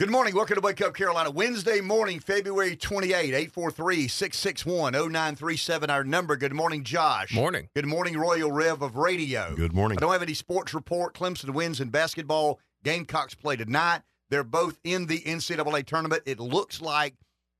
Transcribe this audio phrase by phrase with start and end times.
[0.00, 0.34] Good morning.
[0.34, 1.30] Welcome to Wake Up Carolina.
[1.30, 5.88] Wednesday morning, February 28, 843 661 0937.
[5.88, 6.36] Our number.
[6.36, 7.32] Good morning, Josh.
[7.32, 7.68] Morning.
[7.76, 9.54] Good morning, Royal Rev of Radio.
[9.54, 9.96] Good morning.
[9.96, 11.14] I don't have any sports report.
[11.14, 12.58] Clemson wins in basketball.
[12.82, 14.02] Gamecocks play tonight.
[14.30, 16.24] They're both in the NCAA tournament.
[16.26, 17.14] It looks like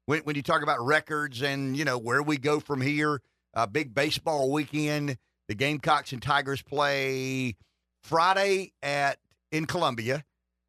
[0.06, 3.22] when, when you talk about records and, you know, where we go from here,
[3.54, 5.18] a big baseball weekend.
[5.46, 7.54] The Gamecocks and Tigers play
[8.02, 9.18] Friday at
[9.52, 10.24] in Columbia.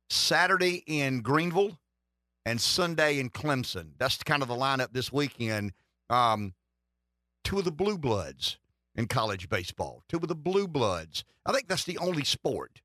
[0.10, 1.80] Saturday in Greenville,
[2.46, 3.92] and Sunday in Clemson.
[3.98, 5.74] That's kind of the lineup this weekend.
[6.10, 6.54] Um,
[7.44, 8.58] two of the blue bloods
[8.96, 10.04] in college baseball.
[10.08, 11.24] Two of the blue bloods.
[11.46, 12.82] I think that's the only sport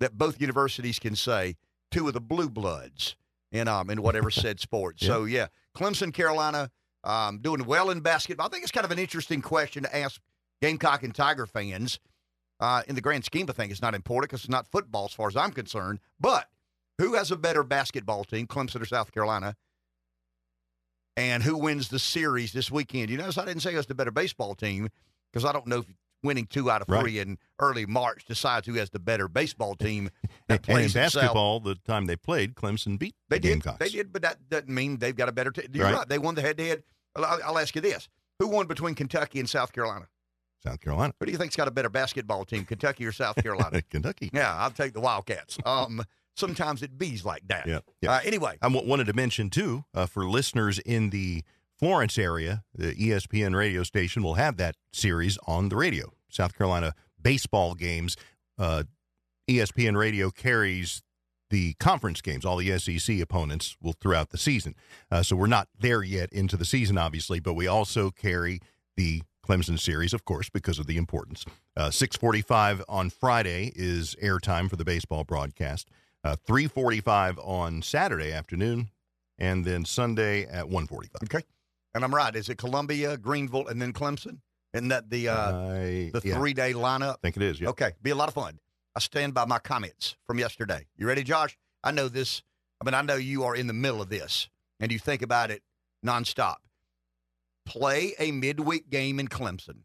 [0.00, 1.56] that both universities can say
[1.90, 3.16] two of the blue bloods
[3.52, 5.00] in um in whatever said sport.
[5.00, 6.70] So yeah, Clemson, Carolina,
[7.04, 8.46] um, doing well in basketball.
[8.46, 10.20] I think it's kind of an interesting question to ask
[10.60, 12.00] Gamecock and Tiger fans.
[12.58, 15.12] Uh, in the grand scheme of things, it's not important because it's not football as
[15.12, 15.98] far as I'm concerned.
[16.18, 16.48] But
[16.98, 19.56] who has a better basketball team, Clemson or South Carolina?
[21.16, 23.10] And who wins the series this weekend?
[23.10, 24.88] You notice I didn't say it was the better baseball team
[25.32, 25.86] because I don't know if
[26.22, 27.26] winning two out of three Right.
[27.26, 30.10] in early March decides who has the better baseball team
[30.48, 31.12] that And in plays itself.
[31.14, 33.48] basketball, the time they played, Clemson beat They the did.
[33.50, 33.78] Gamecocks.
[33.78, 35.66] They did, but that doesn't mean they've got a better team.
[35.72, 35.94] You're Right.
[35.94, 36.08] right.
[36.08, 36.82] They won the head-to-head.
[37.14, 40.08] I'll, I'll ask you this: Who won between Kentucky and South Carolina?
[40.66, 43.82] South Carolina, Who do you think's got a better basketball team, Kentucky or South Carolina?
[43.90, 44.30] Kentucky.
[44.32, 45.58] yeah, I'll take the Wildcats.
[45.64, 46.02] Um,
[46.34, 47.66] sometimes it bees like that.
[47.66, 48.12] Yeah, yeah.
[48.12, 51.42] Uh, anyway, I w- wanted to mention too uh, for listeners in the
[51.78, 56.12] Florence area, the ESPN radio station will have that series on the radio.
[56.28, 58.16] South Carolina baseball games.
[58.58, 58.84] Uh,
[59.48, 61.02] ESPN radio carries
[61.50, 62.44] the conference games.
[62.44, 64.74] All the SEC opponents will throughout the season.
[65.10, 68.60] Uh, so we're not there yet into the season, obviously, but we also carry
[68.96, 71.44] the Clemson series, of course, because of the importance.
[71.76, 75.88] Uh, 6:45 on Friday is airtime for the baseball broadcast.
[76.24, 78.90] Uh, 3:45 on Saturday afternoon,
[79.38, 81.22] and then Sunday at 1:45.
[81.24, 81.42] okay,
[81.94, 82.34] and I'm right.
[82.34, 84.40] Is it Columbia, Greenville, and then Clemson?
[84.74, 87.14] Isn't that the uh, the yeah, three-day lineup?
[87.14, 87.60] I think it is.
[87.60, 87.68] Yeah.
[87.70, 88.58] Okay, be a lot of fun.
[88.94, 90.86] I stand by my comments from yesterday.
[90.96, 91.56] You ready, Josh?
[91.84, 92.42] I know this.
[92.80, 94.48] I mean, I know you are in the middle of this,
[94.80, 95.62] and you think about it
[96.04, 96.56] nonstop.
[97.66, 99.80] Play a midweek game in Clemson.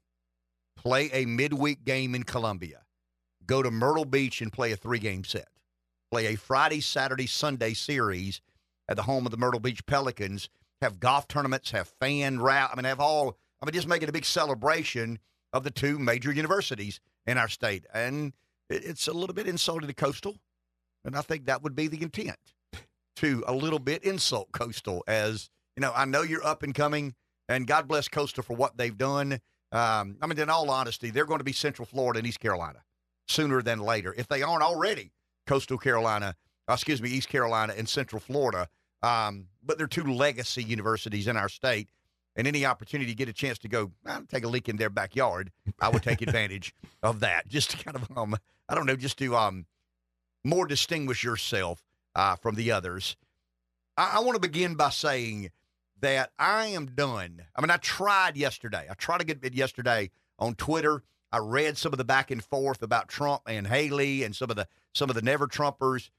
[0.78, 2.84] Play a midweek game in Columbia.
[3.46, 5.50] Go to Myrtle Beach and play a three-game set.
[6.12, 8.40] Play a Friday, Saturday, Sunday series
[8.88, 10.50] at the home of the Myrtle Beach Pelicans.
[10.82, 11.72] Have golf tournaments.
[11.72, 12.70] Have fan route.
[12.72, 13.38] I mean, have all.
[13.62, 15.20] I mean, just make it a big celebration
[15.54, 17.86] of the two major universities in our state.
[17.94, 18.34] And
[18.70, 20.38] it's a little bit insulting to Coastal.
[21.04, 22.38] And I think that would be the intent
[23.18, 27.16] to a little bit insult Coastal as, you know, I know you're up and coming,
[27.52, 29.34] and God bless Coastal for what they've done.
[29.72, 32.80] Um, I mean, in all honesty, they're going to be Central Florida and East Carolina
[33.28, 34.14] sooner than later.
[34.18, 35.12] If they aren't already
[35.48, 36.36] Coastal Carolina,
[36.70, 38.68] uh, excuse me, East Carolina and Central Florida,
[39.04, 41.90] um, but they're two legacy universities in our state.
[42.38, 44.90] And any opportunity to get a chance to go "Ah, take a leak in their
[44.90, 45.52] backyard,
[45.82, 46.74] I would take advantage
[47.04, 47.50] of that.
[47.50, 48.38] Just to kind of, um,
[48.70, 49.66] I don't know, just to um,
[50.46, 51.84] more distinguish yourself
[52.16, 53.18] uh, from the others.
[53.98, 55.52] I, I want to begin by saying
[56.02, 57.44] that I am done.
[57.56, 58.88] I mean, I tried yesterday.
[58.90, 61.04] I tried to get it yesterday on Twitter.
[61.32, 64.56] I read some of the back and forth about Trump and Haley and some of
[64.56, 66.10] the some of the never Trumpers.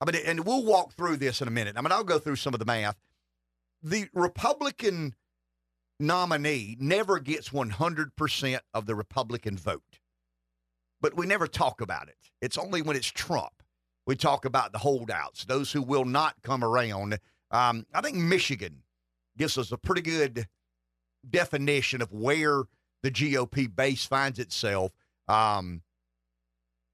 [0.00, 1.76] I mean, and we'll walk through this in a minute.
[1.76, 2.96] I mean, I'll go through some of the math.
[3.82, 5.14] The Republican
[6.00, 9.98] nominee never gets 100% of the Republican vote,
[11.00, 12.16] but we never talk about it.
[12.40, 13.62] It's only when it's Trump
[14.08, 17.18] we talk about the holdouts, those who will not come around.
[17.50, 18.82] Um, I think Michigan
[19.38, 20.46] gives us a pretty good
[21.28, 22.64] definition of where
[23.02, 24.92] the GOP base finds itself.
[25.28, 25.82] Um,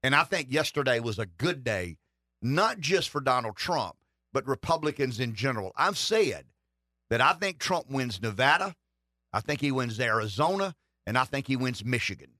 [0.03, 1.97] and I think yesterday was a good day,
[2.41, 3.95] not just for Donald Trump,
[4.31, 5.71] but Republicans in general.
[5.75, 6.45] I've said
[7.09, 8.75] that I think Trump wins Nevada,
[9.33, 10.75] I think he wins Arizona,
[11.07, 12.31] and I think he wins Michigan.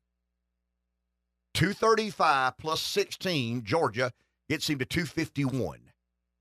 [1.56, 4.12] 235 plus 16, Georgia
[4.50, 5.80] gets him to 251.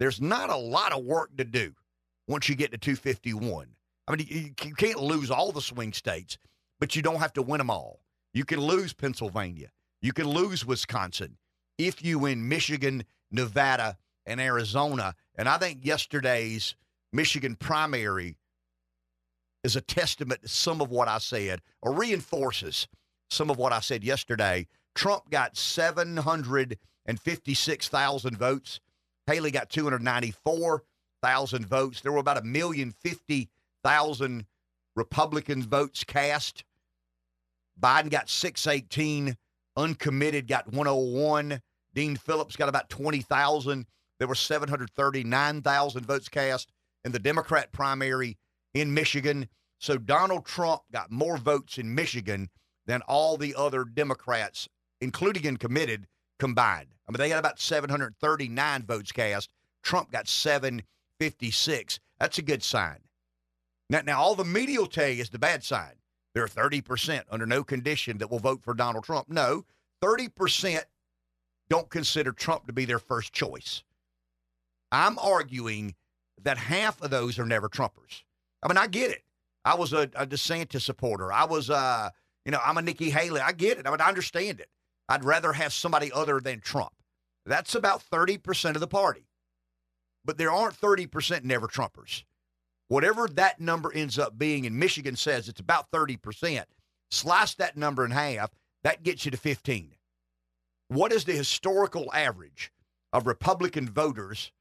[0.01, 1.75] There's not a lot of work to do
[2.27, 3.69] once you get to 251.
[4.07, 6.39] I mean, you, you can't lose all the swing states,
[6.81, 8.01] but you don't have to win them all.
[8.33, 9.69] You can lose Pennsylvania.
[10.03, 11.37] You can lose Wisconsin
[11.79, 15.15] if you win Michigan, Nevada, and Arizona.
[15.37, 16.75] And I think yesterday's
[17.13, 18.37] Michigan primary
[19.63, 22.89] is a testament to some of what I said or reinforces
[23.31, 24.67] some of what I said yesterday.
[24.95, 28.81] Trump got 756,000 votes.
[29.27, 29.71] Haley got
[31.25, 32.01] 294,000 votes.
[32.01, 33.49] There were about a million fifty
[33.83, 34.47] thousand
[34.97, 36.65] Republican votes cast.
[37.81, 39.37] Biden got 618.
[39.77, 41.61] Uncommitted got 101.
[41.95, 43.87] Dean Phillips got about 20,000.
[44.19, 46.71] there were 739,000 votes cast
[47.05, 48.39] in the Democrat primary
[48.73, 49.49] in Michigan.
[49.79, 52.49] So Donald Trump got more votes in Michigan
[52.87, 54.69] than all the other Democrats,
[55.01, 56.07] including in committed,
[56.39, 56.95] combined.
[57.09, 59.51] I mean, they got about 739 votes cast.
[59.83, 60.29] Trump got
[61.21, 62.01] 756.
[62.19, 62.99] That's a good sign.
[63.91, 65.95] Now, now all the media will tell you is the bad sign.
[66.35, 69.29] There are 30% under no condition that will vote for Donald Trump.
[69.29, 69.65] No,
[70.03, 70.83] 30%
[71.71, 73.85] don't consider Trump to be their first choice.
[74.91, 75.95] I'm arguing
[76.43, 78.23] that half of those are never Trumpers.
[78.63, 79.23] I mean, I get it.
[79.65, 81.33] I was a, a DeSantis supporter.
[81.33, 82.11] I was, uh,
[82.45, 83.41] you know, I'm a Nikki Haley.
[83.41, 83.87] I get it.
[83.87, 84.69] I mean, I understand it.
[85.09, 86.93] I'd rather have somebody other than Trump.
[87.47, 89.27] That's about 30% of the party.
[90.25, 92.25] But there aren't 30% never Trumpers.
[92.89, 96.65] Whatever that number ends up being, and Michigan says it's about 30%,
[97.11, 98.51] slice that number in half,
[98.83, 99.95] that gets you to 15.
[100.89, 102.71] What is the historical average
[103.13, 104.53] of Republican voters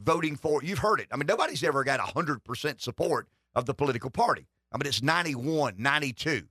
[0.00, 0.62] voting for?
[0.62, 1.08] You've heard it.
[1.12, 4.46] I mean, nobody's ever got 100% support of the political party.
[4.72, 6.42] I mean, it's 91, 92,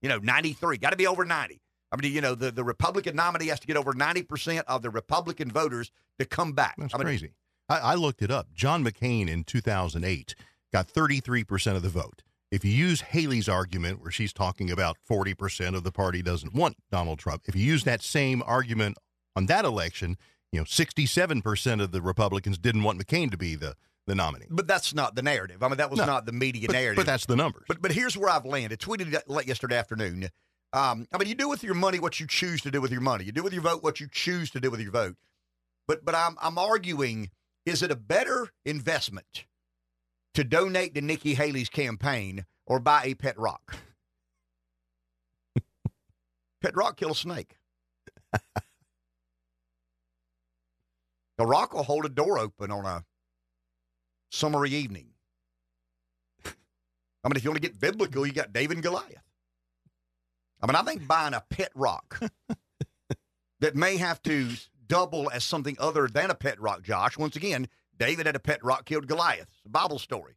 [0.00, 0.78] you know, 93.
[0.78, 1.60] Got to be over 90.
[1.90, 4.88] I mean, you know, the, the Republican nominee has to get over 90% of the
[4.88, 6.76] Republican voters to come back.
[6.78, 7.32] That's I mean, crazy.
[7.72, 8.52] I, I looked it up.
[8.54, 10.34] John McCain in 2008
[10.72, 12.22] got 33% of the vote.
[12.50, 16.76] If you use Haley's argument, where she's talking about 40% of the party doesn't want
[16.90, 18.98] Donald Trump, if you use that same argument
[19.34, 20.18] on that election,
[20.50, 23.74] you know, 67% of the Republicans didn't want McCain to be the,
[24.06, 24.46] the nominee.
[24.50, 25.62] But that's not the narrative.
[25.62, 26.96] I mean, that was No, not the media But, narrative.
[26.96, 27.64] but that's the numbers.
[27.68, 28.80] But but here's where I've landed.
[28.80, 30.28] Tweeted late yesterday afternoon.
[30.74, 33.00] Um, I mean, you do with your money what you choose to do with your
[33.00, 33.24] money.
[33.24, 35.16] You do with your vote what you choose to do with your vote.
[35.88, 37.30] But but I'm I'm arguing:
[37.64, 39.46] is it a better investment
[40.34, 43.76] to donate to Nikki Haley's campaign or buy a pet rock?
[46.62, 47.56] pet rock kill a snake.
[51.38, 53.04] a rock will hold a door open on a
[54.30, 55.08] summery evening.
[57.24, 59.22] I mean, if you want to get biblical, you got David and Goliath.
[60.60, 62.20] I mean, I think buying a pet rock
[63.60, 64.50] that may have to
[64.92, 67.16] double as something other than a pet rock, Josh.
[67.16, 67.66] Once again,
[67.98, 69.48] David had a pet rock, killed Goliath.
[69.56, 70.34] It's a Bible story.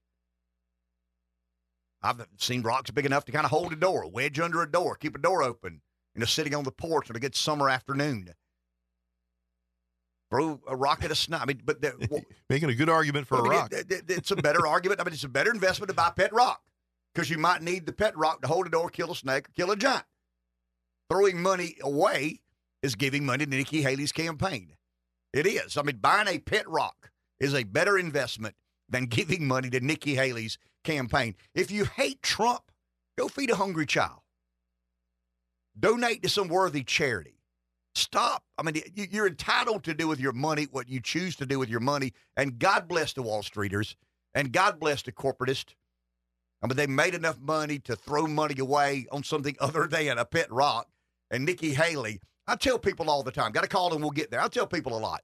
[2.01, 4.95] I've seen rocks big enough to kind of hold a door, wedge under a door,
[4.95, 5.81] keep a door open,
[6.13, 8.29] you know, sitting on the porch on a good summer afternoon.
[10.31, 11.41] Throw a rock at a snake.
[11.41, 13.73] I mean, but the, Making a good argument for I a rock.
[13.73, 15.01] it- it- it's a better argument.
[15.01, 16.61] I mean, it's a better investment to buy pet rock
[17.13, 19.51] because you might need the pet rock to hold a door, kill a snake, or
[19.53, 20.05] kill a giant.
[21.09, 22.41] Throwing money away
[22.85, 24.73] is giving money to Nikki Haley's campaign.
[25.33, 25.75] It is.
[25.75, 28.55] I mean, buying a pet rock is a better investment
[28.87, 31.35] than giving money to Nikki Haley's campaign.
[31.55, 32.61] If you hate Trump,
[33.17, 34.19] go feed a hungry child.
[35.77, 37.41] Donate to some worthy charity.
[37.95, 38.43] Stop.
[38.57, 41.57] I mean, you- you're entitled to do with your money what you choose to do
[41.59, 42.13] with your money.
[42.37, 43.95] And God bless the Wall Streeters
[44.33, 45.73] and God bless the corporatists.
[46.61, 50.25] I mean, they made enough money to throw money away on something other than a
[50.25, 50.89] pet rock.
[51.31, 54.31] And Nikki Haley, I tell people all the time, got to call and we'll get
[54.31, 54.41] there.
[54.41, 55.23] I tell people a lot.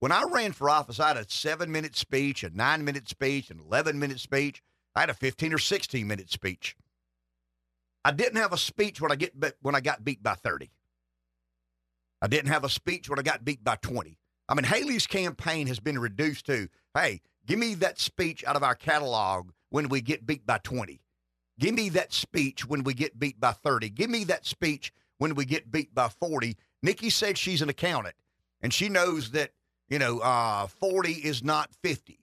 [0.00, 3.50] When I ran for office, I had a seven minute speech, a nine minute speech,
[3.50, 4.62] an 11 minute speech.
[4.94, 6.76] I had a 15 or 16 minute speech.
[8.04, 10.70] I didn't have a speech when I get when I got beat by 30.
[12.22, 14.18] I didn't have a speech when I got beat by 20.
[14.48, 18.62] I mean, Haley's campaign has been reduced to, hey, give me that speech out of
[18.62, 21.00] our catalog when we get beat by 20.
[21.58, 23.90] Give me that speech when we get beat by 30.
[23.90, 26.56] Give me that speech when we get beat by 40.
[26.82, 28.14] Nikki said she's an accountant
[28.62, 29.50] and she knows that,
[29.88, 32.20] you know, uh, 40 is not 50.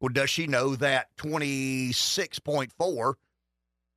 [0.00, 3.14] Well, does she know that 26.4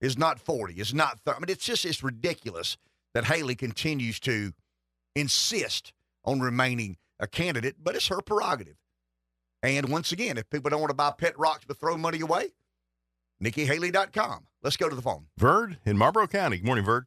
[0.01, 0.74] is not 40?
[0.79, 1.36] Is not 30?
[1.36, 2.77] I mean, it's just, it's ridiculous
[3.13, 4.53] that Haley continues to
[5.15, 5.93] insist
[6.24, 8.77] on remaining a candidate, but it's her prerogative.
[9.63, 12.50] And once again, if people don't want to buy pet rocks but throw money away,
[13.43, 14.48] NikkiHaley.com.
[14.63, 15.25] Let's go to the phone.
[15.38, 16.58] Verd in Marlboro County.
[16.58, 17.05] Good morning, Verd.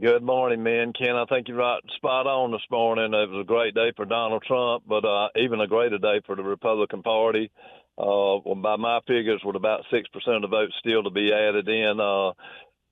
[0.00, 0.94] Good morning, man.
[0.94, 3.12] Ken, I think you're right spot on this morning.
[3.12, 6.34] It was a great day for Donald Trump, but uh, even a greater day for
[6.34, 7.50] the Republican Party.
[7.98, 10.02] Uh, well, by my figures, with about 6%
[10.34, 12.32] of the votes still to be added in, uh,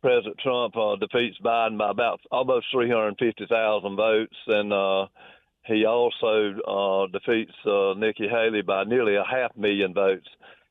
[0.02, 5.07] President Trump uh, defeats Biden by about almost 350,000 votes, and uh,
[5.64, 10.28] he also uh, defeats uh, Nikki Haley by nearly a half million votes.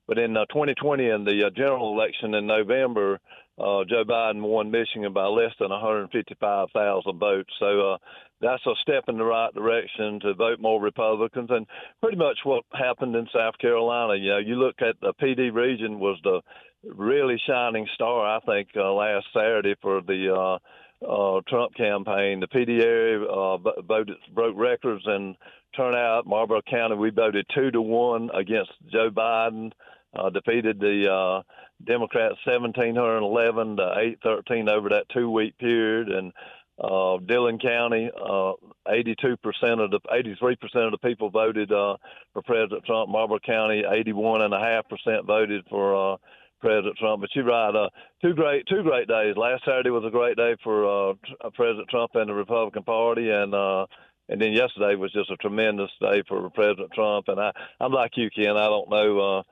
[0.07, 3.19] But in uh, 2020, in the uh, general election in November,
[3.59, 7.49] uh, Joe Biden won Michigan by less than 155,000 votes.
[7.59, 7.97] So uh,
[8.41, 11.67] that's a step in the right direction to vote more Republicans, and
[12.01, 14.15] pretty much what happened in South Carolina.
[14.15, 16.41] You know, you look at the Pee Dee region was the
[16.83, 22.39] really shining star, I think, uh, last Saturday for the uh, uh, Trump campaign.
[22.39, 25.35] The Pee Dee area uh, voted broke records and
[25.75, 26.25] turnout.
[26.25, 29.71] Marlboro County, we voted two to one against Joe Biden.
[30.11, 31.41] Uh, defeated the uh,
[31.85, 36.33] Democrats 1711 to 813 over that two week period, and
[36.81, 38.53] uh, Dillon County, uh,
[38.87, 39.35] 82%
[39.83, 41.97] of the 83% of the people voted uh,
[42.33, 43.09] for President Trump.
[43.09, 46.17] Marlboro County, 81.5% voted for uh,
[46.61, 47.21] President Trump.
[47.21, 47.89] But you're right, uh,
[48.21, 49.35] two great two great days.
[49.35, 53.29] Last Saturday was a great day for uh, uh, President Trump and the Republican Party,
[53.29, 53.85] and uh,
[54.29, 57.27] and then yesterday was just a tremendous day for President Trump.
[57.27, 58.57] And I, I'm like you, Ken.
[58.57, 59.43] I don't know uh,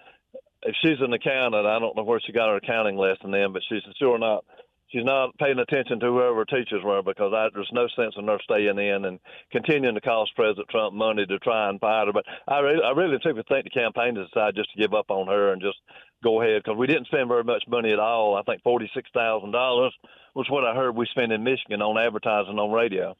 [0.67, 1.65] if she's an accountant.
[1.65, 4.43] I don't know where she got her accounting lesson in, but she's sure not
[4.89, 8.27] she's not paying attention to whoever her teachers were because I, there's no sense in
[8.27, 9.19] her staying in and
[9.51, 12.13] continuing to cost President Trump money to try and fight her.
[12.13, 15.51] But I really, I really think the campaign decided just to give up on her
[15.51, 15.77] and just
[16.23, 18.35] go ahead because we didn't spend very much money at all.
[18.35, 19.93] I think forty six thousand dollars
[20.35, 23.15] was what I heard we spent in Michigan on advertising on radio.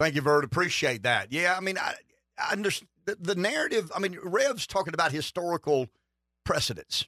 [0.00, 0.44] Thank you, Verd.
[0.44, 1.32] Appreciate that.
[1.32, 1.94] Yeah, I mean, I,
[2.38, 3.90] I understand the, the narrative.
[3.94, 5.88] I mean, Rev's talking about historical
[6.48, 7.06] precedents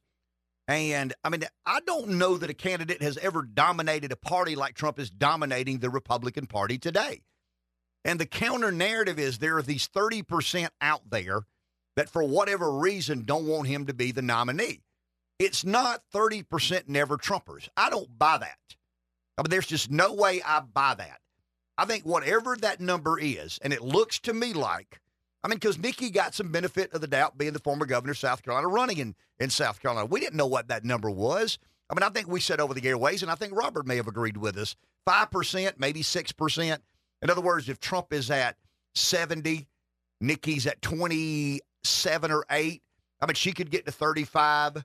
[0.70, 4.74] and I mean, I don't know that a candidate has ever dominated a party like
[4.74, 7.22] Trump is dominating the Republican Party today.
[8.04, 11.40] And the counter narrative is there are these 30% out there
[11.96, 14.82] that, for whatever reason, don't want him to be the nominee.
[15.40, 17.68] It's not 30% never Trumpers.
[17.76, 18.76] I don't buy that.
[19.36, 21.18] I mean, there's just no way I buy that.
[21.76, 24.99] I think whatever that number is, and it looks to me like
[25.42, 28.18] I mean, because Nikki got some benefit of the doubt being the former governor of
[28.18, 30.06] South Carolina running in, in South Carolina.
[30.06, 31.58] We didn't know what that number was.
[31.88, 34.06] I mean, I think we said over the airways, and I think Robert may have
[34.06, 34.76] agreed with us
[35.08, 36.78] 5%, maybe 6%.
[37.22, 38.56] In other words, if Trump is at
[38.94, 39.66] 70,
[40.20, 42.82] Nikki's at 27 or 8,
[43.20, 44.84] I mean, she could get to 35.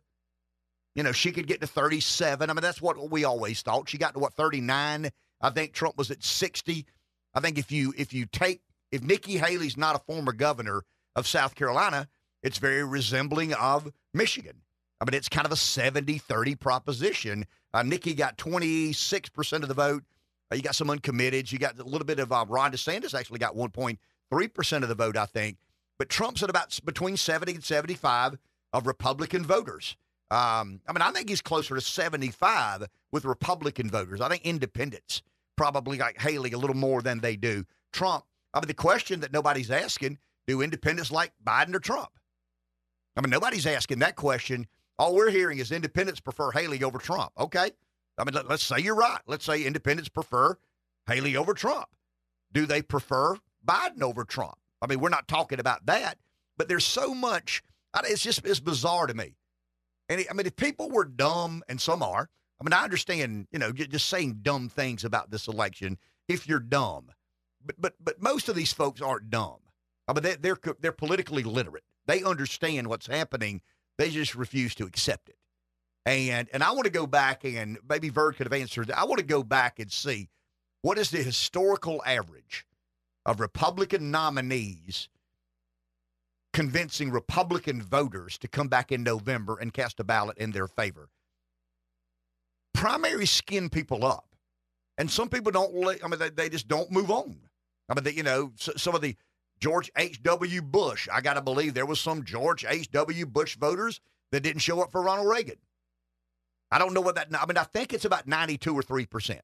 [0.96, 2.50] You know, she could get to 37.
[2.50, 3.90] I mean, that's what we always thought.
[3.90, 5.10] She got to what 39.
[5.42, 6.86] I think Trump was at 60.
[7.34, 8.62] I think if you if you take
[8.96, 10.84] if Nikki Haley's not a former governor
[11.16, 12.08] of South Carolina,
[12.42, 14.62] it's very resembling of Michigan.
[15.02, 17.46] I mean, it's kind of a 70 30 proposition.
[17.74, 20.04] Uh, Nikki got 26% of the vote.
[20.52, 21.52] Uh, you got some uncommitted.
[21.52, 25.18] You got a little bit of uh, Ron DeSantis actually got 1.3% of the vote,
[25.18, 25.58] I think.
[26.00, 28.38] But Trump's at about between 70 and 75
[28.74, 29.96] of Republican voters.
[30.32, 34.22] Um, I mean, I think he's closer to 75 with Republican voters.
[34.22, 35.22] I think independents
[35.56, 38.26] probably like Haley a little more than they do Trump.
[38.56, 42.10] I mean, the question that nobody's asking do independents like Biden or Trump?
[43.18, 44.68] I mean, nobody's asking that question.
[44.98, 47.34] All we're hearing is independents prefer Haley over Trump.
[47.38, 47.72] Okay.
[48.18, 49.20] I mean, let, us say you're right.
[49.28, 50.58] Let's say independents prefer
[51.06, 51.88] Haley over Trump.
[52.54, 53.36] Do they prefer
[53.66, 54.56] Biden over Trump?
[54.82, 56.18] I mean, we're not talking about that,
[56.58, 57.62] but there's so much.
[58.06, 59.36] It's just it's bizarre to me.
[60.08, 63.60] And I mean, if people were dumb, and some are, I mean, I understand, you
[63.60, 65.98] know, just saying dumb things about this election.
[66.28, 67.10] If you're dumb,
[67.66, 69.58] but but but most of these folks aren't dumb.
[70.08, 71.84] I mean, they, they're they're politically literate.
[72.06, 73.62] They understand what's happening.
[73.98, 75.38] They just refuse to accept it.
[76.06, 78.92] And and I want to go back and maybe Verd could have answered.
[78.92, 80.30] I want to go back and see
[80.82, 82.66] what is the historical average
[83.26, 85.10] of Republican nominees
[86.56, 91.10] convincing Republican voters to come back in November and cast a ballot in their favor.
[92.74, 94.30] Primary skin people up,
[94.98, 96.04] and some people don't.
[96.04, 97.36] I mean, they, they just don't move on.
[97.90, 99.16] I mean, the, you know, some of the
[99.60, 100.62] George H.W.
[100.62, 103.26] Bush, I got to believe there was some George H.W.
[103.28, 104.02] Bush voters
[104.32, 105.58] that didn't show up for Ronald Reagan.
[106.72, 109.40] I don't know what that, I mean, I think it's about 92 or 3%,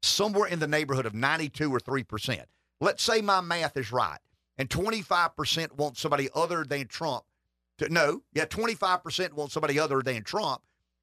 [0.00, 2.44] somewhere in the neighborhood of 92 or 3%.
[2.80, 4.18] Let's say my math is right,
[4.56, 7.24] and 25% want somebody other than Trump
[7.78, 10.62] to, no, yeah, 25% want somebody other than Trump,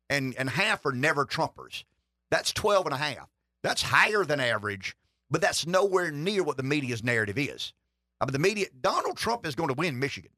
[0.10, 1.84] and, and half are never Trumpers.
[2.32, 3.30] That's 12 and a half.
[3.64, 4.96] That's higher than average
[5.30, 7.74] but that's nowhere near what the media's narrative is.
[8.22, 10.32] I mean, the media, Donald Trump is going to win Michigan.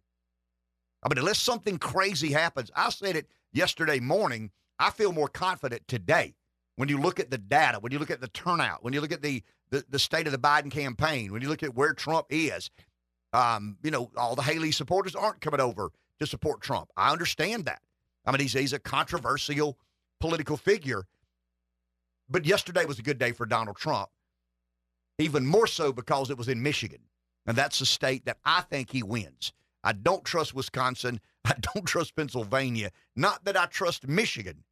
[1.03, 4.51] I mean, unless something crazy happens, I said it yesterday morning.
[4.77, 6.35] I feel more confident today
[6.75, 9.11] when you look at the data, when you look at the turnout, when you look
[9.11, 12.27] at the the, the state of the Biden campaign, when you look at where Trump
[12.29, 12.69] is.
[13.31, 16.89] Um, you know, all the Haley supporters aren't coming over to support Trump.
[16.97, 17.81] I understand that.
[18.25, 19.77] I mean, he's he's a controversial
[20.19, 21.03] political figure.
[22.29, 24.09] But yesterday was a good day for Donald Trump
[25.21, 27.01] even more so because it was in Michigan.
[27.45, 29.53] And that's a state that I think he wins.
[29.83, 31.19] I don't trust Wisconsin.
[31.45, 32.91] I don't trust Pennsylvania.
[33.15, 34.63] Not that I trust Michigan.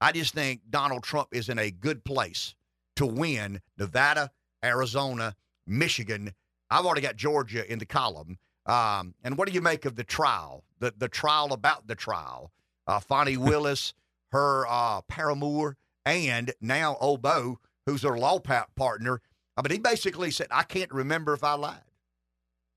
[0.00, 2.54] I just think Donald Trump is in a good place
[2.96, 4.30] to win Nevada,
[4.64, 5.34] Arizona,
[5.66, 6.32] Michigan.
[6.70, 8.38] I've already got Georgia in the column.
[8.66, 10.64] Um, and what do you make of the trial?
[10.78, 12.52] The the trial about the trial.
[12.86, 13.94] Uh, Fani Willis,
[14.30, 19.20] her uh, paramour, and now Obo who's her law partner,
[19.56, 21.82] I mean, he basically said, I can't remember if I lied.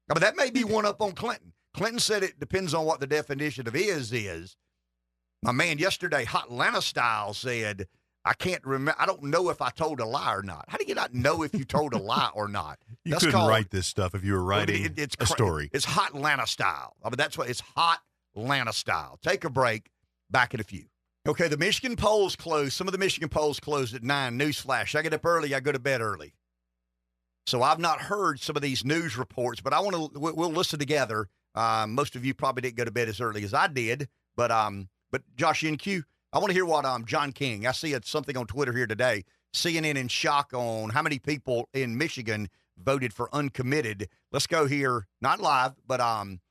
[0.10, 1.54] I mean, that may be one up on Clinton.
[1.74, 4.56] Clinton said it depends on what the definition of is is.
[5.42, 7.88] My man yesterday, Hot Atlanta style, said,
[8.24, 9.00] I can't remember.
[9.00, 10.66] I don't know if I told a lie or not.
[10.68, 12.80] How do you not know if you told a lie or not?
[13.06, 15.70] You That's couldn't called- write this stuff if you were writing it- it's a story.
[15.72, 16.96] It's hot Atlanta style.
[17.04, 18.00] I mean, that's what it's hot
[18.36, 19.20] Atlanta style.
[19.22, 19.92] Take a break.
[20.32, 20.86] Back in a few.
[21.28, 22.74] Okay, the Michigan polls closed.
[22.74, 24.40] Some of the Michigan polls closed at nine.
[24.40, 25.54] Newsflash: I get up early.
[25.54, 26.34] I go to bed early.
[27.46, 30.20] So I've not heard some of these news reports, but I want to.
[30.20, 31.28] We'll listen together.
[31.54, 34.52] Um, most of you probably didn't go to bed as early as I did, but
[34.52, 37.68] um, but Josh NQ, I want to hear what um John King.
[37.68, 39.24] I see it, something on Twitter here today.
[39.54, 44.10] CNN in shock on how many people in Michigan voted for uncommitted.
[44.32, 46.42] Let's go here, not live, but um,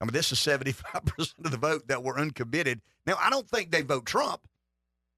[0.01, 3.31] I mean, this is seventy five percent of the vote that were uncommitted." Now, I
[3.31, 4.43] don't think they vote Trump.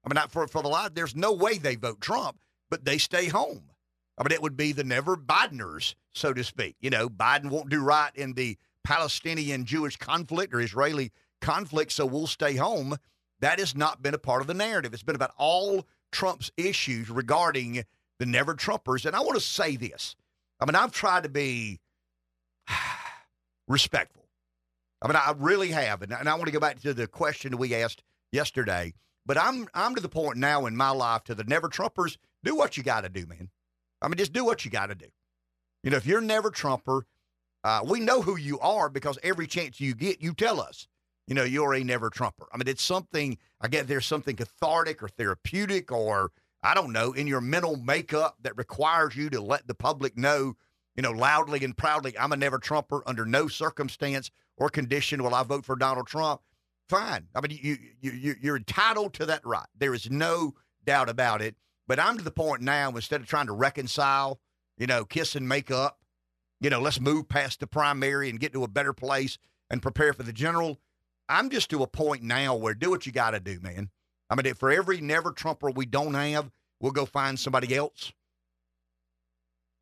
[0.03, 0.95] I mean, not for for the lot.
[0.95, 2.37] There's no way they vote Trump,
[2.69, 3.71] but they stay home.
[4.17, 6.75] I mean, it would be the never Bideners, so to speak.
[6.81, 11.11] You know, Biden won't do right in the Palestinian Jewish conflict or Israeli
[11.41, 12.97] conflict, so we'll stay home.
[13.39, 14.93] That has not been a part of the narrative.
[14.93, 17.85] It's been about all Trump's issues regarding
[18.19, 19.05] the never Trumpers.
[19.05, 20.15] And I want to say this.
[20.59, 21.79] I mean, I've tried to be
[23.67, 24.25] respectful.
[25.01, 26.01] I mean, I really have.
[26.01, 28.93] And, I want to go back to the question we asked yesterday.
[29.25, 32.55] But I'm I'm to the point now in my life to the never Trumpers, do
[32.55, 33.49] what you got to do, man.
[34.01, 35.05] I mean, just do what you got to do.
[35.83, 37.05] You know, if you're never Trumper,
[37.63, 40.87] uh, we know who you are because every chance you get, you tell us.
[41.27, 42.47] You know, you're a never Trumper.
[42.51, 43.37] I mean, it's something.
[43.61, 46.31] I guess there's something cathartic or therapeutic or
[46.63, 50.55] I don't know in your mental makeup that requires you to let the public know,
[50.95, 55.35] you know, loudly and proudly, I'm a never Trumper under no circumstance or condition will
[55.35, 56.41] I vote for Donald Trump.
[56.89, 57.27] Fine.
[57.35, 59.67] I mean, you you you you're entitled to that right.
[59.77, 61.55] There is no doubt about it.
[61.87, 64.39] But I'm to the point now, instead of trying to reconcile,
[64.77, 65.98] you know, kiss and make up,
[66.59, 69.37] you know, let's move past the primary and get to a better place
[69.69, 70.77] and prepare for the general.
[71.27, 73.89] I'm just to a point now where do what you got to do, man.
[74.29, 78.11] I mean, for every never Trumper we don't have, we'll go find somebody else.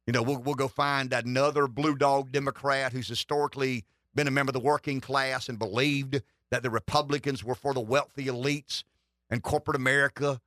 [0.06, 3.86] You know, we'll, we'll go find another blue dog Democrat who's historically
[4.16, 7.82] been a member of the working class and believed that the Republicans were for the
[7.82, 8.84] wealthy elites
[9.30, 10.40] and corporate America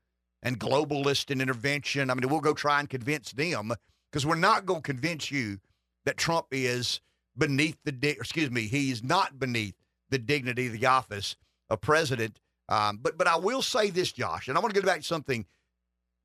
[0.42, 2.10] and globalist and intervention.
[2.10, 3.72] I mean, we'll go try and convince them
[4.10, 5.58] because we're not going to convince you
[6.04, 7.00] that Trump is
[7.36, 9.74] beneath the, di- excuse me, he's not beneath
[10.10, 11.36] the dignity of the office
[11.68, 12.40] of president.
[12.68, 15.06] Um, but but I will say this, Josh, and I want to get back to
[15.06, 15.46] something.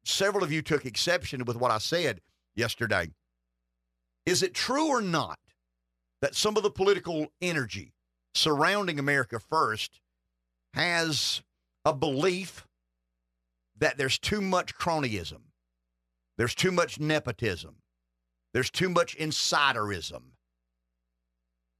[0.03, 2.21] Several of you took exception with what I said
[2.55, 3.09] yesterday.
[4.25, 5.39] Is it true or not
[6.21, 7.93] that some of the political energy
[8.33, 9.99] surrounding America First
[10.73, 11.41] has
[11.85, 12.67] a belief
[13.77, 15.41] that there's too much cronyism,
[16.37, 17.77] there's too much nepotism,
[18.55, 20.21] there's too much insiderism,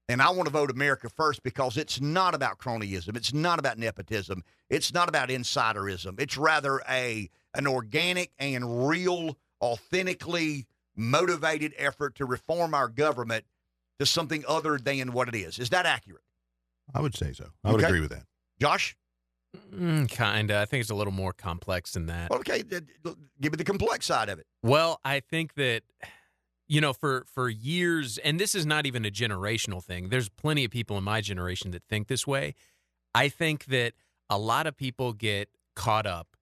[0.09, 3.15] And I want to vote America first because it's not about cronyism.
[3.15, 4.43] It's not about nepotism.
[4.69, 6.19] It's not about insiderism.
[6.19, 13.45] It's rather a an organic and real, authentically motivated effort to reform our government
[13.99, 15.57] to something other than what it is.
[15.59, 16.23] Is that accurate?
[16.93, 17.51] I would say so.
[17.63, 17.87] I would Okay.
[17.87, 18.25] agree with that.
[18.59, 18.97] Josh?
[19.73, 20.59] Mm, kinda.
[20.59, 22.29] I think it's a little more complex than that.
[22.31, 24.45] Okay, th- th- give me the complex side of it.
[24.61, 25.83] Well, I think that
[26.67, 30.09] you know for for years and this is not even a generational thing.
[30.09, 32.55] There's plenty of people in my generation that think this way.
[33.13, 33.93] I think that
[34.29, 36.35] a lot of people get caught up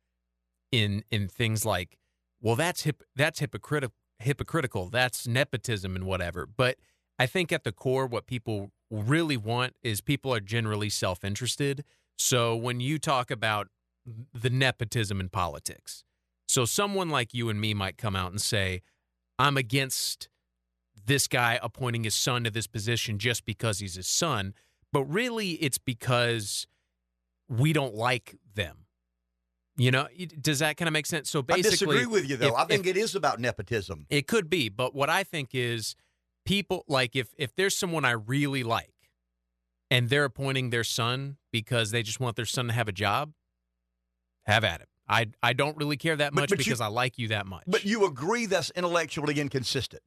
[0.72, 1.98] in in things like
[2.42, 4.90] well that's hip, that's hypocritical hypocritical.
[4.90, 6.48] That's nepotism and whatever.
[6.48, 6.78] But
[7.20, 11.84] I think at the core what people really want is people are generally self-interested.
[12.18, 13.68] So when you talk about
[14.34, 16.04] the nepotism in politics,
[16.48, 18.82] so someone like you and me might come out and say,
[19.40, 20.30] I'm against
[21.06, 24.54] this guy appointing his son to this position just because he's his son.
[24.92, 26.68] But really, it's because
[27.50, 28.86] we don't like them.
[29.76, 30.08] You know,
[30.40, 31.30] does that kind of make sense?
[31.32, 32.50] So basically, I disagree with you, though.
[32.50, 34.06] if- I think if- it is about nepotism.
[34.10, 35.96] it could be, but what I think is
[36.46, 38.94] people like if if there's someone I really like
[39.90, 43.34] and they're appointing their son because they just want their son to have a job,
[44.46, 44.90] have at it.
[45.08, 47.64] I I don't really care that much but you- because I like you that much.
[47.68, 50.04] But you agree that's intellectually inconsistent.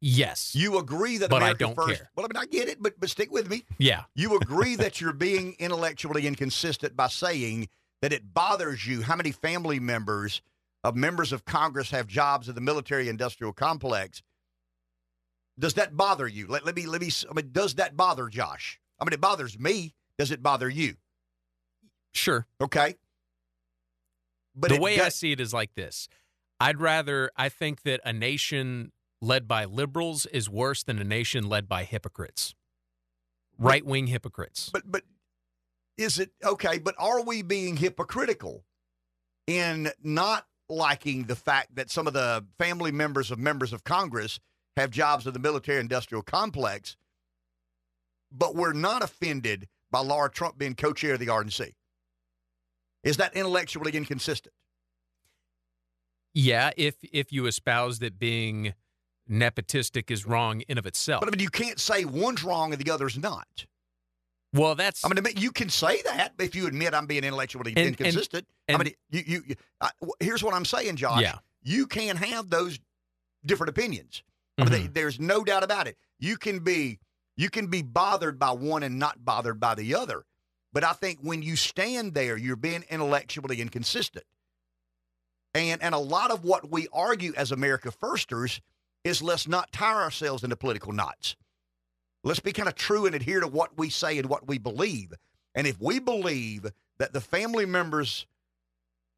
[0.00, 1.98] yes, You agree that But I don't first.
[1.98, 2.10] care.
[2.16, 3.64] Well, I mean, I get it, but but stick with me.
[3.78, 7.68] yeah, You agree that you're being intellectually inconsistent by saying
[8.02, 10.40] that it bothers you how many family members
[10.82, 14.22] of members of Congress have jobs in the military industrial complex.
[15.58, 16.46] Does that bother you?
[16.46, 17.10] Let, let me let me.
[17.30, 18.80] I mean, does that bother Josh?
[18.98, 19.94] I mean, it bothers me.
[20.18, 20.96] Does it bother you?
[22.12, 22.46] sure.
[22.60, 22.96] Okay.
[24.60, 26.08] But the way I see it is like this.
[26.60, 28.92] I'd rather I think that a nation
[29.22, 32.54] led by liberals is worse than a nation led by hypocrites.
[33.58, 34.70] Right wing hypocrites.
[34.72, 35.02] But but
[35.96, 36.78] is it okay?
[36.78, 38.64] But are we being hypocritical
[39.46, 44.38] in not liking the fact that some of the family members of members of Congress
[44.76, 46.96] have jobs in the military industrial complex,
[48.30, 51.72] but we're not offended by Laura Trump being co-chair of the RNC?
[53.02, 54.54] Is that intellectually inconsistent?
[56.34, 58.74] Yeah, if if you espouse that being
[59.28, 61.20] nepotistic is wrong in of itself.
[61.20, 63.66] But I mean, you can't say one's wrong and the other's not.
[64.52, 67.78] well, that's I mean, you can say that if you admit I'm being intellectually And-
[67.78, 68.46] and- inconsistent.
[68.68, 71.22] and- I mean, you, you, you I, here's what I'm saying, Josh.
[71.22, 71.38] yeah.
[71.62, 72.78] You can have those
[73.46, 74.22] different opinions.
[74.58, 74.72] I mean, Mhm.
[74.72, 75.96] they- there's no doubt about it.
[76.18, 76.98] You can be,
[77.36, 80.24] you can be bothered by one and not bothered by the other.
[80.72, 84.24] But I think when you stand there, you're being intellectually inconsistent.
[85.54, 88.60] And and a lot of what we argue as America firsters
[89.02, 91.36] is let's not tie ourselves into political knots.
[92.22, 95.12] Let's be kind of true and adhere to what we say and what we believe.
[95.54, 96.66] And if we believe
[96.98, 98.26] that the family members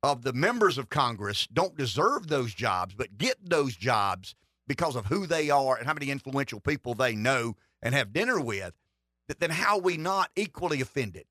[0.03, 4.35] of the members of Congress don't deserve those jobs, but get those jobs
[4.67, 8.41] because of who they are and how many influential people they know and have dinner
[8.41, 8.73] with,
[9.29, 11.25] th- then how are we not equally offended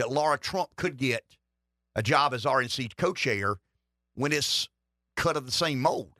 [0.00, 1.22] that Laura Trump could get
[1.94, 3.56] a job as RNC co-chair
[4.14, 4.68] when it's
[5.16, 6.12] cut of the same mold?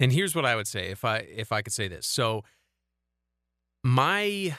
[0.00, 2.06] And here's what I would say if I if I could say this.
[2.06, 2.42] So
[3.82, 4.56] my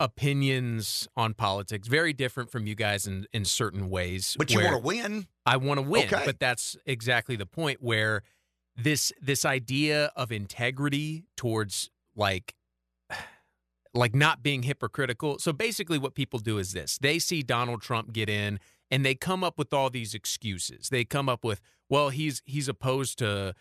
[0.00, 4.36] opinions on politics very different from you guys in in certain ways.
[4.38, 5.26] But you want to win.
[5.44, 6.22] I want to win, Okay.
[6.24, 8.22] but that's exactly the point where
[8.76, 12.54] this this idea of integrity towards like
[13.94, 15.38] like not being hypocritical.
[15.38, 16.98] So basically what people do is this.
[16.98, 18.58] They see Donald Trump get in
[18.90, 20.88] and they come up with all these excuses.
[20.88, 23.54] They come up with, well, he's he's opposed to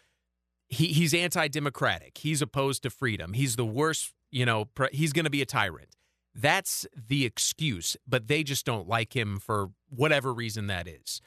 [0.69, 2.17] he he's anti-democratic.
[2.17, 3.33] He's opposed to freedom.
[3.33, 5.95] He's the worst, you know, pre- he's going to be a tyrant.
[6.35, 11.19] That's the excuse, but they just don't like him for whatever reason that is.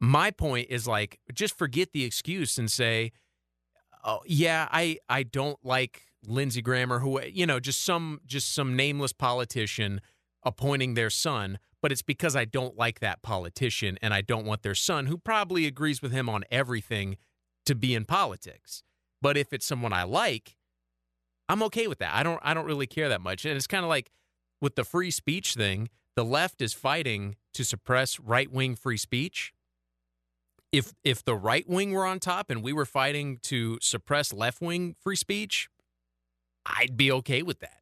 [0.00, 3.10] My point is like just forget the excuse and say,
[4.04, 8.54] "Oh, yeah, I I don't like Lindsey Graham or who, you know, just some just
[8.54, 10.00] some nameless politician
[10.44, 14.62] appointing their son, but it's because I don't like that politician and I don't want
[14.62, 17.16] their son who probably agrees with him on everything
[17.66, 18.82] to be in politics.
[19.20, 20.56] But if it's someone I like,
[21.48, 22.14] I'm okay with that.
[22.14, 23.44] I don't I don't really care that much.
[23.44, 24.10] And it's kind of like
[24.60, 29.52] with the free speech thing, the left is fighting to suppress right-wing free speech.
[30.72, 34.96] If if the right wing were on top and we were fighting to suppress left-wing
[35.00, 35.68] free speech,
[36.66, 37.80] I'd be okay with that.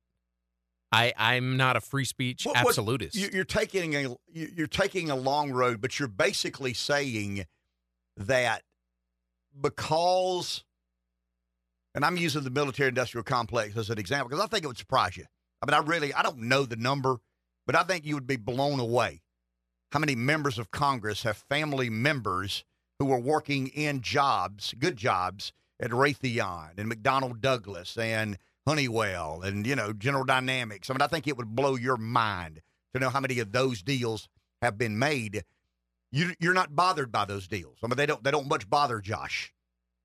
[0.93, 3.15] I I'm not a free speech What- what- absolutist.
[3.17, 7.47] You- You're taking a you- you're taking a long road, but you're basically saying
[8.17, 8.63] that
[9.61, 10.65] because,
[11.95, 14.79] and I'm using the military industrial complex as an example because I think it would
[14.79, 15.27] surprise you.
[15.63, 17.17] I mean, I really, I don't know the number,
[17.67, 19.23] but I think you would be blown away
[19.93, 22.65] how many members of Congress have family members
[22.99, 29.67] who are working in jobs, good jobs, at Raytheon and McDonnell Douglas and Honeywell and,
[29.67, 30.91] you know, General Dynamics.
[30.91, 32.61] I mean, I think it would blow your mind
[32.95, 34.29] to know how many of those deals
[34.63, 35.45] have been made.
[36.11, 37.79] You, you're not bothered by those deals.
[37.83, 39.53] I mean, they don't they don't much bother Josh.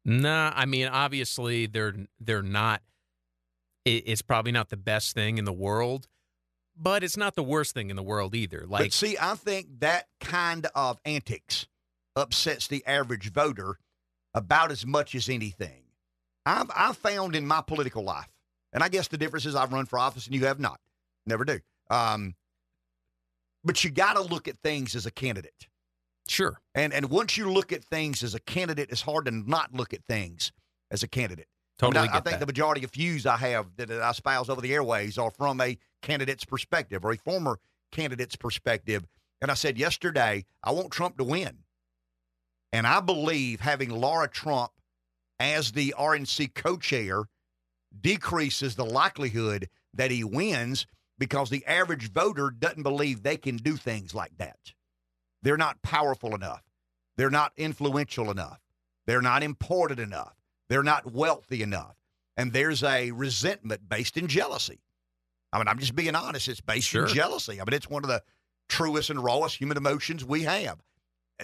[0.03, 2.81] Nah, I mean, obviously they're they're not.
[3.85, 6.07] It, it's probably not the best thing in the world,
[6.75, 8.65] but it's not the worst thing in the world either.
[8.67, 11.67] Like, but see, I think that kind of antics
[12.15, 13.77] upsets the average voter
[14.33, 15.83] about as much as anything.
[16.45, 18.29] I've I've found in my political life,
[18.73, 20.79] and I guess the difference is I've run for office and you have not.
[21.25, 21.59] Never do.
[21.89, 22.35] Um,
[23.63, 25.67] but you got to look at things as a candidate.
[26.27, 26.59] Sure.
[26.75, 29.93] And and once you look at things as a candidate, it's hard to not look
[29.93, 30.51] at things
[30.89, 31.47] as a candidate.
[31.77, 31.99] Totally.
[31.99, 32.39] I, mean, I, I think that.
[32.39, 35.77] the majority of views I have that I espouse over the airways are from a
[36.01, 37.59] candidate's perspective or a former
[37.91, 39.05] candidate's perspective.
[39.41, 41.57] And I said yesterday, I want Trump to win.
[42.71, 44.71] And I believe having Laura Trump
[45.39, 47.23] as the RNC co chair
[47.99, 50.85] decreases the likelihood that he wins
[51.17, 54.73] because the average voter doesn't believe they can do things like that.
[55.43, 56.63] They're not powerful enough.
[57.17, 58.59] They're not influential enough.
[59.05, 60.35] They're not important enough.
[60.69, 61.95] They're not wealthy enough.
[62.37, 64.79] And there's a resentment based in jealousy.
[65.51, 66.47] I mean, I'm just being honest.
[66.47, 67.05] It's based Sure.
[67.05, 67.59] in jealousy.
[67.59, 68.23] I mean, it's one of the
[68.69, 70.79] truest and rawest human emotions we have.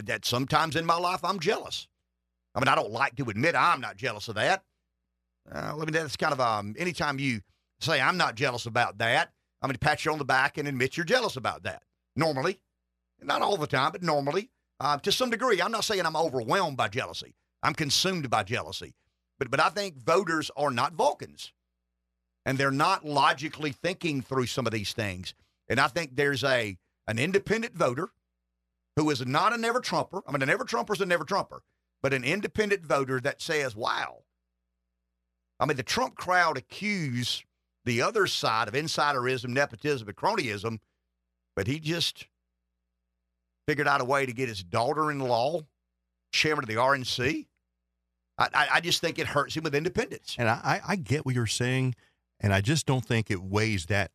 [0.02, 1.88] That sometimes in my life, I'm jealous.
[2.56, 4.64] I mean, I don't like to admit I'm not jealous of that.
[5.54, 7.42] Uh, let me, that's kind of, um, anytime you
[7.80, 9.32] say I'm not jealous about that,
[9.62, 11.84] I'm going to pat you on the back and admit you're jealous about that.
[12.16, 12.60] Normally,
[13.22, 15.62] not all the time, but normally, uh, to some degree.
[15.62, 17.36] I'm not saying I'm overwhelmed by jealousy.
[17.64, 18.94] I'm consumed by jealousy.
[19.40, 21.54] But but I think voters are not Vulcans,
[22.46, 25.34] and they're not logically thinking through some of these things.
[25.70, 28.10] And I think there's a an independent voter
[28.96, 30.22] who is not a never Trumper.
[30.28, 31.62] I mean, a never Trumper is a never Trumper,
[32.02, 34.24] but an independent voter that says, "Wow."
[35.60, 37.44] I mean, the Trump crowd accuse
[37.86, 40.80] the other side of insiderism, nepotism, and cronyism,
[41.56, 42.28] but he just
[43.68, 45.62] figured out a way to get his daughter-in-law
[46.32, 47.48] chairman of the RNC.
[48.38, 50.36] I, I, I just think it hurts him with independents.
[50.38, 51.96] And I, I get what you're saying,
[52.40, 54.12] and I just don't think it weighs that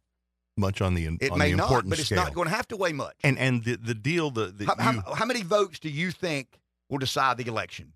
[0.57, 2.19] much on the It on may the not, but it's scale.
[2.19, 3.17] not going to have to weigh much.
[3.25, 6.11] and and the the deal that that how, you how, how many votes do you
[6.11, 7.95] think will decide the election?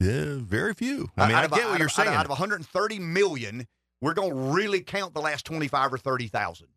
[0.00, 1.10] Yeah, very few.
[1.16, 2.08] I mean, I of a- get what you're saying.
[2.08, 3.66] Out of 130 million,
[4.00, 6.68] we're going to really count the last 25 or 30,000.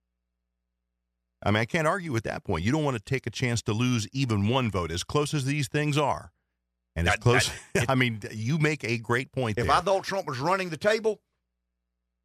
[1.43, 2.63] I mean, I can't argue with that point.
[2.63, 5.45] You don't want to take a chance to lose even one vote, as close as
[5.45, 6.31] these things are,
[6.95, 7.51] and as close.
[7.73, 9.75] that- I mean, you make a great point If there.
[9.75, 11.21] I thought Trump was running the table,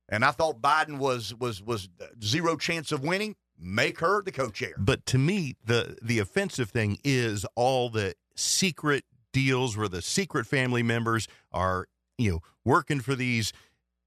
[0.09, 4.33] and I thought Biden was was was uh, zero chance of winning, make her the
[4.33, 4.75] co-chair.
[4.79, 10.47] But to me, the the offensive thing is all the secret deals where the secret
[10.47, 11.87] family members are,
[12.19, 13.53] you know, working for these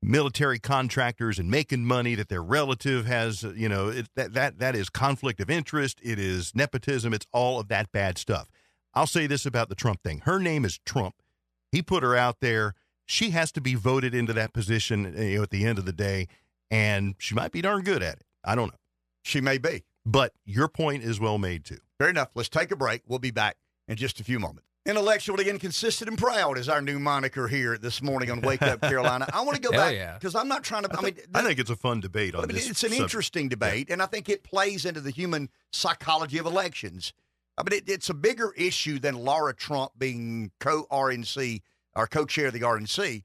[0.01, 4.75] military contractors and making money that their relative has, you know, it, that that that
[4.75, 5.99] is conflict of interest.
[6.03, 7.13] It is nepotism.
[7.13, 8.49] It's all of that bad stuff.
[8.93, 10.21] I'll say this about the Trump thing.
[10.25, 11.15] Her name is Trump.
[11.71, 12.75] He put her out there.
[13.05, 15.93] She has to be voted into that position you know, at the end of the
[15.93, 16.27] day,
[16.71, 18.25] and she might be darn good at it.
[18.43, 18.79] I don't know.
[19.23, 19.83] She may be.
[20.05, 21.79] But your point is well made too.
[21.97, 22.29] Fair enough.
[22.35, 23.01] Let's take a break.
[23.07, 23.57] We'll be back
[23.87, 24.69] in just a few moments.
[24.87, 29.27] Intellectually inconsistent and proud is our new moniker here this morning on Wake Up Carolina.
[29.33, 30.13] I want to go Hell back yeah.
[30.13, 30.95] because I'm not trying to.
[30.95, 32.69] I, mean, I think it's a fun debate on I mean, this.
[32.69, 33.01] it's an subject.
[33.01, 37.13] interesting debate, and I think it plays into the human psychology of elections.
[37.57, 41.63] I mean, it, it's a bigger issue than Laura Trump being co RNC
[41.95, 43.23] or co chair of the RNC.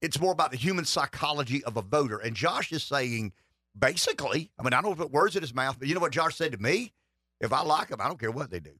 [0.00, 2.18] It's more about the human psychology of a voter.
[2.18, 3.32] And Josh is saying,
[3.76, 6.36] basically, I mean, I don't put words in his mouth, but you know what Josh
[6.36, 6.92] said to me?
[7.40, 8.78] If I like them, I don't care what they do.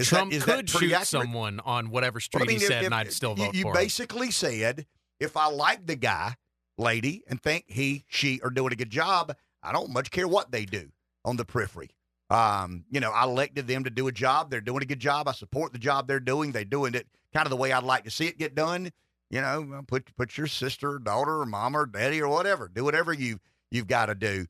[0.00, 1.06] Is Trump that could shoot accurate?
[1.06, 3.62] someone on whatever Well, street I mean, he said, if- and I'd still vote you
[3.62, 3.74] for him.
[3.74, 4.86] basically said,
[5.18, 6.36] if I like the guy,
[6.78, 10.50] lady, and think he, she are doing a good job, I don't much care what
[10.50, 10.90] they do
[11.24, 11.90] on the periphery.
[12.30, 14.50] Um, you know, I elected them to do a job.
[14.50, 15.28] They're doing a good job.
[15.28, 16.52] I support the job they're doing.
[16.52, 18.90] They're doing it kind of the way I'd like to see it get done.
[19.30, 22.68] You know, put put your sister, daughter, or mom, or daddy, or whatever.
[22.68, 23.38] Do whatever you
[23.70, 24.46] you've got to do.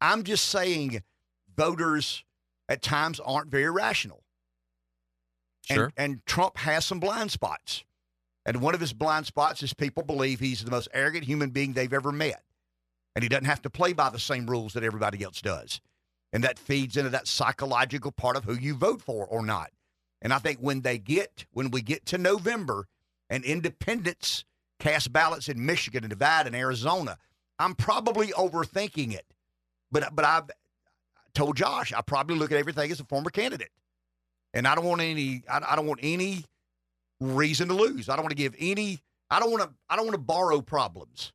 [0.00, 1.02] I'm just saying,
[1.56, 2.24] voters
[2.68, 4.21] at times aren't very rational.
[5.62, 5.84] Sure.
[5.84, 7.84] And, and Trump has some blind spots.
[8.44, 11.72] And one of his blind spots is people believe he's the most arrogant human being
[11.72, 12.42] they've ever met.
[13.14, 15.80] And he doesn't have to play by the same rules that everybody else does.
[16.32, 19.70] And that feeds into that psychological part of who you vote for or not.
[20.22, 22.86] And I think when they get, when we get to November
[23.28, 24.44] and independents
[24.80, 27.18] cast ballots in Michigan and Nevada and Arizona,
[27.58, 29.26] I'm probably overthinking it,
[29.90, 30.50] but but I've
[31.34, 33.70] told Josh I probably look at everything as a former candidate,
[34.54, 36.44] and I don't want any I, I don't want any
[37.20, 38.08] reason to lose.
[38.08, 39.00] I don't want to give any.
[39.30, 39.70] I don't want to.
[39.88, 41.32] I don't want to borrow problems.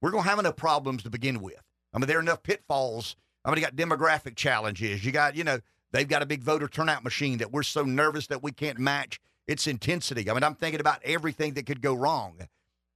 [0.00, 1.62] We're gonna have enough problems to begin with.
[1.92, 3.16] I mean, there are enough pitfalls.
[3.44, 5.04] I mean, you got demographic challenges.
[5.04, 5.60] You got you know
[5.92, 9.20] they've got a big voter turnout machine that we're so nervous that we can't match
[9.46, 10.30] its intensity.
[10.30, 12.38] I mean, I'm thinking about everything that could go wrong.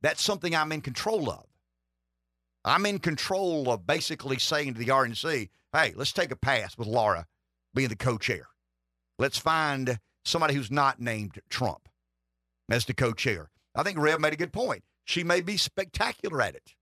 [0.03, 1.47] That's something I'm in control of.
[2.65, 6.89] I'm in control of basically saying to the RNC, hey, let's take a pass with
[6.89, 7.27] Laura
[7.75, 8.49] being the co chair.
[9.19, 11.89] Let's find somebody who's not named Trump
[12.71, 13.51] as the co chair.
[13.75, 14.85] I think Rev made a good point.
[15.05, 16.75] She may be spectacular at it.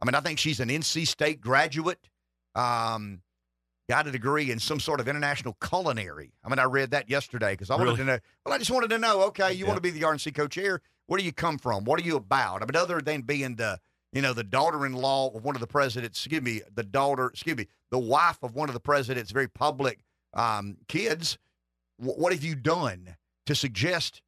[0.00, 2.08] I mean, I think she's an NC State graduate,
[2.54, 3.22] um,
[3.88, 6.32] got a degree in some sort of international culinary.
[6.44, 8.18] I mean, I read that yesterday because I wanted to know.
[8.44, 9.22] Well, I just wanted to know.
[9.24, 9.68] Okay, you Yeah.
[9.70, 10.80] want to be the RNC co-chair?
[11.06, 11.84] Where do you come from?
[11.84, 12.62] What are you about?
[12.62, 13.80] I mean, other than being the
[14.12, 16.18] you know the daughter-in-law of one of the presidents.
[16.20, 17.26] Excuse me, the daughter.
[17.26, 20.00] Excuse me, the wife of one of the president's very public
[20.34, 21.36] um, kids.
[21.98, 24.22] Wh- what have you done to suggest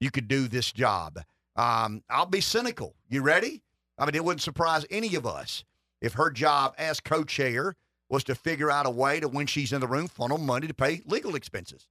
[0.00, 1.20] you could do this job?
[1.56, 2.94] Um, I'll be cynical.
[3.08, 3.62] You ready?
[3.98, 5.64] I mean, it wouldn't surprise any of us
[6.00, 7.76] if her job as co-chair
[8.10, 10.74] was to figure out a way to, when she's in the room, funnel money to
[10.74, 11.86] pay legal expenses.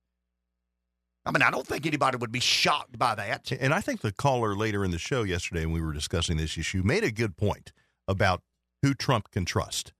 [1.26, 3.52] I mean, I don't think anybody would be shocked by that.
[3.52, 6.58] And I think the caller later in the show yesterday, when we were discussing this
[6.58, 7.72] issue, made a good point
[8.08, 8.42] about
[8.82, 9.94] who Trump can trust.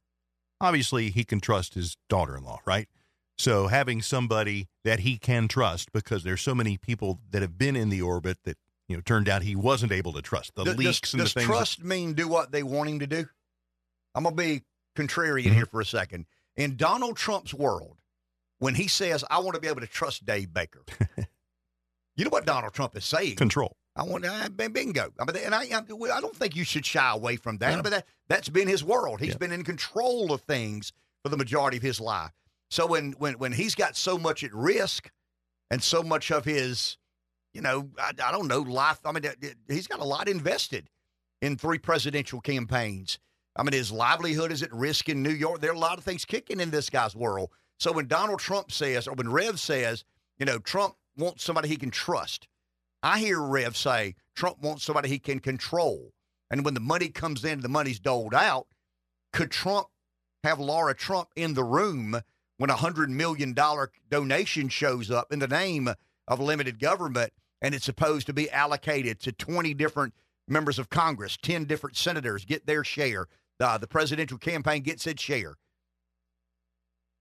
[0.60, 2.90] Obviously, he can trust his daughter in law, right?
[3.38, 7.76] So having somebody that he can trust, because there's so many people that have been
[7.76, 10.52] in the orbit that you know turned out he wasn't able to trust.
[10.56, 11.46] The Does- leaks does, and the does things.
[11.48, 13.26] trust mean do what they want him to do?
[14.16, 14.62] I'm gonna be
[14.96, 15.54] contrarian Mm-hmm.
[15.56, 16.26] here for a second.
[16.56, 17.98] In Donald Trump's world,
[18.60, 20.84] when he says, "I want to be able to trust Dave Baker,"
[22.16, 23.36] you know what Donald Trump is saying?
[23.38, 23.76] control.
[23.96, 25.12] I want uh, bingo.
[25.20, 27.84] I mean, and I, I I don't think you should shy away from that.
[27.84, 29.20] Mean, that that's been his world.
[29.20, 29.38] He's Yeah.
[29.38, 30.94] been in control of things
[31.24, 32.32] for the majority of his life.
[32.74, 35.12] So when when when he's got so much at risk,
[35.70, 36.98] and so much of his,
[37.54, 39.00] you know, I, I don't know, life.
[39.06, 39.24] I mean,
[39.68, 40.90] he's got a lot invested
[41.40, 43.20] in three presidential campaigns.
[43.56, 45.62] I mean, his livelihood is at risk in New York.
[45.62, 47.52] There are a lot of things kicking in this guy's world.
[47.78, 50.04] So when Donald Trump says, or when Rev says,
[50.40, 52.48] you know, Trump wants somebody he can trust,
[53.04, 56.12] I hear Rev say Trump wants somebody he can control.
[56.50, 58.66] And when the money comes in, the money's doled out.
[59.32, 59.90] Could Trump
[60.44, 62.20] have Laura Trump in the room
[62.64, 65.90] when a hundred million dollar donation shows up in the name
[66.30, 70.14] of limited government and it's supposed to be allocated to 20 different
[70.48, 73.28] members of Congress, 10 different senators get their share.
[73.60, 75.56] Uh, the presidential campaign gets its share.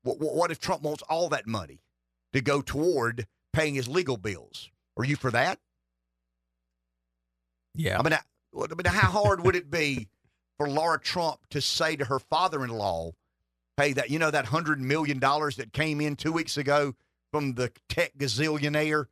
[0.04, 1.80] What, what if Trump wants all that money
[2.34, 4.70] to go toward paying his legal bills?
[4.96, 5.58] Are you for that?
[7.74, 7.98] Yeah.
[7.98, 8.20] I mean, I,
[8.54, 10.06] I mean, how hard would it be
[10.56, 13.10] for Laura Trump to say to her father-in-law,
[13.76, 16.94] "Hey, that you know that hundred million dollars that came in two weeks ago
[17.30, 19.06] from the tech gazillionaire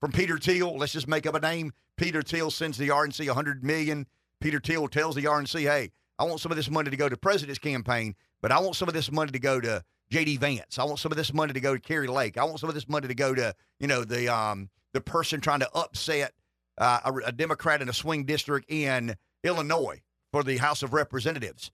[0.00, 0.76] from Peter Thiel.
[0.76, 1.72] Let's just make up a name.
[1.96, 4.06] Peter Thiel sends the RNC hundred million.
[4.40, 7.16] Peter Thiel tells the RNC, "Hey, I want some of this money to go to
[7.16, 10.36] president's campaign, but I want some of this money to go to J.D.
[10.36, 10.78] Vance.
[10.78, 12.36] I want some of this money to go to Kari Lake.
[12.36, 15.40] I want some of this money to go to you know the um the person
[15.40, 16.32] trying to upset."
[16.78, 21.70] uh, a, a Democrat in a swing district in Illinois for the House of Representatives.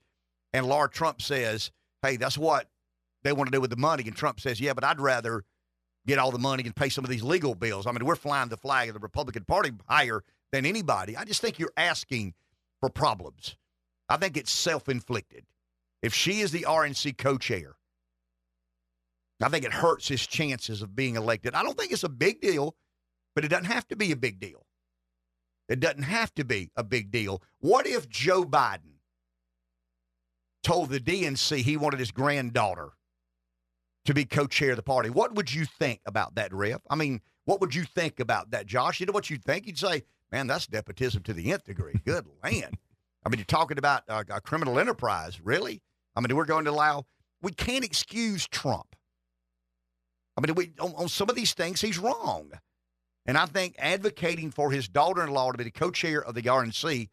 [0.53, 1.71] And Laura Trump says,
[2.01, 2.67] hey, that's what
[3.23, 4.03] they want to do with the money.
[4.05, 5.43] And Trump says, yeah, but I'd rather
[6.07, 7.85] get all the money and pay some of these legal bills.
[7.85, 11.15] I mean, we're flying the flag of the Republican Party higher than anybody.
[11.15, 12.33] I just think you're asking
[12.79, 13.55] for problems.
[14.09, 15.45] I think it's self inflicted.
[16.01, 17.75] If she is the RNC co chair,
[19.41, 21.53] I think it hurts his chances of being elected.
[21.55, 22.75] I don't think it's a big deal,
[23.35, 24.65] but it doesn't have to be a big deal.
[25.69, 27.41] It doesn't have to be a big deal.
[27.59, 28.90] What if Joe Biden
[30.63, 32.91] told the DNC he wanted his granddaughter
[34.05, 35.09] to be co-chair of the party?
[35.09, 36.81] What would you think about that, Rev?
[36.89, 38.99] I mean, what would you think about that, Josh?
[38.99, 39.65] You know what you'd think?
[39.65, 41.93] You'd say, man, that's nepotism to the nth degree.
[42.05, 42.77] Good land.
[43.25, 45.81] I mean, you're talking about a criminal enterprise, really?
[46.15, 47.05] I mean, we're going to allow,
[47.41, 48.95] we can't excuse Trump.
[50.37, 52.51] I mean, we, on, on some of these things, he's wrong.
[53.25, 56.33] And I think advocating for his daughter in law to be the co chair of
[56.33, 57.09] the RNC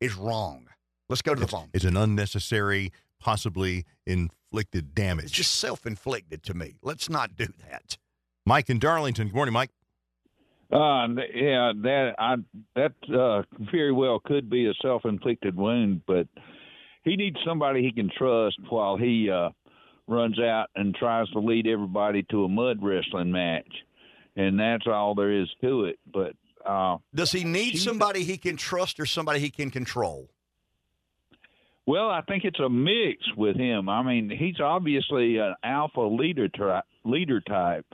[0.00, 0.68] is wrong.
[1.08, 1.68] Let's go to the It's, phone.
[1.72, 5.26] it's an unnecessary, possibly inflicted damage.
[5.26, 6.76] It's just self inflicted to me.
[6.82, 7.96] Let's not do that.
[8.44, 9.28] Mike in Darlington.
[9.28, 9.70] Good morning, Mike.
[10.72, 12.34] Uh, yeah, that I
[12.74, 13.42] that uh,
[13.72, 16.26] very well could be a self-inflicted wound, but
[17.04, 19.50] he needs somebody he can trust while he uh,
[20.08, 23.68] runs out and tries to lead everybody to a mud wrestling match,
[24.34, 26.00] and that's all there is to it.
[26.12, 26.32] But
[26.68, 30.28] uh, Does he need somebody he can trust or somebody he can control?
[31.86, 33.88] Well, I think it's a mix with him.
[33.88, 36.48] I mean, he's obviously an alpha leader
[37.04, 37.86] leader type.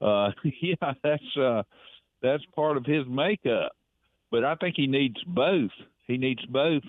[0.00, 0.30] Uh,
[0.62, 1.62] yeah, that's uh,
[2.22, 3.72] that's part of his makeup.
[4.30, 5.70] But I think he needs both.
[6.06, 6.82] He needs both.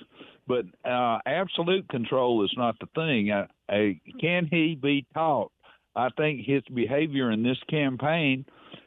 [0.47, 3.31] But uh, absolute control is not the thing.
[3.31, 5.51] Uh, uh, can he be taught?
[5.95, 8.45] I think his behavior in this campaign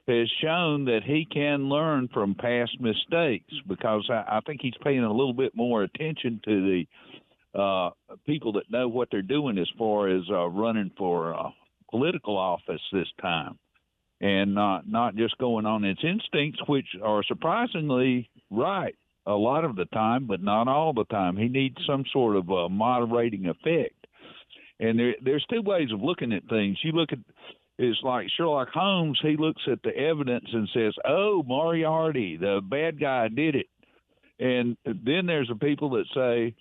[0.08, 5.04] has shown that he can learn from past mistakes because I, I think he's paying
[5.04, 6.86] a little bit more attention to the
[7.54, 7.90] uh,
[8.26, 11.50] people that know what they're doing as far as uh, running for uh,
[11.90, 13.58] political office this time,
[14.20, 18.94] and not not just going on its instincts, which are surprisingly right
[19.26, 21.36] a lot of the time, but not all the time.
[21.36, 24.06] He needs some sort of a moderating effect.
[24.80, 26.78] And there, there's two ways of looking at things.
[26.82, 27.18] You look at
[27.76, 29.18] it's like Sherlock Holmes.
[29.20, 33.66] He looks at the evidence and says, "Oh, Moriarty, the bad guy, did it."
[34.38, 36.54] And then there's the people that say,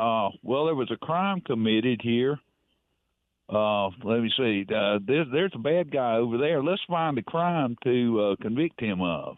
[0.00, 2.38] uh, "Well, there was a crime committed here."
[3.48, 4.64] Uh, let me see.
[4.72, 6.62] Uh, there's, there's a bad guy over there.
[6.62, 9.36] Let's find a crime to uh, convict him of.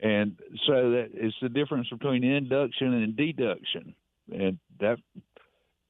[0.00, 3.94] And so that it's the difference between induction and deduction,
[4.32, 4.98] and that.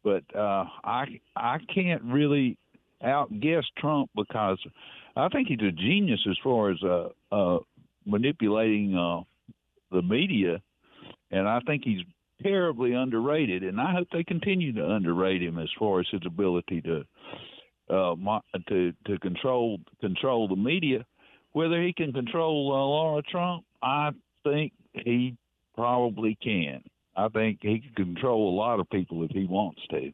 [0.03, 2.57] But uh, I I can't really
[3.03, 4.59] outguess Trump because
[5.17, 7.59] I think he's a genius as far as uh, uh,
[8.05, 9.23] manipulating uh,
[9.91, 10.61] the media,
[11.31, 12.03] and I think he's
[12.43, 13.63] terribly underrated.
[13.63, 17.05] And I hope they continue to underrate him as far as his ability to
[17.91, 18.15] uh,
[18.69, 21.05] to to control control the media.
[21.53, 24.11] Whether he can control uh, Laura Trump, I
[24.43, 25.37] think he
[25.77, 26.83] probably can.
[27.17, 30.13] I think he can control a lot of people if he wants to.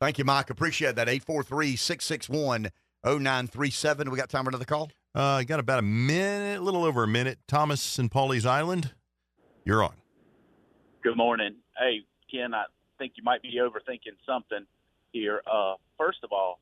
[0.00, 0.50] Thank you, Mike.
[0.50, 1.08] Appreciate that.
[1.08, 2.70] 843 661
[3.04, 4.10] 0937.
[4.10, 4.90] We got time for another call?
[5.14, 7.38] Uh, got about a minute, a little over a minute.
[7.46, 8.92] Thomas and Pawleys Island,
[9.64, 9.94] you're on.
[11.04, 11.56] Good morning.
[11.78, 12.00] Hey,
[12.32, 12.64] Ken, I
[12.98, 14.64] think you might be overthinking something
[15.12, 15.42] here.
[15.46, 16.60] Uh, first of all,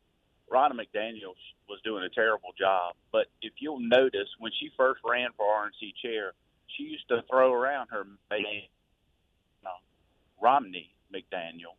[0.52, 1.34] Ronna McDaniel
[1.68, 2.96] was doing a terrible job.
[3.12, 6.32] But if you'll notice, when she first ran for RNC chair,
[6.76, 8.64] she used to throw around her name,
[9.62, 9.70] no,
[10.42, 11.76] Romney McDaniel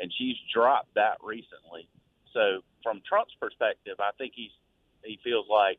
[0.00, 1.86] and she's dropped that recently.
[2.32, 4.50] So from Trump's perspective, I think he's
[5.04, 5.78] he feels like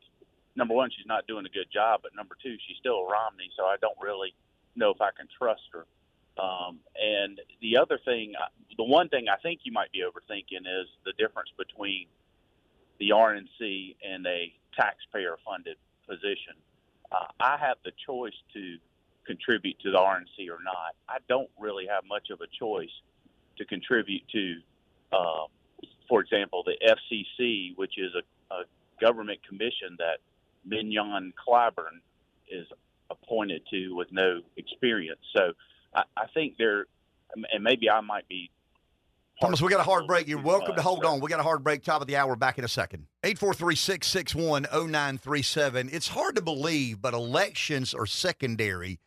[0.56, 3.50] number one she's not doing a good job, but number two she's still a Romney,
[3.56, 4.34] so I don't really
[4.76, 5.86] know if I can trust her.
[6.38, 8.34] Um, and the other thing,
[8.76, 12.06] the one thing I think you might be overthinking is the difference between
[12.98, 15.76] the RNC and a taxpayer-funded
[16.08, 16.54] position.
[17.10, 18.78] Uh, I have the choice to
[19.26, 20.94] contribute to the RNC or not.
[21.08, 22.90] I don't really have much of a choice
[23.58, 24.54] to contribute to,
[25.12, 25.44] uh,
[26.08, 28.64] for example, the FCC, which is a, a
[29.00, 30.18] government commission that
[30.64, 32.00] Mignon Clyburn
[32.48, 32.66] is
[33.10, 35.20] appointed to with no experience.
[35.36, 35.52] So
[35.94, 36.86] I, I think there,
[37.34, 38.50] and maybe I might be.
[39.40, 40.28] Thomas, we got a hard break.
[40.28, 41.18] You're welcome to hold on.
[41.20, 41.82] We got a hard break.
[41.82, 42.36] Top of the hour.
[42.36, 43.08] Back in a second.
[43.24, 45.92] 843-661-0937.
[45.92, 49.00] It's hard to believe, but elections are secondary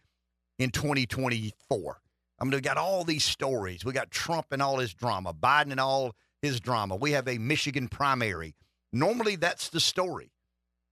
[0.59, 2.01] in 2024.
[2.38, 3.86] I mean, we got all these stories.
[3.86, 6.97] We got Trump and all his drama, Biden and all his drama.
[6.97, 8.55] We have a Michigan primary.
[8.91, 10.33] Normally, that's the story.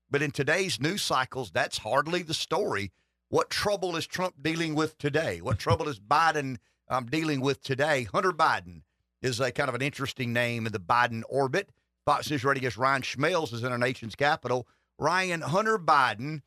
[0.09, 2.93] But in today's news cycles, that's hardly the story.
[3.34, 5.41] What trouble is Trump dealing with today?
[5.41, 6.57] What trouble is Biden
[6.88, 8.03] um, dealing with today?
[8.03, 8.84] Hunter Biden
[9.23, 11.71] is a kind of an interesting name in the Biden orbit.
[12.05, 14.67] Fox News Radio's Ryan Schmelz is in our nation's capital.
[14.99, 16.43] Ryan, Hunter Biden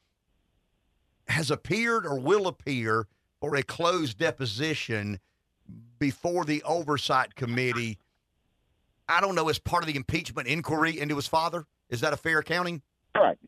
[1.26, 3.09] has appeared or will appear
[3.41, 5.18] for a closed deposition
[5.99, 7.99] before the oversight committee.
[9.09, 11.66] I don't know, as part of the impeachment inquiry into his father.
[11.91, 12.80] Is that a fair accounting?
[13.12, 13.41] Correct.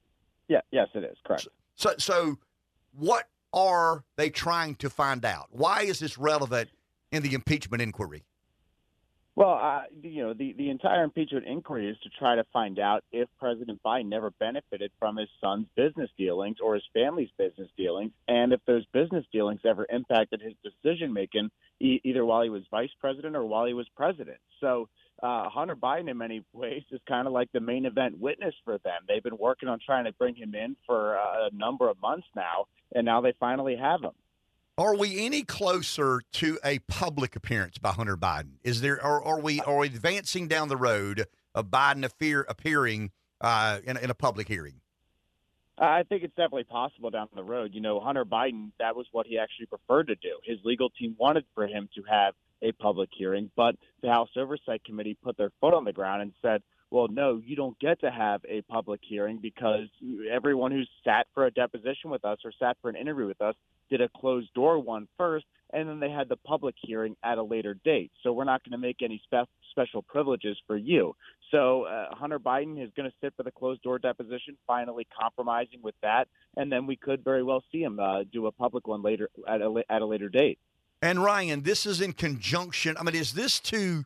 [0.49, 0.63] Yeah.
[0.73, 1.17] Yes, it is.
[1.25, 1.47] Correct.
[1.77, 2.37] So, so
[2.93, 5.49] what are they trying to find out?
[5.51, 6.71] Why is this relevant
[7.13, 8.25] in the impeachment inquiry?
[9.39, 13.05] Well, uh, you know, the, the entire impeachment inquiry is to try to find out
[13.13, 18.11] if President Biden ever benefited from his son's business dealings or his family's business dealings,
[18.27, 22.65] and if those business dealings ever impacted his decision making, e- either while he was
[22.69, 24.39] vice president or while he was president.
[24.61, 24.89] So,
[25.23, 28.79] uh, Hunter Biden, in many ways, is kind of like the main event witness for
[28.79, 29.01] them.
[29.09, 32.27] They've been working on trying to bring him in for uh, a number of months
[32.37, 34.13] now, and now they finally have him.
[34.77, 38.59] Are we any closer to a public appearance by Hunter Biden?
[38.63, 43.11] Is there, or are we, are we advancing down the road of Biden appear, appearing
[43.41, 44.75] uh, in, in a public hearing?
[45.77, 47.73] I think it's definitely possible down the road.
[47.73, 50.39] You know, Hunter Biden, that was what he actually preferred to do.
[50.45, 54.85] His legal team wanted for him to have a public hearing, but the House Oversight
[54.85, 58.11] Committee put their foot on the ground and said, well, no, you don't get to
[58.11, 59.89] have a public hearing because
[60.33, 63.55] everyone who sat for a deposition with us or sat for an interview with us
[63.91, 67.43] did a closed door one first, and then they had the public hearing at a
[67.43, 68.11] later date.
[68.23, 71.15] So we're not going to make any spe- special privileges for you.
[71.51, 75.81] So uh, Hunter Biden is going to sit for the closed door deposition, finally compromising
[75.83, 79.03] with that, and then we could very well see him uh, do a public one
[79.03, 80.59] later at a, at a later date.
[81.01, 82.97] And Ryan, this is in conjunction.
[82.99, 84.05] I mean, is this to?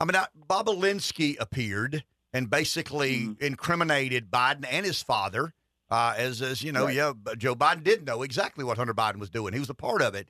[0.00, 3.44] I mean, I, Bobulinski appeared and basically mm-hmm.
[3.44, 5.54] incriminated Biden and his father.
[5.90, 6.94] Uh, as as you know, right.
[6.94, 9.52] yeah, Joe Biden did know exactly what Hunter Biden was doing.
[9.52, 10.28] He was a part of it.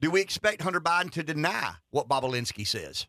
[0.00, 3.06] Do we expect Hunter Biden to deny what Bobulinski says?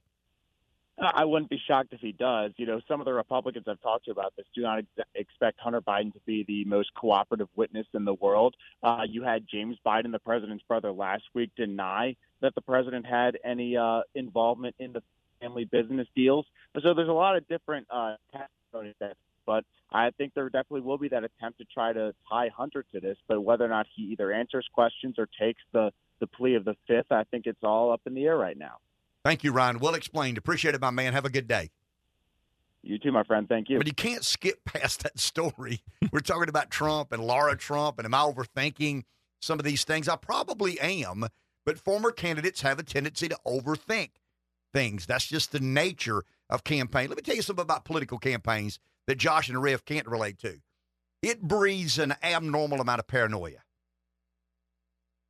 [1.14, 2.52] I wouldn't be shocked if he does.
[2.58, 5.60] You know, some of the Republicans I've talked to about this do not ex- expect
[5.60, 8.56] Hunter Biden to be the most cooperative witness in the world.
[8.84, 13.38] Uh, you had James Biden, the president's brother, last week deny that the president had
[13.44, 15.04] any uh, involvement in the
[15.42, 16.46] family business deals.
[16.82, 20.98] So there's a lot of different uh, testimonies that, but I think there definitely will
[20.98, 23.18] be that attempt to try to tie Hunter to this.
[23.28, 26.76] But whether or not he either answers questions or takes the the plea of the
[26.86, 28.80] fifth, I think it's all up in the air right now.
[29.24, 29.80] Thank you, Ryan.
[29.80, 30.38] Well explained.
[30.38, 31.14] Appreciate it, my man.
[31.14, 31.70] Have a good day.
[32.82, 33.48] You too, my friend.
[33.48, 33.78] Thank you.
[33.78, 35.82] But you can't skip past that story.
[36.12, 39.04] We're talking about Trump and Laura Trump, and am I overthinking
[39.42, 40.08] some of these things?
[40.08, 41.28] I probably am,
[41.66, 44.12] but former candidates have a tendency to overthink
[44.74, 45.06] things.
[45.06, 47.10] That's just the nature of campaign.
[47.10, 50.60] Let me tell you something about political campaigns that Josh and Riff can't relate to.
[51.22, 53.58] It breeds an abnormal amount of paranoia.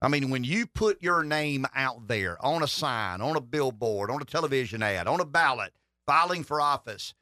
[0.02, 4.10] I mean, when you put your name out there on a sign, on a billboard,
[4.10, 5.74] on a television ad, on a ballot,
[6.08, 7.14] filing for office,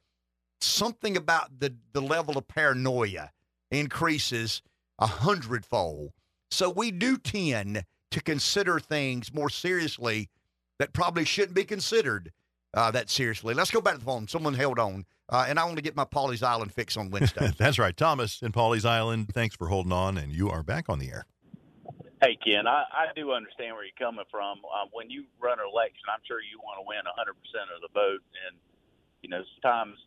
[0.62, 3.32] something about the, the level of paranoia
[3.72, 4.62] increases
[5.00, 6.12] a hundredfold.
[6.52, 10.30] So we do tend to consider things more seriously
[10.80, 12.32] that probably shouldn't be considered
[12.74, 13.54] uh, that seriously.
[13.54, 14.28] Let's go back to the phone.
[14.28, 15.06] Someone held on.
[15.30, 17.52] Uh, and I want to get my Pawleys Island fix on Wednesday.
[17.58, 17.96] That's right.
[17.96, 21.26] Thomas in Pawleys Island, thanks for holding on, and you are back on the air.
[22.18, 24.66] Hey, Ken, I, I do understand where you're coming from.
[24.66, 27.14] Um, when you run an election, I'm sure you want to win 100%
[27.70, 28.26] of the vote.
[28.50, 28.58] And,
[29.22, 30.02] you know, sometimes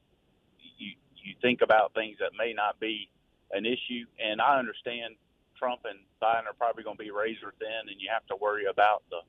[0.58, 3.06] you, you think about things that may not be
[3.54, 4.10] an issue.
[4.18, 5.14] And I understand
[5.54, 8.66] Trump and Biden are probably going to be razor thin, and you have to worry
[8.66, 9.22] about the,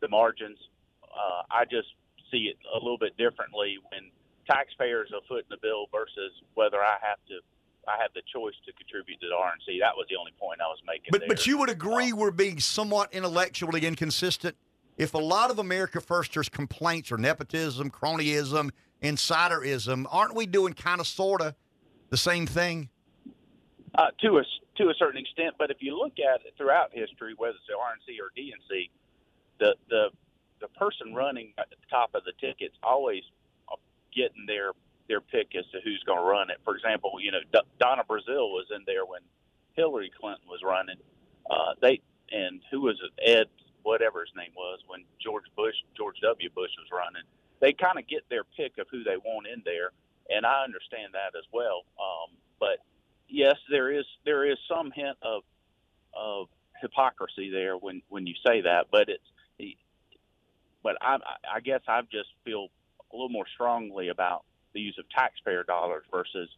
[0.00, 0.56] the margins.
[1.04, 1.92] Uh, I just
[2.32, 4.08] see it a little bit differently when
[4.48, 7.44] taxpayers are footing the bill versus whether I have to
[7.88, 9.80] I have the choice to contribute to the RNC.
[9.80, 11.08] That was the only point I was making.
[11.10, 11.28] But there.
[11.28, 14.56] but you would agree we're being somewhat intellectually inconsistent.
[14.96, 18.70] If a lot of America Firsters complaints are nepotism, cronyism,
[19.02, 21.54] insiderism, aren't we doing kind of sort of
[22.10, 22.88] the same thing?
[23.94, 24.42] Uh, to a
[24.76, 27.74] to a certain extent, but if you look at it throughout history, whether it's the
[27.74, 28.90] RNC or DNC,
[29.58, 30.08] the the
[30.60, 33.22] the person running at the top of the ticket's always
[34.14, 34.72] getting their
[35.12, 36.56] their pick as to who's going to run it.
[36.64, 39.20] For example, you know, D- Donna Brazile was in there when
[39.74, 40.96] Hillary Clinton was running.
[41.50, 42.00] Uh, they
[42.32, 43.12] and who was it?
[43.20, 43.46] Ed,
[43.82, 46.48] whatever his name was, when George Bush, George W.
[46.54, 47.28] Bush was running.
[47.60, 49.90] They kind of get their pick of who they want in there,
[50.30, 51.84] and I understand that as well.
[52.00, 52.80] Um, but
[53.28, 55.42] yes, there is there is some hint of
[56.16, 56.48] of
[56.80, 59.76] hypocrisy there when when you say that, but it's
[60.82, 61.18] but I
[61.52, 62.68] I guess I just feel
[63.12, 64.44] a little more strongly about
[64.74, 66.48] the use of taxpayer dollars versus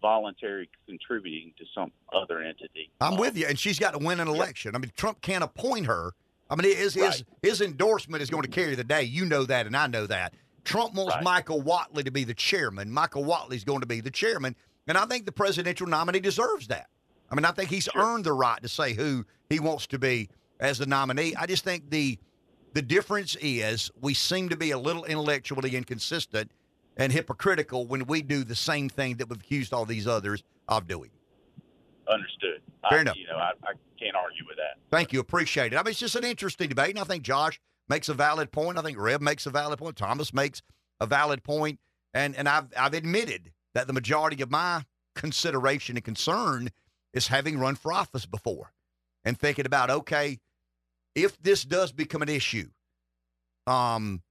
[0.00, 2.90] voluntary contributing to some other entity.
[3.00, 4.72] I'm with you, and she's got to win an election.
[4.72, 4.78] Yeah.
[4.78, 6.12] I mean, Trump can't appoint her.
[6.50, 7.10] I mean, his right.
[7.10, 9.02] his, his endorsement is going to carry the day.
[9.02, 10.34] You know that, and I know that.
[10.64, 11.24] Trump wants right.
[11.24, 12.90] Michael Whatley to be the chairman.
[12.90, 14.54] Michael Whatley's going to be the chairman,
[14.86, 16.88] and I think the presidential nominee deserves that.
[17.30, 18.02] I mean, I think he's sure.
[18.02, 20.28] earned the right to say who he wants to be
[20.60, 21.34] as the nominee.
[21.34, 22.18] I just think the
[22.74, 26.50] the difference is we seem to be a little intellectually inconsistent
[26.96, 30.86] and hypocritical when we do the same thing that we've accused all these others of
[30.86, 31.10] doing.
[32.08, 32.60] Understood.
[32.88, 33.16] Fair I, enough.
[33.16, 34.78] You know, I, I can't argue with that.
[34.90, 35.20] Thank you.
[35.20, 35.76] Appreciate it.
[35.76, 38.78] I mean, it's just an interesting debate, and I think Josh makes a valid point.
[38.78, 39.96] I think Reb makes a valid point.
[39.96, 40.62] Thomas makes
[41.00, 41.78] a valid point,
[42.12, 44.84] and and I've I've admitted that the majority of my
[45.14, 46.70] consideration and concern
[47.12, 48.72] is having run for office before,
[49.24, 50.38] and thinking about okay,
[51.14, 52.68] if this does become an issue,
[53.66, 54.22] um,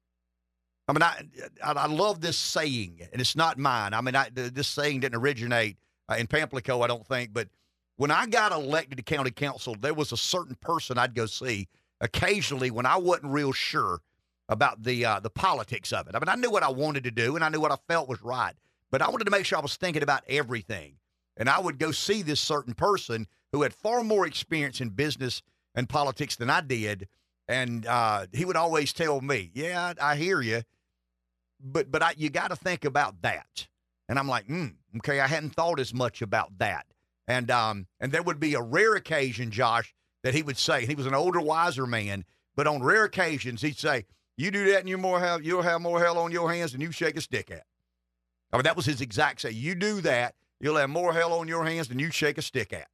[0.88, 1.24] I mean, I,
[1.64, 3.94] I, love this saying, and it's not mine.
[3.94, 5.78] I mean, I, this saying didn't originate
[6.10, 7.34] uh, in Pamplico, I don't think.
[7.34, 7.48] But
[7.96, 11.68] when I got elected to county council, there was a certain person I'd go see
[12.02, 14.02] occasionally when I wasn't real sure
[14.50, 16.16] about the uh, the politics of it.
[16.16, 18.10] I mean, I knew what I wanted to do, and I knew what I felt
[18.10, 18.54] was right,
[18.92, 20.96] but I wanted to make sure I was thinking about everything.
[21.38, 25.42] And I would go see this certain person who had far more experience in business
[25.74, 27.08] and politics than I did.
[27.48, 30.64] And uh, he would always tell me, "Yeah, I hear you,
[31.64, 33.68] but but I, you got to think about that.
[34.10, 36.86] And I'm like, hmm, okay, I hadn't thought as much about that.
[37.28, 40.90] And um, and there would be a rare occasion, Josh, that he would say, and
[40.90, 44.06] he was an older, wiser man, but on rare occasions he'd say,
[44.38, 46.82] "You do that, and you more have you'll have more hell on your hands than
[46.82, 47.64] you shake a stick at."
[48.52, 49.52] I mean, that was his exact say.
[49.52, 52.74] You do that, you'll have more hell on your hands than you shake a stick
[52.74, 52.88] at.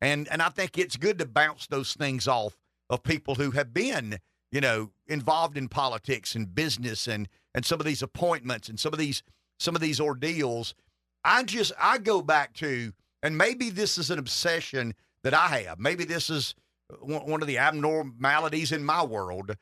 [0.00, 2.56] And and I think it's good to bounce those things off
[2.90, 4.18] of people who have been,
[4.56, 8.94] you know, involved in politics and business and and some of these appointments and some
[8.94, 9.22] of these
[9.58, 10.74] some of these ordeals.
[11.22, 14.94] I just I go back to and maybe this is an obsession
[15.24, 15.78] that I have.
[15.78, 16.54] Maybe this is
[17.02, 19.54] one of the abnormalities in my world.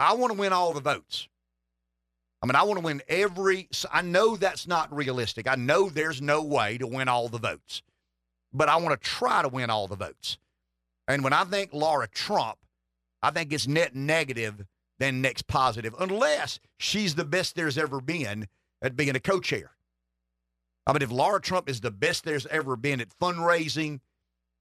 [0.00, 1.28] I want to win all the votes.
[2.42, 3.68] I mean, I want to win every.
[3.92, 5.46] I know that's not realistic.
[5.46, 7.84] I know there's no way to win all the votes,
[8.52, 10.36] but I want to try to win all the votes.
[11.06, 12.58] And when I think Laura Trump,
[13.22, 14.64] I think it's net negative
[14.98, 18.48] than next positive, unless she's the best there's ever been
[18.80, 19.72] at being a co chair.
[20.86, 24.00] I mean, if Laura Trump is the best there's ever been at fundraising,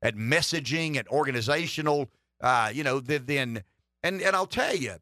[0.02, 2.10] at messaging, at organizational,
[2.42, 3.64] uh, you know, then,
[4.04, 4.96] and, and I'll tell you,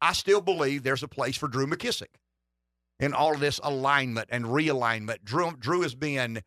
[0.00, 2.16] I still believe there's a place for Drew McKissick
[3.00, 5.24] in all this alignment and realignment.
[5.24, 6.40] Drew, Drew has been,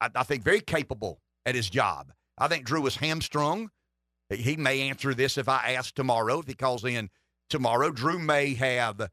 [0.00, 2.12] I, I think, very capable at his job.
[2.38, 3.70] I think Drew is hamstrung.
[4.36, 7.10] He may answer this if I ask tomorrow, if he calls in
[7.48, 7.90] tomorrow.
[7.90, 9.10] Drew may have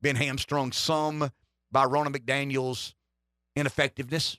[0.00, 1.30] been hamstrung some
[1.70, 2.94] by Ronna McDaniel's
[3.56, 4.38] ineffectiveness.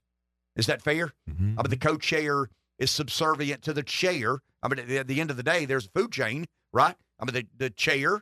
[0.56, 1.14] Is that fair?
[1.30, 1.60] Mm-hmm.
[1.60, 4.40] I mean, the co-chair is subservient to the chair.
[4.62, 6.96] I mean, at the end of the day, there's a food chain, right?
[7.20, 8.22] I mean, the, the chair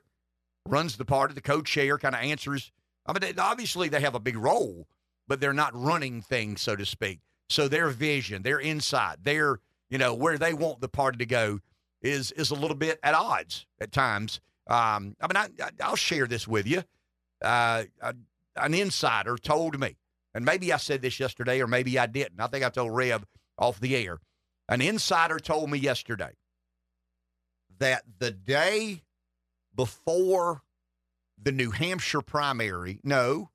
[0.67, 1.33] runs the party.
[1.33, 2.71] The co-chair kind of answers.
[3.05, 4.87] I mean, obviously they have a big role,
[5.27, 7.19] but they're not running things, so to speak.
[7.49, 9.59] So their vision, their insight, their
[9.89, 11.59] you know where they want the party to go
[12.01, 14.39] is is a little bit at odds at times.
[14.67, 16.83] Um, I mean, I, will share this with you.
[17.41, 17.83] Uh,
[18.55, 19.95] an insider told me
[20.33, 22.39] and maybe I said this yesterday or maybe I didn't.
[22.39, 23.25] I think I told Rev
[23.57, 24.19] off the air.
[24.69, 26.31] An insider told me yesterday
[27.79, 29.03] that the day
[29.75, 30.61] before
[31.41, 33.49] the New Hampshire primary, no,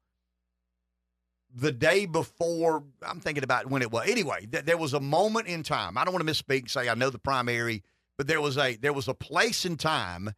[1.54, 4.08] the day before, I'm thinking about when it was.
[4.08, 5.96] Anyway, th- there was a moment in time.
[5.96, 7.82] I don't want to misspeak, and say I know the primary,
[8.16, 10.34] but there was a there was a place in time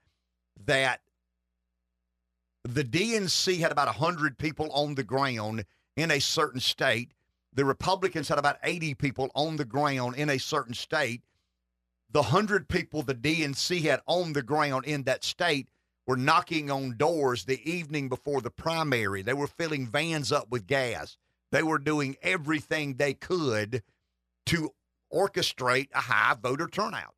[0.64, 1.00] that
[2.64, 5.64] the DNC had about 100 people on the ground
[5.96, 7.12] in a certain state.
[7.54, 11.22] The Republicans had about 80 people on the ground in a certain state.
[12.10, 15.68] The 100 people the DNC had on the ground in that state
[16.06, 19.22] were knocking on doors the evening before the primary.
[19.22, 21.16] They were filling vans up with gas.
[21.52, 23.82] They were doing everything they could
[24.46, 24.70] to
[25.12, 27.14] orchestrate a high voter turnout.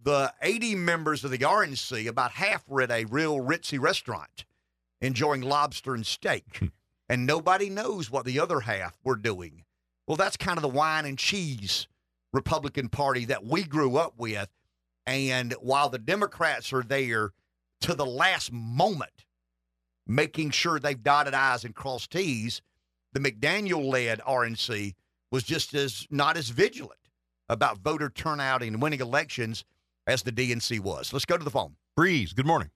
[0.00, 4.44] The 80 members of the RNC, about half were at a real ritzy restaurant
[5.00, 6.58] enjoying lobster and steak.
[6.58, 6.66] Hmm.
[7.08, 9.64] and nobody knows what the other half were doing.
[10.06, 11.88] Well, that's kind of the wine and cheese
[12.32, 14.48] Republican Party that we grew up with.
[15.06, 17.30] And while the Democrats are there
[17.80, 19.24] to the last moment,
[20.06, 22.60] making sure they've dotted I's and crossed T's,
[23.12, 24.94] the McDaniel led RNC
[25.30, 27.00] was just as not as vigilant
[27.48, 29.64] about voter turnout and winning elections
[30.08, 31.12] as the DNC was.
[31.12, 31.76] Let's go to the phone.
[31.94, 32.70] Breeze, good morning.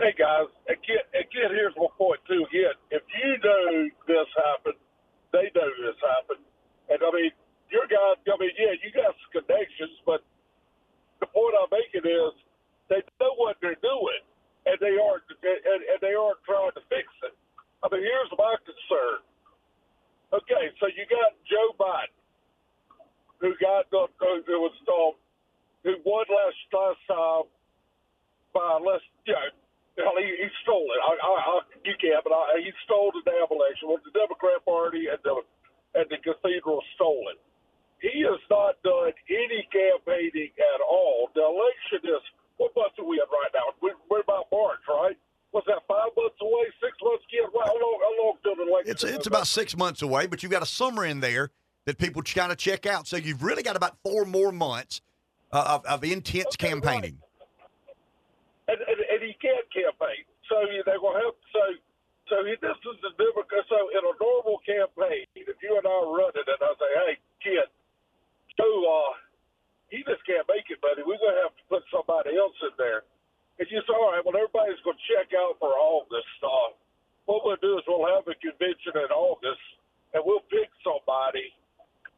[0.00, 2.48] Hey guys, again, again, here's my point too.
[2.48, 4.80] Again, if you know this happened,
[5.28, 6.40] they know this happened,
[6.88, 7.30] and I mean,
[7.68, 8.16] your guys.
[8.24, 10.24] I mean, yeah, you got connections, but
[11.20, 12.32] the point I'm making is
[12.88, 14.24] they know what they're doing,
[14.64, 17.36] and they aren't, and, and they aren't trying to fix it.
[17.84, 19.20] I mean, here's my concern.
[20.32, 22.19] Okay, so you got Joe Biden,
[23.40, 25.16] who got uh, it was um,
[25.84, 27.48] who won last last time
[28.52, 29.32] by less, you
[30.04, 31.00] know he, he stole it.
[31.00, 33.88] I, I, I, you can't, but I, he stole the damn election.
[33.88, 35.40] With the Democrat Party and the
[35.96, 37.40] and the cathedral stole it.
[38.00, 41.28] He has not done any campaigning at all.
[41.36, 42.24] The election is
[42.56, 43.76] what month are we in right now?
[43.82, 45.16] We're, we're about March, right?
[45.50, 45.84] What's that?
[45.88, 46.64] Five months away?
[46.80, 47.24] Six months?
[47.52, 47.96] Well, how long?
[48.00, 48.92] How long till the election?
[48.92, 51.50] It's it's about six months away, but you've got a summer in there
[51.86, 53.06] that people kind of check out.
[53.06, 55.00] So you've really got about four more months
[55.52, 57.18] uh, of, of intense okay, campaigning.
[57.20, 57.30] Right
[58.70, 60.22] and, and, and he can't campaign.
[60.46, 61.62] So they will have so
[62.30, 63.66] so he, this is the difficult.
[63.66, 67.14] So in a normal campaign, if you and I are running, and I say, "Hey,
[67.42, 67.68] kid,
[68.54, 69.12] so uh,
[69.90, 71.02] he just can't make it, buddy.
[71.02, 73.02] We're gonna have to put somebody else in there."
[73.58, 76.78] And you say, "All right, well, everybody's gonna check out for all this stuff.
[77.26, 79.66] what we'll do is we'll have a convention in August,
[80.14, 81.50] and we'll pick somebody."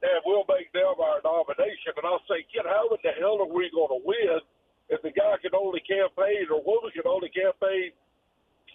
[0.03, 1.94] And we'll make them our nomination.
[1.94, 4.42] And I'll say, kid, how in the hell are we going to win
[4.90, 7.94] if the guy can only campaign or woman can only campaign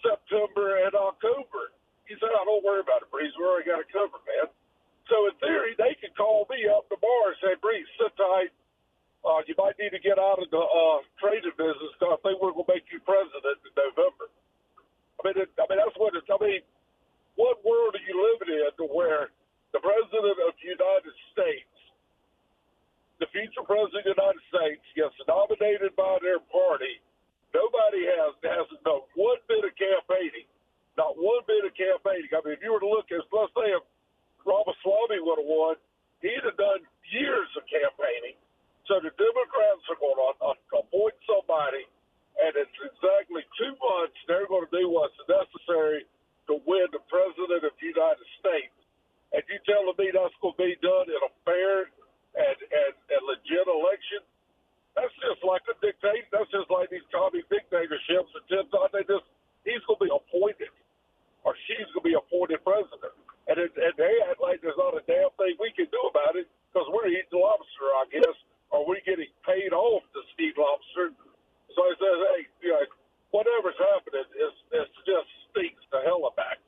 [0.02, 1.74] September and October.
[2.06, 3.34] He said, I don't worry about it, Breeze.
[3.36, 4.48] We already got it covered, man.
[5.12, 8.52] So in theory, they could call me up tomorrow and say, Breeze, sit tight.
[9.26, 12.38] Uh, you might need to get out of the uh, trading business because I think
[12.38, 14.30] we're going to make you president in November.
[15.18, 16.30] I mean, it, I mean that's what it's.
[16.30, 16.62] I mean,
[17.34, 19.34] what world are you living in to where
[19.72, 21.74] the president of the United States,
[23.20, 27.00] the future president of the United States, gets nominated by their party?
[27.52, 30.48] Nobody has hasn't done one bit of campaigning,
[31.00, 32.28] not one bit of campaigning.
[32.32, 33.84] I mean, if you were to look at, let's say, if
[34.44, 35.74] Ramaswamy would have won,
[36.20, 38.36] he'd have done years of campaigning.
[38.88, 41.84] So the Democrats are going to appoint somebody,
[42.40, 46.08] and it's exactly two months they're going to do what's necessary
[46.48, 48.77] to win the president of the United States.
[49.32, 51.92] And you telling me that's going to be done in a fair
[52.36, 54.22] and, and, and legit election?
[54.96, 56.26] That's just like a dictator.
[56.32, 58.32] That's just like these commie dictatorships.
[58.34, 59.26] And ten times they just
[59.62, 60.72] he's going to be appointed,
[61.44, 63.14] or she's going to be appointed president.
[63.46, 66.36] And, it, and they act like there's not a damn thing we can do about
[66.36, 68.36] it because we're eating lobster, I guess
[68.72, 71.16] are we're getting paid off to Steve Lobster?
[71.72, 72.84] So I said, hey, you know,
[73.32, 76.60] whatever's happening, it's, it's just stinks the hell back.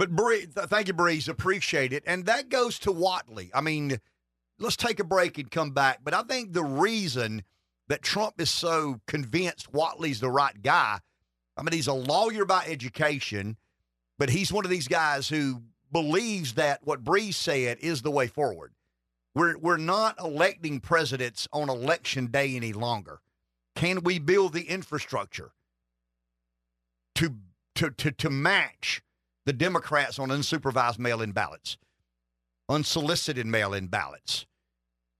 [0.00, 1.28] But Bree, thank you, Breeze.
[1.28, 2.02] Appreciate it.
[2.06, 3.50] And that goes to Whatley.
[3.52, 4.00] I mean,
[4.58, 5.98] let's take a break and come back.
[6.02, 7.42] But I think the reason
[7.88, 11.00] that Trump is so convinced Whatley's the right guy,
[11.54, 13.58] I mean, he's a lawyer by education,
[14.18, 18.26] but he's one of these guys who believes that what Breeze said is the way
[18.26, 18.72] forward.
[19.34, 23.20] We're, we're not electing presidents on election day any longer.
[23.76, 25.50] Can we build the infrastructure
[27.16, 27.34] to,
[27.74, 29.02] to, to, to match
[29.46, 31.76] the Democrats on unsupervised mail in ballots,
[32.68, 34.46] unsolicited mail in ballots?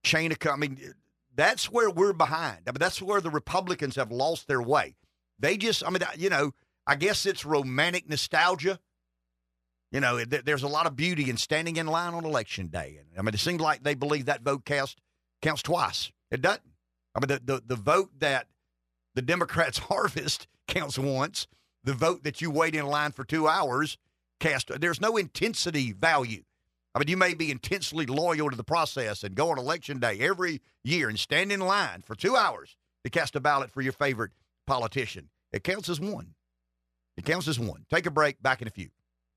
[0.03, 0.79] Chain of, I mean,
[1.35, 2.61] that's where we're behind.
[2.66, 4.95] I mean, that's where the Republicans have lost their way.
[5.39, 6.53] They just, I mean, you know,
[6.87, 8.79] I guess it's romantic nostalgia
[9.93, 12.99] you know, th- there's a lot of beauty in standing in line on election day.
[12.99, 15.01] And I mean, it seems like they believe that vote cast
[15.43, 16.12] counts twice.
[16.31, 16.62] It doesn't.
[17.14, 18.47] I mean, the, the, the vote that
[19.14, 21.47] the Democrats harvest counts once.
[21.83, 23.97] The vote that you wait in line for two hours
[24.41, 24.80] cast.
[24.80, 26.43] There's no intensity value.
[26.95, 30.18] I mean, you may be intensely loyal to the process and go on election day
[30.20, 33.93] every year and stand in line for two hours to cast a ballot for your
[33.93, 34.32] favorite
[34.66, 35.28] politician.
[35.53, 36.34] It counts as one.
[37.16, 37.86] It counts as one.
[37.91, 38.43] Take a break.
[38.43, 38.88] Back in a few.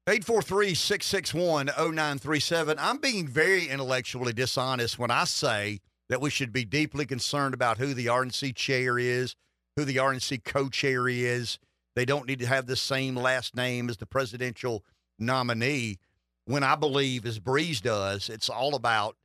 [0.08, 2.78] 843 661 0937.
[2.80, 5.80] I'm being very intellectually dishonest when I say
[6.10, 9.36] that we should be deeply concerned about who the RNC chair is,
[9.76, 11.58] who the RNC co chair is.
[11.96, 14.84] They don't need to have the same last name as the presidential
[15.20, 16.00] nominee.
[16.46, 19.16] When I believe, as Breeze does, it's all about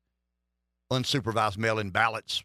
[0.93, 2.43] unsupervised mail in ballots.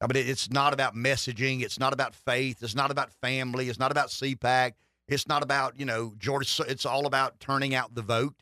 [0.00, 1.62] I mean, it's not about messaging.
[1.62, 2.62] It's not about faith.
[2.62, 3.68] It's not about family.
[3.68, 4.72] It's not about CPAC.
[5.06, 8.34] It's not about, you know, George, it's all about turning out the vote.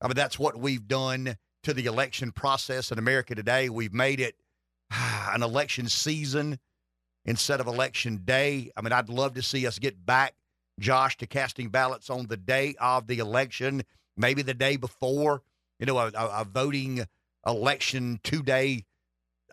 [0.00, 3.70] I mean, that's what we've done to the election process in America today.
[3.70, 4.36] We've made it
[4.90, 6.58] an election season
[7.24, 8.70] instead of election day.
[8.76, 10.34] I mean, I'd love to see us get back,
[10.78, 13.82] Josh, to casting ballots on the day of the election,
[14.16, 15.42] maybe the day before,
[15.78, 17.06] you know, a, a, voting
[17.46, 18.84] election two day.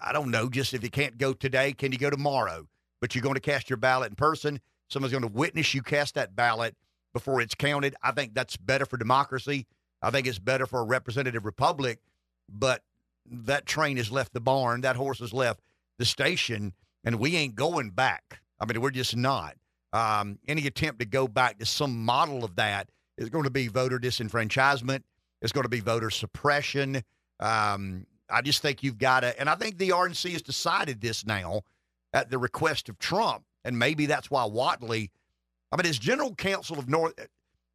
[0.01, 2.67] I don't know, just if you can't go today, can you go tomorrow?
[2.99, 4.59] But you're going to cast your ballot in person.
[4.89, 6.75] Someone's going to witness you cast that ballot
[7.13, 7.95] before it's counted.
[8.01, 9.67] I think that's better for democracy.
[10.01, 11.99] I think it's better for a representative republic.
[12.49, 12.83] But
[13.29, 14.81] that train has left the barn.
[14.81, 15.61] That horse has left
[15.97, 18.41] the station, and we ain't going back.
[18.59, 19.55] I mean, we're just not.
[19.93, 23.67] Um, any attempt to go back to some model of that is going to be
[23.67, 25.03] voter disenfranchisement.
[25.41, 27.03] It's going to be voter suppression.
[27.39, 31.25] Um, I just think you've got to, and I think the RNC has decided this
[31.25, 31.61] now
[32.13, 35.09] at the request of Trump and maybe that's why Whatley,
[35.71, 37.13] I mean, as general counsel of North,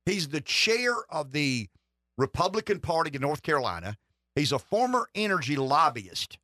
[0.04, 1.68] he's the chair of the
[2.18, 3.96] Republican Party in North Carolina.
[4.34, 6.38] He's a former energy lobbyist.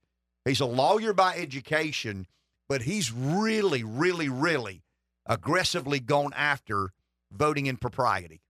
[0.45, 2.27] He's a lawyer by education,
[2.69, 4.83] but he's really, really, really
[5.27, 6.93] aggressively gone after
[7.31, 8.41] voting impropriety.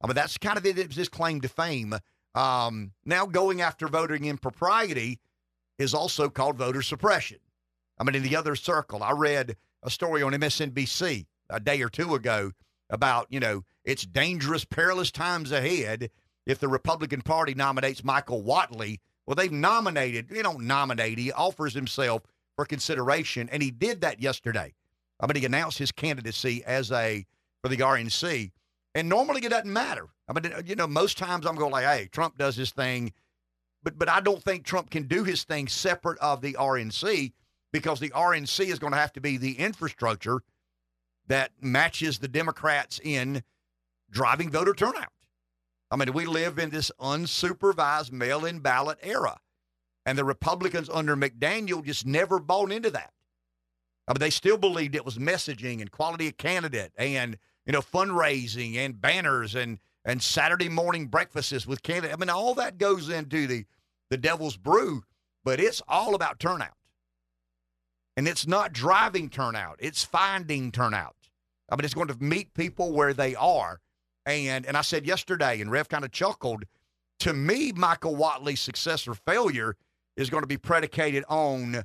[0.00, 1.94] I mean, that's kind of his claim to fame.
[2.34, 5.20] Um, now, going after voting impropriety
[5.78, 7.38] is also called voter suppression.
[7.98, 11.88] I mean, in the other circle, I read a story on MSNBC a day or
[11.88, 12.52] two ago
[12.90, 16.10] about, you know, it's dangerous, perilous times ahead
[16.46, 18.98] if the Republican Party nominates Michael Whatley.
[19.26, 22.22] Well, they've nominated, they don't nominate, he offers himself
[22.56, 24.74] for consideration, and he did that yesterday.
[25.20, 27.26] I mean, he announced his candidacy as a
[27.62, 28.52] for the RNC,
[28.94, 30.08] and normally it doesn't matter.
[30.28, 33.12] I mean, you know, most times I'm going like, hey, Trump does his thing,
[33.82, 37.32] but but I don't think Trump can do his thing separate of the RNC
[37.72, 40.42] because the RNC is going to have to be the infrastructure
[41.26, 43.42] that matches the Democrats in
[44.10, 45.12] driving voter turnout.
[45.90, 49.38] I mean, we live in this unsupervised mail in ballot era.
[50.06, 53.13] And the Republicans under McDaniel just never bought into that.
[54.06, 57.80] I mean, they still believed it was messaging and quality of candidate and, you know,
[57.80, 62.14] fundraising and banners and and Saturday morning breakfasts with candidates.
[62.14, 63.64] I mean, all that goes into the
[64.10, 65.02] the devil's brew,
[65.44, 66.76] but it's all about turnout.
[68.16, 71.16] And it's not driving turnout, it's finding turnout.
[71.70, 73.80] I mean, it's going to meet people where they are.
[74.26, 76.64] And and I said yesterday, and Rev kind of chuckled,
[77.20, 79.76] to me, Michael Whatley's success or failure
[80.16, 81.84] is going to be predicated on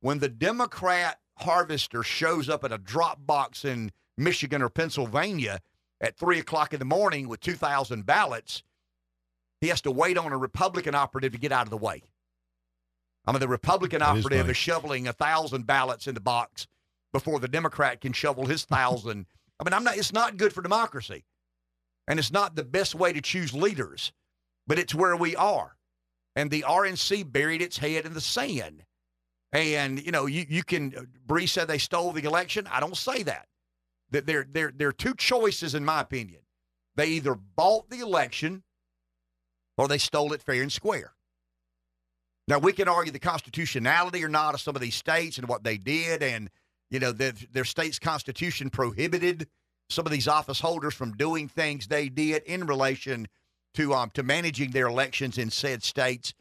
[0.00, 5.60] when the Democrat harvester shows up at a drop box in Michigan or Pennsylvania
[6.00, 8.62] at three o'clock in the morning with 2,000 ballots,
[9.60, 12.02] he has to wait on a Republican operative to get out of the way.
[13.26, 14.50] I mean, the Republican That is operative funny.
[14.52, 16.66] is, shoveling a thousand ballots in the box
[17.12, 19.26] before the Democrat can shovel his thousand.
[19.60, 19.96] I mean, I'm not.
[19.96, 21.24] It's not good for democracy,
[22.06, 24.12] and it's not the best way to choose leaders.
[24.66, 25.76] But it's where we are,
[26.36, 28.84] and the RNC buried its head in the sand.
[29.52, 31.08] And you know, you you can.
[31.26, 32.66] Bree said they stole the election.
[32.70, 33.48] I don't say that.
[34.10, 36.40] That there there there are two choices in my opinion.
[36.96, 38.62] They either bought the election,
[39.76, 41.12] or they stole it fair and square.
[42.46, 45.64] Now we can argue the constitutionality or not of some of these states and what
[45.64, 46.50] they did, and
[46.90, 49.46] you know their, their state's constitution prohibited
[49.88, 53.26] some of these office holders from doing things they did in relation
[53.74, 56.34] to um to managing their elections in said states.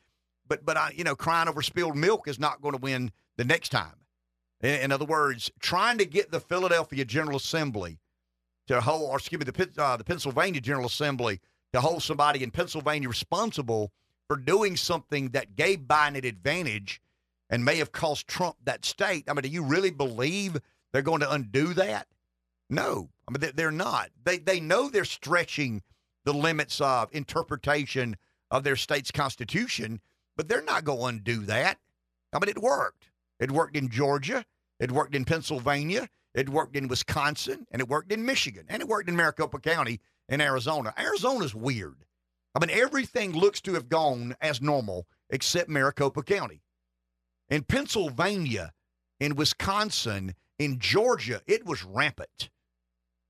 [0.48, 3.44] But but I you know crying over spilled milk is not going to win the
[3.44, 3.96] next time.
[4.62, 8.00] In, in other words, trying to get the Philadelphia General Assembly
[8.68, 11.40] to hold, or excuse me, the uh, the Pennsylvania General Assembly
[11.74, 13.92] to hold somebody in Pennsylvania responsible
[14.28, 17.02] for doing something that gave Biden an advantage
[17.50, 19.24] and may have cost Trump that state.
[19.30, 20.58] I mean, do you really believe
[20.92, 22.08] they're going to undo that?
[22.70, 24.10] No, I mean they- they're not.
[24.24, 25.82] They they know they're stretching
[26.26, 28.18] the limits of interpretation
[28.52, 30.02] of their state's constitution,
[30.38, 31.80] but they're not going to undo that.
[32.32, 33.10] I mean, it worked.
[33.40, 34.46] It worked in Georgia.
[34.80, 36.08] It worked in Pennsylvania.
[36.34, 40.00] It worked in Wisconsin, and it worked in Michigan, and it worked in Maricopa County
[40.30, 40.94] in Arizona.
[40.98, 42.06] Arizona's weird.
[42.54, 46.62] I mean, everything looks to have gone as normal except Maricopa County.
[47.50, 48.74] In Pennsylvania,
[49.20, 52.50] in Wisconsin, in Georgia, it was rampant.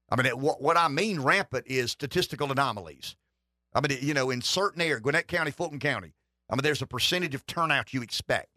[0.10, 3.16] I mean, it, what, what I mean rampant is statistical anomalies.
[3.74, 6.14] I mean, you know, in certain areas, Gwinnett County, Fulton County,
[6.50, 8.50] I mean, there's a percentage of turnout you expect,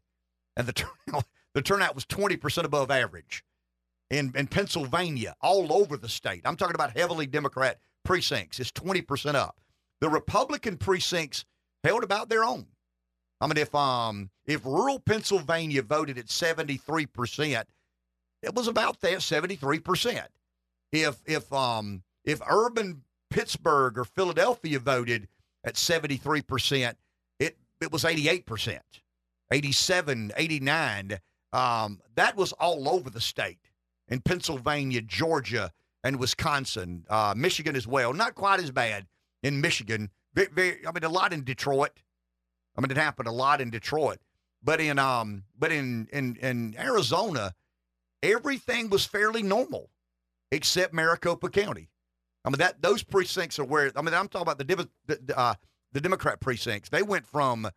[0.56, 0.72] and the
[1.06, 1.24] turnout
[1.54, 3.44] the turnout was 20% above average.
[4.10, 9.34] In in Pennsylvania, all over the state, I'm talking about heavily Democrat precincts, it's 20%
[9.34, 9.60] up.
[10.00, 11.44] The Republican precincts
[11.84, 12.66] held about their own.
[13.40, 17.64] I mean, if um if rural Pennsylvania voted at 73%,
[18.42, 20.26] it was about that 73%.
[20.92, 25.28] If if um if urban Pittsburgh or Philadelphia voted
[25.64, 26.94] at 73%,
[27.80, 28.78] it was 88%.
[29.52, 31.18] 87, 89.
[31.52, 33.58] Um, that was all over the state
[34.08, 35.72] in Pennsylvania, Georgia,
[36.04, 38.12] and Wisconsin, uh, Michigan as well.
[38.12, 39.06] Not quite as bad
[39.42, 40.10] in Michigan.
[40.34, 42.00] Very, very, I mean, a lot in Detroit.
[42.76, 44.18] I mean, it happened a lot in Detroit,
[44.62, 47.52] but in um, but in in in Arizona,
[48.22, 49.90] everything was fairly normal,
[50.52, 51.88] except Maricopa County.
[52.44, 55.54] I mean, that those precincts are where I mean, I'm talking about the, uh,
[55.92, 56.88] the Democrat precincts.
[56.88, 57.68] They went from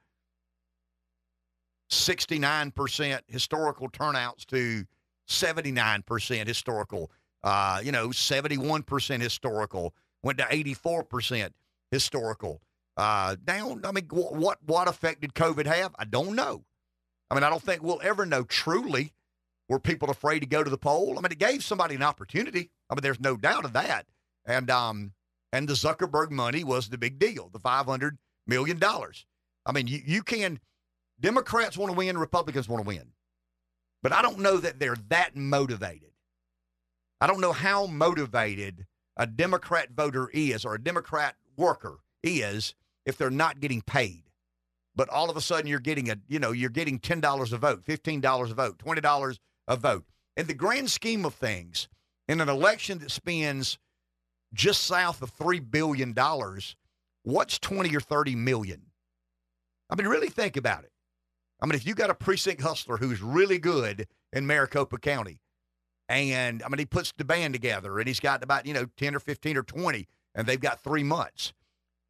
[1.92, 4.86] 69% historical turnouts to
[5.28, 7.12] 79% historical.
[7.44, 11.52] Uh, you know, 71% historical went to 84%
[11.92, 12.62] historical.
[12.96, 13.82] Uh, down.
[13.86, 15.96] I mean, wh- what what effect did COVID have?
[15.98, 16.64] I don't know.
[17.32, 19.14] I mean, I don't think we'll ever know truly.
[19.68, 21.18] Were people afraid to go to the poll?
[21.18, 22.70] I mean, it gave somebody an opportunity.
[22.90, 24.06] I mean, there's no doubt of that.
[24.46, 25.14] And um,
[25.54, 29.26] and the Zuckerberg money was the big deal, the 500 million dollars.
[29.66, 30.60] I mean, you you can.
[31.22, 33.14] Democrats want to win, Republicans want to win,
[34.02, 36.12] but I don't know that they're that motivated.
[37.22, 42.74] I don't know how motivated a Democrat voter is or a Democrat worker is
[43.06, 44.24] if they're not getting paid.
[44.96, 47.86] But all of a sudden you're getting a, you know, you're getting $10 a vote,
[47.86, 49.38] $15 a vote, $20
[49.68, 50.06] a vote.
[50.36, 51.88] In the grand scheme of things,
[52.28, 53.78] in an election that spends
[54.54, 56.16] just south of $3 billion,
[57.24, 58.82] what's 20 or 30 million?
[59.90, 60.92] I mean, really think about it.
[61.62, 65.40] I mean, if you got a precinct hustler who's really good in Maricopa County,
[66.10, 69.16] and I mean, he puts the band together and he's got about, you know, 10
[69.16, 71.54] or 15 or 20, and they've got three months.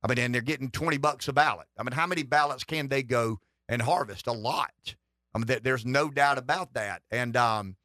[0.03, 1.67] I mean, and they're getting 20 bucks a ballot.
[1.77, 3.39] I mean, how many ballots can they go
[3.69, 4.27] and harvest?
[4.27, 4.95] A lot.
[5.33, 7.01] I mean, there's no doubt about that.
[7.09, 7.77] And, um,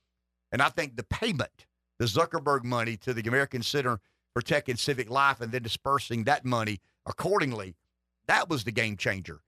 [0.51, 1.67] and I think the payment,
[1.99, 4.01] the Zuckerberg money to the American Center
[4.39, 7.75] protecting civic life and then dispersing that money accordingly.
[8.29, 9.41] That was the game changer.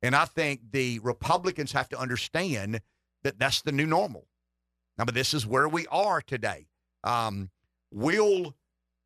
[0.00, 2.80] And I think the Republicans have to understand
[3.24, 4.26] that that's the new normal.
[4.96, 6.68] Now, but this is where we are today.
[7.04, 7.50] Um,
[7.92, 8.54] will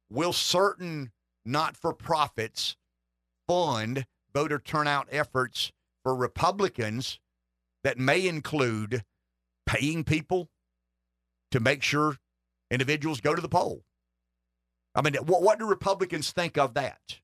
[0.08, 1.10] will certain
[1.44, 2.76] not for profits
[3.48, 5.72] fund voter turnout efforts
[6.04, 7.18] for Republicans
[7.82, 9.02] that may include
[9.66, 10.50] paying people
[11.50, 12.18] to make sure
[12.70, 13.82] individuals go to the poll?
[14.94, 17.18] I mean, what, what do Republicans think of that?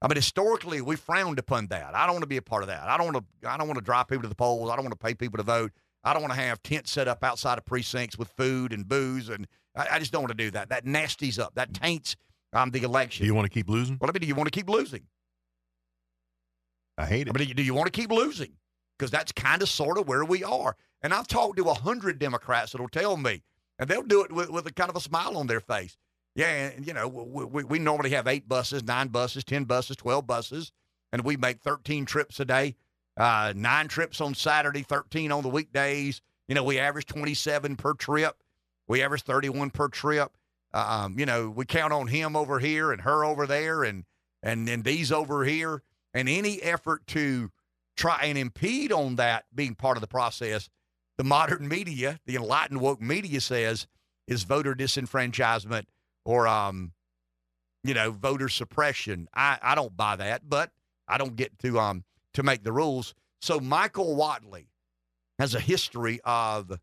[0.00, 1.94] I mean, historically, we frowned upon that.
[1.94, 2.82] I don't want to be a part of that.
[2.82, 3.48] I don't want to.
[3.48, 4.70] I don't want to drive people to the polls.
[4.70, 5.72] I don't want to pay people to vote.
[6.04, 9.30] I don't want to have tents set up outside of precincts with food and booze,
[9.30, 10.68] and I, I just don't want to do that.
[10.68, 11.54] That nasties up.
[11.54, 12.16] That taints
[12.52, 13.24] um, the election.
[13.24, 13.96] Do you want to keep losing?
[13.98, 15.04] Well, I mean, do you want to keep losing?
[16.98, 17.34] I hate it.
[17.34, 18.52] I mean, do you want to keep losing?
[18.98, 20.76] Because that's kind of sort of where we are.
[21.02, 23.42] And I've talked to a hundred Democrats that'll tell me,
[23.78, 25.96] and they'll do it with, with a kind of a smile on their face.
[26.34, 30.26] Yeah, and, you know, we, we, normally have eight buses, nine buses, 10 buses, 12
[30.26, 30.72] buses,
[31.12, 32.74] and we make 13 trips a day,
[33.16, 36.20] uh, nine trips on Saturday, 13 on the weekdays.
[36.48, 38.36] You know, we average 27 per trip.
[38.88, 40.32] We average 31 per trip.
[40.72, 44.04] Um, you know, we count on him over here and her over there and,
[44.42, 45.82] and, and these over here.
[46.12, 47.52] And any effort to
[47.96, 50.68] try and impede on that being part of the process,
[51.16, 53.86] the modern media, the enlightened woke media says
[54.26, 55.84] is voter disenfranchisement
[56.24, 56.92] or um,
[57.82, 59.28] you know, voter suppression.
[59.34, 60.70] I, I don't buy that, but
[61.06, 62.04] I don't get to um
[62.34, 63.14] to make the rules.
[63.40, 64.66] So Michael Whatley
[65.38, 66.78] has a history of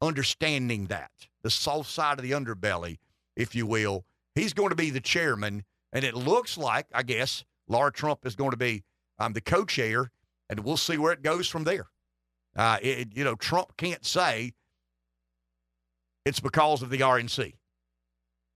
[0.00, 1.10] understanding that
[1.42, 2.98] the soft side of the underbelly,
[3.36, 4.04] if you will.
[4.34, 8.34] He's going to be the chairman, and it looks like, I guess, Laura Trump is
[8.34, 8.84] going to be
[9.18, 10.10] um, the co-chair,
[10.50, 11.86] and we'll see where it goes from there.
[12.54, 14.52] Uh, it, you know, Trump can't say
[16.24, 17.54] it's because of the RNC.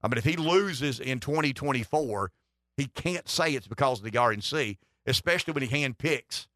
[0.03, 2.33] I mean, if he loses in 2024,
[2.77, 6.47] he can't say it's because of the RNC, especially when he handpicks,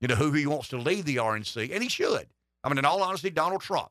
[0.00, 2.26] you know, who he wants to lead the RNC, and he should.
[2.62, 3.90] I mean, in all honesty, Donald Trump.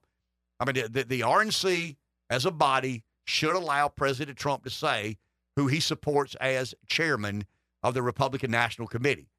[0.59, 1.95] I mean, the, the RNC
[2.29, 5.17] as a body should allow President Trump to say
[5.55, 7.45] who he supports as chairman
[7.81, 9.29] of the Republican National Committee.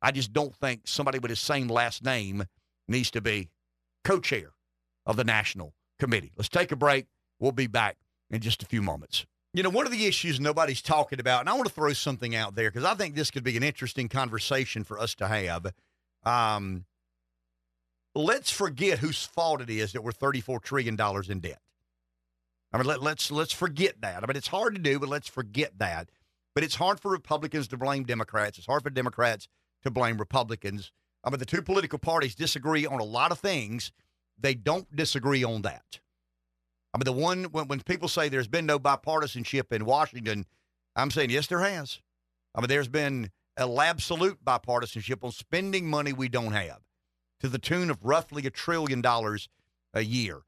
[0.00, 2.44] I just don't think somebody with his same last name
[2.88, 3.50] needs to be
[4.04, 4.52] co chair
[5.04, 6.32] of the National Committee.
[6.36, 7.06] Let's take a break.
[7.38, 7.96] We'll be back
[8.30, 9.26] in just a few moments.
[9.52, 12.34] You know, one of the issues nobody's talking about, and I want to throw something
[12.34, 15.72] out there because I think this could be an interesting conversation for us to have.
[16.24, 16.84] Um,
[18.14, 20.96] let's forget whose fault it is that we're $34 trillion
[21.30, 21.60] in debt.
[22.72, 24.22] I mean, let, let's let's forget that.
[24.22, 26.10] I mean, it's hard to do, but let's forget that.
[26.54, 28.58] But it's hard for Republicans to blame Democrats.
[28.58, 29.48] It's hard for Democrats
[29.82, 30.90] to blame Republicans.
[31.22, 33.92] I mean, the two political parties disagree on a lot of things.
[34.38, 36.00] They don't disagree on that.
[36.96, 40.46] I mean, the one when, when people say there's been no bipartisanship in Washington,
[40.96, 42.00] I'm saying yes, there has.
[42.54, 46.80] I mean, there's been a absolute bipartisanship on spending money we don't have
[47.40, 49.50] to the tune of roughly a trillion dollars
[49.92, 50.40] a year.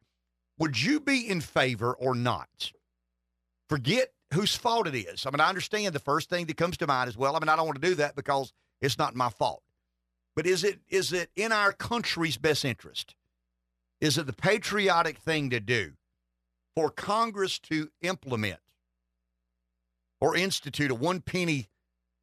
[0.58, 2.72] Would you be in favor or not?
[3.68, 5.26] Forget whose fault it is.
[5.26, 7.50] I mean, I understand the first thing that comes to mind is, well, I mean,
[7.50, 9.62] I don't want to do that because it's not my fault.
[10.34, 13.14] But is it is it in our country's best interest?
[14.00, 15.92] Is it the patriotic thing to do
[16.78, 18.60] for Congress to implement
[20.20, 21.68] or institute a one penny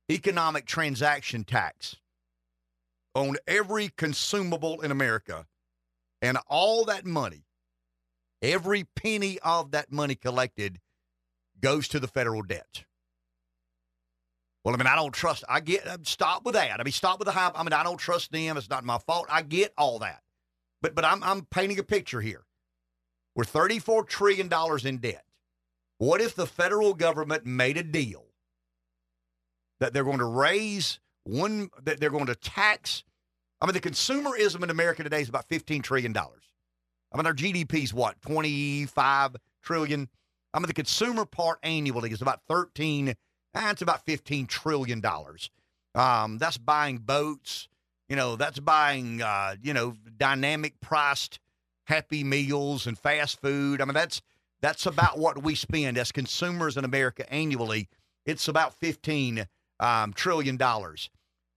[0.09, 1.97] economic transaction tax
[3.13, 5.45] on every consumable in America
[6.21, 7.43] and all that money,
[8.41, 10.79] every penny of that money collected
[11.59, 12.85] goes to the federal debt.
[14.63, 15.43] Well, I mean, I don't trust.
[15.49, 16.79] I get stop with that.
[16.79, 17.59] I mean, stop with the hype.
[17.59, 18.55] I mean, I don't trust them.
[18.55, 19.25] It's not my fault.
[19.29, 20.21] I get all that,
[20.81, 22.44] but but I'm I'm painting a picture here.
[23.35, 24.49] We're $34 trillion
[24.85, 25.25] in debt.
[25.97, 28.25] What if the federal government made a deal
[29.79, 33.03] that they're going to raise one, that they're going to tax?
[33.61, 36.15] I mean, the consumerism in America today is about $15 trillion.
[36.17, 40.09] I mean, our GDP is what, 25 trillion?
[40.53, 43.15] I mean, the consumer part annually is about 13,
[43.53, 45.01] ah, it's about $15 trillion.
[45.93, 47.67] Um, that's buying boats,
[48.09, 51.39] you know, that's buying, uh, you know, dynamic priced
[51.85, 53.81] Happy Meals and fast food.
[53.81, 54.21] I mean, that's
[54.61, 57.87] that's about what we spend as consumers in America annually.
[58.25, 59.47] It's about fifteen
[59.79, 61.09] um, trillion dollars.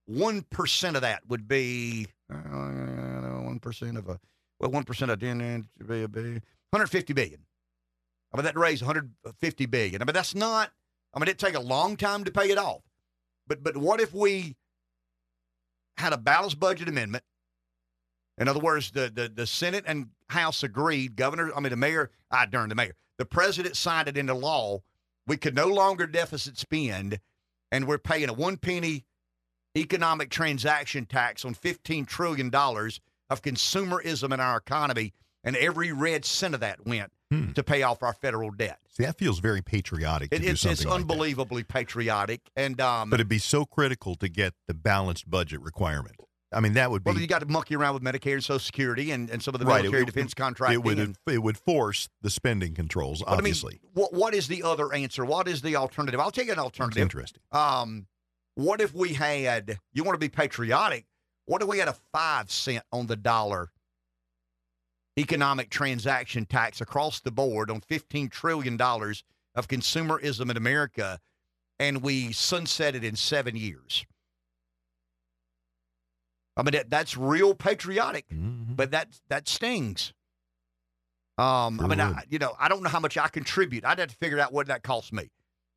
[0.06, 4.20] One percent of that would be uh, one uh, of a
[4.60, 7.40] well, one percent of ten be a billion, 150 billion.
[8.32, 10.02] I mean, that raise 150 billion.
[10.02, 10.70] I mean, that's not.
[11.14, 12.82] I mean, it'd take a long time to pay it off.
[13.46, 14.56] But but what if we
[15.96, 17.24] had a balanced budget amendment
[18.38, 21.16] in other words, the, the, the Senate and House agreed.
[21.16, 24.80] Governor, I mean, the mayor, I darn the mayor, the president signed it into law
[25.26, 27.20] we could no longer deficit spend,
[27.70, 29.04] and we're paying a one penny
[29.76, 35.12] economic transaction tax on $15 trillion of consumerism in our economy,
[35.44, 37.52] and every red cent of that went Hmm.
[37.52, 38.78] to pay off our federal debt.
[38.88, 40.94] See, that feels very patriotic to It, do it's it's like that.
[40.94, 46.16] unbelievably patriotic, and um, But it'd be so critical to get the balanced budget requirement.
[46.52, 48.58] I mean, that would be well, you got to monkey around with Medicare and Social
[48.58, 49.82] Security and, and some of the right.
[49.82, 50.80] military it, defense it contracting.
[50.82, 53.20] would and- it would force the spending controls.
[53.20, 55.24] but I mean, Obviously, what what is the other answer?
[55.24, 56.18] What is the alternative?
[56.20, 57.02] I'll take an alternative.
[57.02, 57.42] interesting.
[57.52, 58.06] Um,
[58.54, 59.78] what if we had?
[59.92, 61.04] You want to be patriotic?
[61.44, 63.70] What if we had a five cent on the dollar
[65.18, 69.22] economic transaction tax across the board on fifteen trillion dollars
[69.54, 71.18] of consumerism in America,
[71.78, 74.06] and we sunset it in seven years?
[76.58, 78.76] I mean, that, that's real patriotic, Mhm.
[78.76, 80.12] but that that stings.
[81.38, 83.84] Um, I mean, I, you know, I don't know how much I contribute.
[83.84, 85.30] I'd have to figure out what that costs me.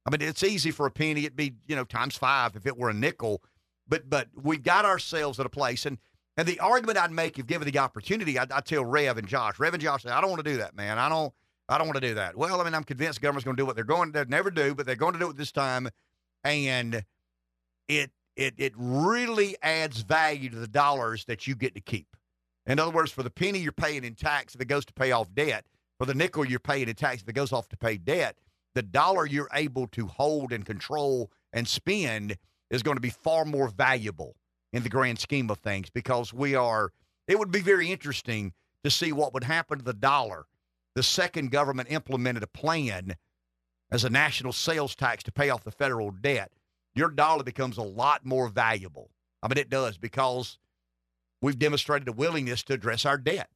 [0.06, 1.22] I mean, it's easy for a penny.
[1.26, 3.44] It'd be, you know, times five if it were a nickel.
[3.88, 6.00] But but we got ourselves at a place, and
[6.36, 9.60] and the argument I'd make if given the opportunity, I I tell Rev and Josh,
[9.60, 10.98] Rev and Josh, say, I don't want to do that, man.
[10.98, 11.32] I don't
[11.70, 12.36] I don't want to do that.
[12.36, 14.50] Well, I mean, I'm convinced the government's going to do what they're going to never
[14.50, 15.90] do, but they're going to do it this time,
[16.44, 17.04] and
[17.88, 22.16] it it it really adds value to the dollars that you get to keep.
[22.66, 25.34] In other words, for the penny you're paying in tax it goes to pay off
[25.34, 25.66] debt,
[25.98, 28.38] for the nickel you're paying in tax it goes off to pay debt,
[28.76, 32.38] the dollar you're able to hold and control and spend
[32.70, 34.36] is going to be far more valuable
[34.74, 36.92] in the grand scheme of things because we are
[37.28, 38.54] it would be very interesting
[38.84, 40.46] to see what would happen to the dollar
[40.96, 43.16] the second government implemented a plan
[43.92, 46.52] as a national sales tax to pay off the federal debt
[46.96, 49.12] your dollar becomes a lot more valuable
[49.42, 50.58] i mean it does because
[51.42, 53.50] we've demonstrated a willingness to address our debt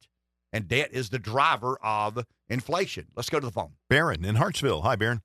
[0.52, 4.82] and debt is the driver of inflation let's go to the phone Baron in Hartsville.
[4.82, 5.22] Hi, Baron.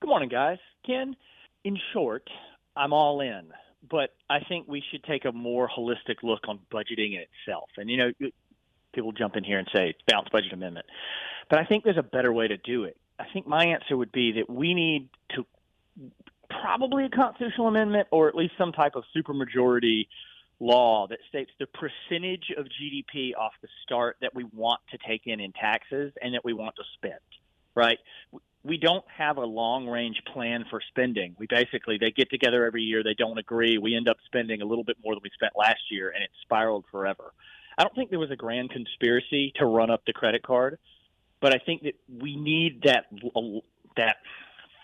[0.00, 0.58] Good morning, guys.
[0.86, 1.16] Ken,
[1.64, 2.28] in short,
[2.76, 3.48] I'm all in,
[3.90, 7.70] but I think we should take a more holistic look on budgeting in itself.
[7.76, 8.12] And, you know,
[8.94, 10.86] people jump in here and say it's balanced budget amendment,
[11.50, 12.96] but I think there's a better way to do it.
[13.18, 15.44] I think my answer would be that we need to
[16.50, 20.06] probably a constitutional amendment or at least some type of supermajority
[20.60, 25.22] law that states the percentage of GDP off the start that we want to take
[25.26, 27.20] in in taxes and that we want to spend,
[27.74, 27.98] right?
[28.64, 31.34] we don't have a long range plan for spending.
[31.38, 34.64] We basically they get together every year, they don't agree, we end up spending a
[34.64, 37.32] little bit more than we spent last year and it spiraled forever.
[37.76, 40.78] I don't think there was a grand conspiracy to run up the credit card,
[41.40, 43.06] but I think that we need that
[43.96, 44.16] that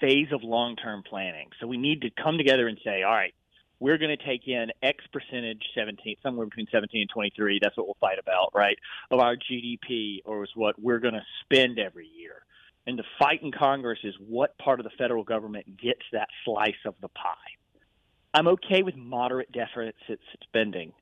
[0.05, 1.48] phase of long-term planning.
[1.61, 3.34] So we need to come together and say, all right,
[3.80, 7.59] we're going to take in X percentage, 17, somewhere between 17 and 23.
[7.62, 8.76] That's what we'll fight about, right?
[9.11, 12.42] Of our GDP, or is what we're going to spend every year.
[12.86, 16.72] And the fight in Congress is what part of the federal government gets that slice
[16.84, 17.34] of the pie.
[18.34, 20.92] I'm okay with moderate deficit spending.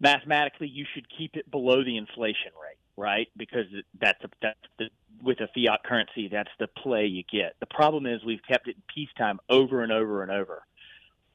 [0.00, 3.28] Mathematically, you should keep it below the inflation rate, right?
[3.36, 3.66] Because
[4.00, 4.90] that's a, that's the
[5.22, 7.56] with a fiat currency, that's the play you get.
[7.60, 10.62] The problem is we've kept it in peacetime over and over and over.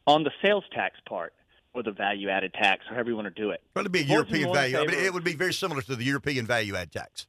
[0.07, 1.33] On the sales tax part,
[1.73, 3.61] or the value added tax, or however you want to do it.
[3.75, 4.77] Well, it'd be a European value.
[4.77, 7.25] I mean, it would be very similar to the European value add tax.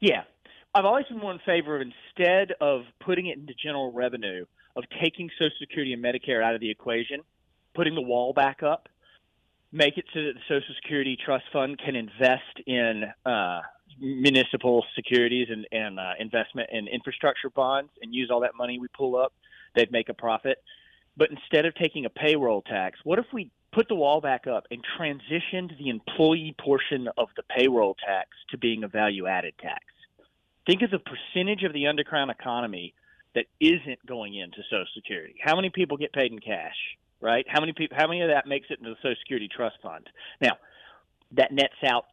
[0.00, 0.22] Yeah.
[0.74, 4.44] I've always been more in favor of instead of putting it into general revenue,
[4.76, 7.20] of taking Social Security and Medicare out of the equation,
[7.74, 8.88] putting the wall back up,
[9.72, 13.60] make it so that the Social Security Trust Fund can invest in uh,
[13.98, 18.88] municipal securities and, and uh, investment in infrastructure bonds and use all that money we
[18.96, 19.32] pull up.
[19.74, 20.62] They'd make a profit.
[21.16, 24.66] But instead of taking a payroll tax, what if we put the wall back up
[24.70, 29.84] and transitioned the employee portion of the payroll tax to being a value added tax?
[30.66, 32.94] Think of the percentage of the underground economy
[33.34, 35.36] that isn't going into Social Security.
[35.42, 36.76] How many people get paid in cash,
[37.20, 37.46] right?
[37.48, 37.96] How many people?
[37.98, 40.08] How many of that makes it into the Social Security Trust Fund?
[40.40, 40.58] Now,
[41.32, 42.06] that nets out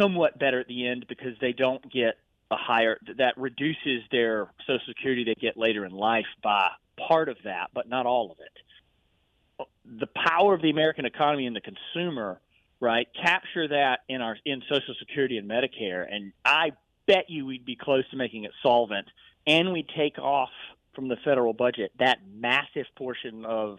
[0.00, 2.18] somewhat better at the end because they don't get
[2.50, 2.98] a higher.
[3.18, 6.70] That reduces their Social Security they get later in life by
[7.08, 9.66] part of that, but not all of it.
[9.98, 12.40] The power of the American economy and the consumer,
[12.80, 13.08] right?
[13.20, 16.72] Capture that in our in Social Security and Medicare, and I
[17.06, 19.08] bet you we'd be close to making it solvent,
[19.46, 20.50] and we take off
[20.94, 23.78] from the federal budget that massive portion of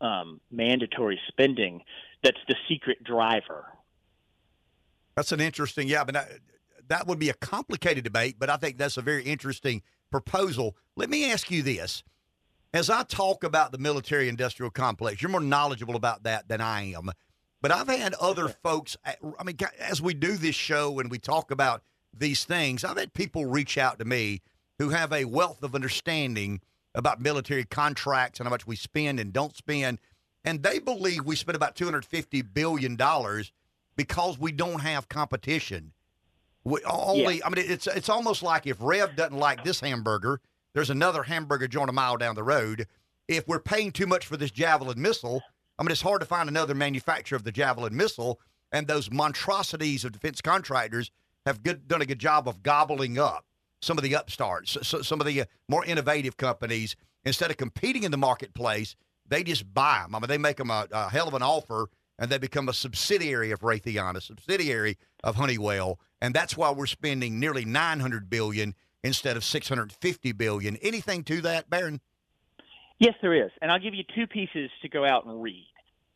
[0.00, 1.82] um, mandatory spending
[2.22, 3.66] that's the secret driver.
[5.14, 6.28] That's an interesting, yeah, but that,
[6.88, 10.76] that would be a complicated debate, but I think that's a very interesting proposal.
[10.96, 12.02] Let me ask you this.
[12.72, 16.92] As I talk about the military industrial complex, you're more knowledgeable about that than I
[16.92, 17.10] am.
[17.62, 21.50] But I've had other folks, I mean, as we do this show and we talk
[21.50, 24.42] about these things, I've had people reach out to me
[24.78, 26.60] who have a wealth of understanding
[26.94, 29.98] about military contracts and how much we spend and don't spend.
[30.44, 32.96] And they believe we spend about $250 billion
[33.96, 35.92] because we don't have competition.
[36.64, 37.46] We only, Yeah.
[37.46, 40.40] I mean, it's it's almost like if Rev doesn't like this hamburger,
[40.72, 42.86] there's another hamburger joint a mile down the road.
[43.28, 45.42] If we're paying too much for this Javelin missile,
[45.78, 48.40] I mean, it's hard to find another manufacturer of the Javelin missile.
[48.72, 51.10] And those monstrosities of defense contractors
[51.46, 53.44] have good, done a good job of gobbling up
[53.84, 56.96] some of the upstarts, so, some of the uh, more innovative companies.
[57.24, 58.96] Instead of competing in the marketplace,
[59.26, 60.14] they just buy them.
[60.14, 61.88] I mean, they make them a, a hell of an offer,
[62.18, 66.86] and they become a subsidiary of Raytheon, a subsidiary of Honeywell, and that's why we're
[66.86, 70.76] spending nearly 900 billion instead of 650 billion.
[70.76, 72.00] Anything to that, Baron?
[72.98, 73.50] Yes, there is.
[73.60, 75.66] And I'll give you two pieces to go out and read,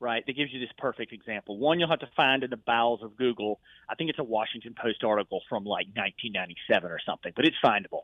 [0.01, 0.25] right?
[0.27, 1.59] That gives you this perfect example.
[1.59, 3.61] One you'll have to find in the bowels of Google.
[3.89, 8.03] I think it's a Washington Post article from like 1997 or something, but it's findable.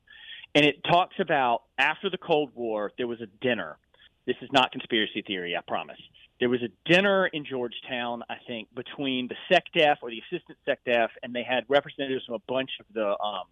[0.54, 3.78] And it talks about after the Cold War, there was a dinner.
[4.26, 6.00] This is not conspiracy theory, I promise.
[6.40, 11.08] There was a dinner in Georgetown, I think, between the SecDef or the assistant SecDef,
[11.22, 13.44] and they had representatives from a bunch of the um,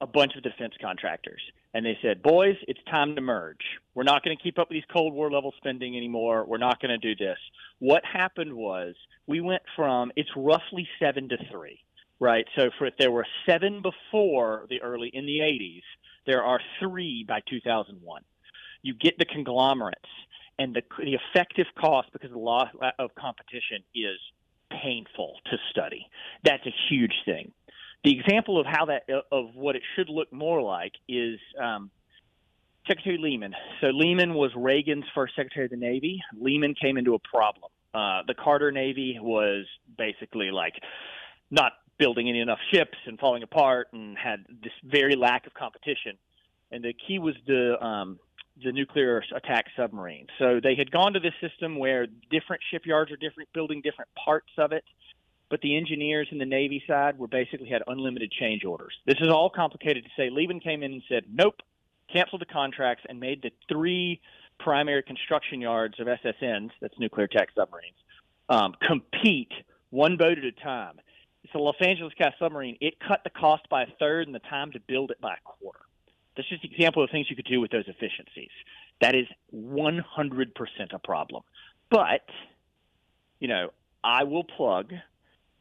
[0.00, 1.40] a bunch of defense contractors.
[1.74, 3.64] And they said, boys, it's time to merge.
[3.94, 6.44] We're not going to keep up with these Cold War level spending anymore.
[6.44, 7.38] We're not going to do this.
[7.78, 8.94] What happened was
[9.26, 11.80] we went from, it's roughly seven to three,
[12.20, 12.46] right?
[12.56, 15.82] So for if there were seven before the early, in the 80s,
[16.26, 18.22] there are three by 2001.
[18.82, 19.98] You get the conglomerates,
[20.58, 22.68] and the, the effective cost because the law
[22.98, 24.18] of competition is
[24.82, 26.06] painful to study.
[26.44, 27.52] That's a huge thing
[28.04, 29.02] the example of how that
[29.32, 31.90] of what it should look more like is um,
[32.86, 33.54] Secretary Lehman.
[33.80, 36.22] So Lehman was Reagan's first Secretary of the Navy.
[36.38, 37.70] Lehman came into a problem.
[37.92, 39.66] Uh, the Carter Navy was
[39.96, 40.74] basically like
[41.50, 46.16] not building any enough ships and falling apart, and had this very lack of competition.
[46.70, 48.18] And the key was the um,
[48.62, 50.26] the nuclear attack submarine.
[50.38, 54.50] So they had gone to this system where different shipyards are different, building different parts
[54.58, 54.84] of it
[55.50, 58.94] but the engineers in the Navy side were basically had unlimited change orders.
[59.06, 60.30] This is all complicated to say.
[60.30, 61.60] Lehman came in and said, nope,
[62.12, 64.20] canceled the contracts and made the three
[64.58, 67.96] primary construction yards of SSNs, that's nuclear attack submarines,
[68.48, 69.52] um, compete
[69.90, 71.00] one boat at a time.
[71.44, 72.76] It's a Los Angeles class submarine.
[72.80, 75.40] It cut the cost by a third and the time to build it by a
[75.44, 75.80] quarter.
[76.36, 78.50] That's just an example of things you could do with those efficiencies.
[79.00, 80.52] That is 100%
[80.92, 81.42] a problem.
[81.90, 82.26] But,
[83.40, 83.70] you know,
[84.04, 84.92] I will plug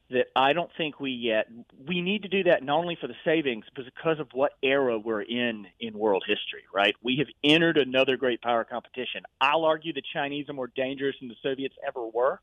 [0.09, 1.47] that I don't think we yet
[1.85, 4.97] we need to do that not only for the savings but because of what era
[4.97, 6.95] we're in in world history right?
[7.03, 9.23] We have entered another great power competition.
[9.41, 12.39] I'll argue the Chinese are more dangerous than the Soviets ever were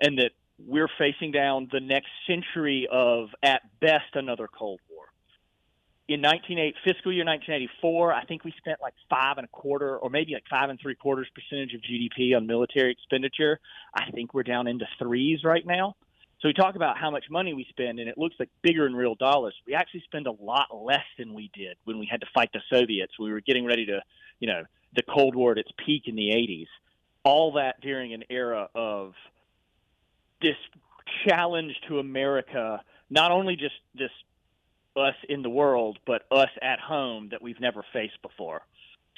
[0.00, 5.06] and that we're facing down the next century of at best another cold war.
[6.06, 10.10] In 1980 fiscal year 1984 I think we spent like five and a quarter or
[10.10, 13.58] maybe like five and three quarters percentage of GDP on military expenditure.
[13.94, 15.96] I think we're down into threes right now
[16.44, 18.94] so we talk about how much money we spend, and it looks like bigger in
[18.94, 19.54] real dollars.
[19.66, 22.60] We actually spend a lot less than we did when we had to fight the
[22.68, 23.14] Soviets.
[23.18, 24.02] We were getting ready to,
[24.40, 24.64] you know,
[24.94, 26.66] the Cold War at its peak in the 80s.
[27.22, 29.14] All that during an era of
[30.42, 30.56] this
[31.26, 34.10] challenge to America, not only just this
[34.96, 38.60] us in the world, but us at home that we've never faced before.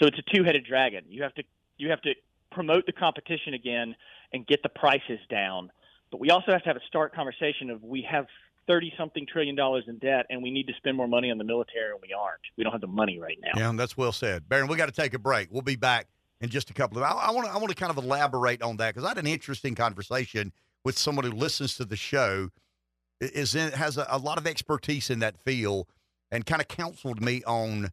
[0.00, 1.02] So it's a two-headed dragon.
[1.08, 1.42] You have to
[1.76, 2.14] you have to
[2.52, 3.96] promote the competition again
[4.32, 5.72] and get the prices down
[6.10, 8.26] but we also have to have a start conversation of we have
[8.66, 11.44] 30 something trillion dollars in debt and we need to spend more money on the
[11.44, 12.40] military and we aren't.
[12.56, 13.52] We don't have the money right now.
[13.56, 14.48] Yeah, that's well said.
[14.48, 15.48] Baron, we got to take a break.
[15.50, 16.08] We'll be back
[16.40, 18.76] in just a couple of I want to I want to kind of elaborate on
[18.78, 20.52] that because I had an interesting conversation
[20.84, 22.50] with someone who listens to the show
[23.20, 25.86] is in, has a, a lot of expertise in that field
[26.30, 27.90] and kind of counseled me on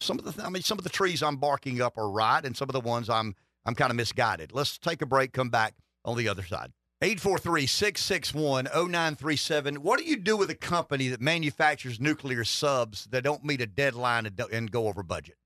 [0.00, 2.56] some of the I mean some of the trees I'm barking up are right and
[2.56, 3.34] some of the ones I'm
[3.64, 4.52] I'm kind of misguided.
[4.52, 5.74] Let's take a break, come back
[6.04, 6.72] on the other side.
[7.02, 9.78] 843-661-0937.
[9.78, 13.66] What do you do with a company that manufactures nuclear subs that don't meet a
[13.66, 15.36] deadline and, and go over budget?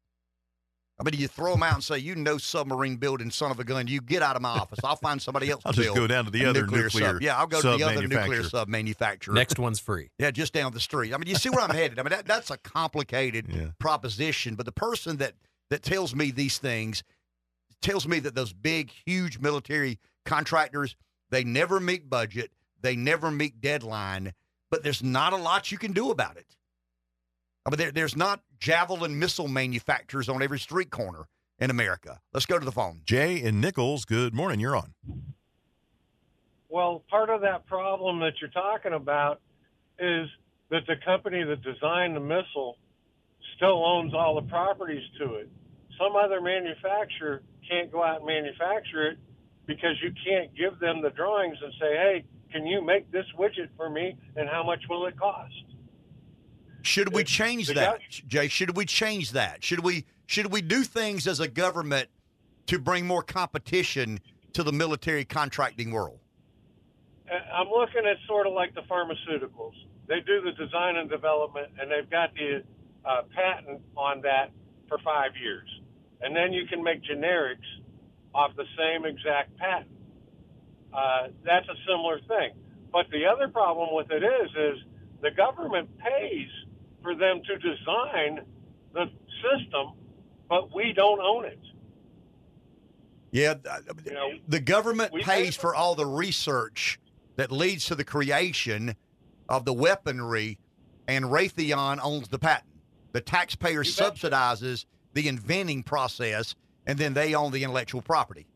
[0.99, 3.65] I mean, you throw them out and say, "You know, submarine building son of a
[3.65, 3.87] gun.
[3.87, 4.81] You get out of my office.
[4.85, 7.13] I'll find somebody else." I'll to just build go down to the other nuclear, nuclear
[7.15, 7.23] sub.
[7.23, 9.33] Yeah, I'll go to the other nuclear sub manufacturer.
[9.33, 10.11] Next one's free.
[10.19, 11.15] Yeah, just down the street.
[11.15, 11.99] I mean, you see where I'm headed.
[11.99, 13.69] I mean, that, that's a complicated Yeah.
[13.79, 15.33] proposition, but the person that
[15.71, 17.03] that tells me these things
[17.81, 20.97] tells me that those big, huge military contractors
[21.31, 22.51] they never meet budget,
[22.81, 24.33] they never meet deadline,
[24.71, 26.57] but there's not a lot you can do about it.
[27.65, 31.29] I mean, there, there's not javelin missile manufacturers on every street corner
[31.59, 32.21] in America.
[32.33, 33.03] Let's go to the phone.
[33.05, 34.61] Jay and Nichols, good morning.
[34.61, 34.95] You're on.
[36.69, 39.41] Well, part of that problem that you're talking about
[39.99, 40.29] is
[40.71, 42.79] that the company that designed the missile
[43.57, 45.51] still owns all the properties to it.
[45.99, 49.19] Some other manufacturer can't go out and manufacture it
[49.71, 53.69] because you can't give them the drawings and say, hey, can you make this widget
[53.77, 55.55] for me and how much will it cost?
[56.83, 58.49] Should we change that, Jay?
[58.49, 59.63] Should we change that?
[59.63, 62.09] Should we should we do things as a government
[62.67, 64.19] to bring more competition
[64.55, 66.19] to the military contracting world?
[67.31, 69.75] Uh, I'm looking at sort of like the pharmaceuticals.
[70.09, 72.65] They do the design and development, and they've got the
[73.05, 74.51] uh, patent on that
[74.89, 75.69] for five years,
[76.23, 77.59] and then you can make generics
[78.35, 79.91] off the same exact patent.
[80.93, 82.53] Uh, that's a similar thing.
[82.93, 84.85] But the other problem with it is, is
[85.23, 86.49] the government pays
[87.03, 88.41] for them to design
[88.93, 89.07] the
[89.43, 89.93] system,
[90.49, 91.59] but we don't own it.
[93.33, 93.55] Yeah,
[94.05, 96.99] you know, the government pays for all the research
[97.37, 98.97] that leads to the creation
[99.49, 100.59] of the weaponry,
[101.07, 102.67] and Raytheon owns the patent.
[103.13, 104.85] The taxpayer subsidizes
[105.15, 108.47] the inventing process, and then they own the intellectual property.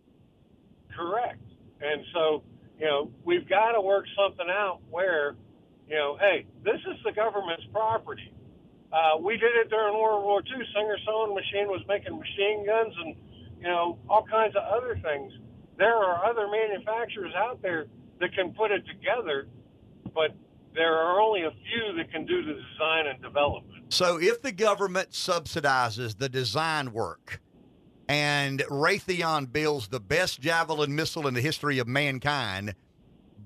[0.95, 1.41] Correct.
[1.81, 2.43] And so,
[2.79, 5.35] you know, we've got to work something out where,
[5.89, 8.33] you know, hey, this is the government's property.
[8.93, 10.65] Uh, we did it during World War II.
[10.75, 13.17] Singer Sewing Machine was making machine guns and,
[13.61, 15.33] you know, all kinds of other things.
[15.77, 17.87] There are other manufacturers out there
[18.21, 19.49] that can put it together,
[20.15, 20.31] but
[20.75, 23.93] there are only a few that can do the design and development.
[23.93, 27.41] So if the government subsidizes the design work,
[28.09, 32.75] and Raytheon builds the best javelin missile in the history of mankind,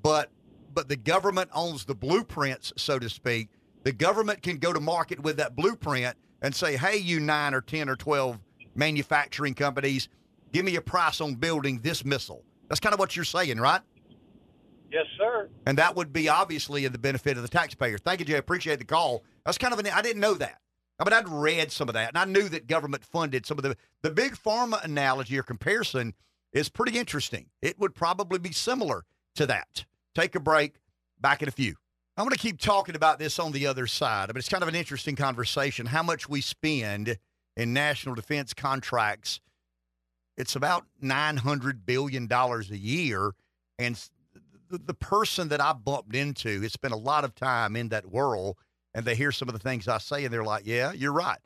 [0.02, 0.30] but
[0.74, 3.48] but the government owns the blueprints, so to speak.
[3.84, 7.60] The government can go to market with that blueprint and say, "Hey, you nine or
[7.60, 8.38] ten or twelve
[8.74, 10.08] manufacturing companies,
[10.52, 13.80] give me a price on building this missile." That's kind of what you're saying, right?
[14.90, 15.48] Yes, sir.
[15.66, 17.98] And that would be obviously in the benefit of the taxpayer.
[17.98, 18.36] Thank you, Jay.
[18.36, 19.22] Appreciate the call.
[19.44, 20.60] That's kind of an I didn't know that.
[20.98, 23.62] I mean, I'd read some of that, and I knew that government funded some of
[23.62, 26.14] the the big pharma analogy or comparison
[26.52, 27.46] is pretty interesting.
[27.62, 29.04] It would probably be similar
[29.36, 29.84] to that.
[30.14, 30.76] Take a break.
[31.20, 31.74] Back in a few.
[32.16, 34.30] I'm going to keep talking about this on the other side.
[34.30, 35.86] I mean, it's kind of an interesting conversation.
[35.86, 37.18] How much we spend
[37.56, 39.40] in national defense contracts?
[40.36, 43.32] It's about nine hundred billion dollars a year,
[43.78, 44.00] and
[44.70, 48.56] the person that I bumped into has spent a lot of time in that world
[48.94, 51.40] and they hear some of the things I say, and they're like, "Yeah, you're right."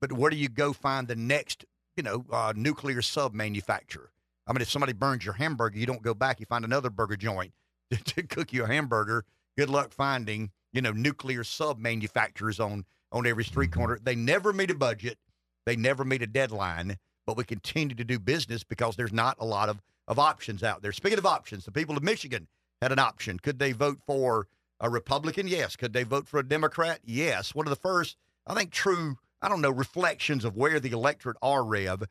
[0.00, 1.64] But where do you go find the next,
[1.96, 4.10] you know, uh, nuclear sub manufacturer?
[4.46, 7.16] I mean, if somebody burns your hamburger, you don't go back; you find another burger
[7.16, 7.52] joint
[7.90, 9.24] to, to cook you a hamburger.
[9.56, 13.98] Good luck finding, you know, nuclear sub manufacturers on on every street corner.
[14.02, 15.18] They never meet a budget.
[15.64, 16.98] They never meet a deadline.
[17.26, 20.82] But we continue to do business because there's not a lot of of options out
[20.82, 20.92] there.
[20.92, 22.46] Speaking of options, the people of Michigan
[22.80, 23.38] had an option.
[23.38, 24.46] Could they vote for
[24.80, 25.48] a Republican?
[25.48, 25.76] Yes.
[25.76, 27.00] Could they vote for a Democrat?
[27.04, 27.54] Yes.
[27.54, 28.16] One of the first,
[28.46, 32.04] I think, true, I don't know, reflections of where the electorate are, Rev,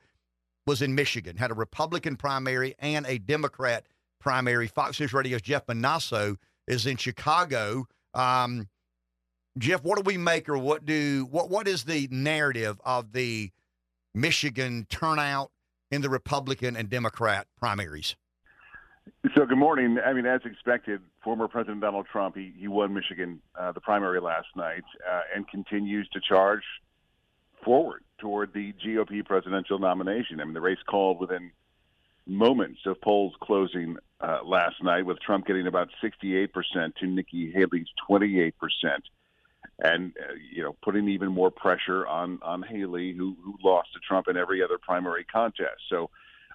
[0.66, 3.86] was in Michigan, had a Republican primary and a Democrat
[4.20, 4.68] primary.
[4.68, 6.38] Fox News Radio's Jeff Monosso
[6.68, 7.86] is in Chicago.
[8.14, 8.70] Um,
[9.58, 13.52] Jeff, what do we make or what do what what is the narrative of the
[14.14, 15.52] Michigan turnout
[15.92, 18.16] in the Republican and Democrat primaries?
[19.36, 19.98] So, good morning.
[20.03, 24.19] I mean, as expected, former President Donald Trump he, he won Michigan uh, the primary
[24.19, 26.64] last night uh, and continues to charge
[27.64, 30.40] forward toward the GOP presidential nomination.
[30.40, 31.52] I mean, the race called within
[32.27, 36.49] moments of polls closing uh, last night, with Trump getting about 68%
[36.95, 38.53] to Nikki Haley's 28%,
[39.80, 43.99] and uh, you know, putting even more pressure on on Haley, who who lost to
[43.99, 45.82] Trump in every other primary contest.
[45.90, 46.10] So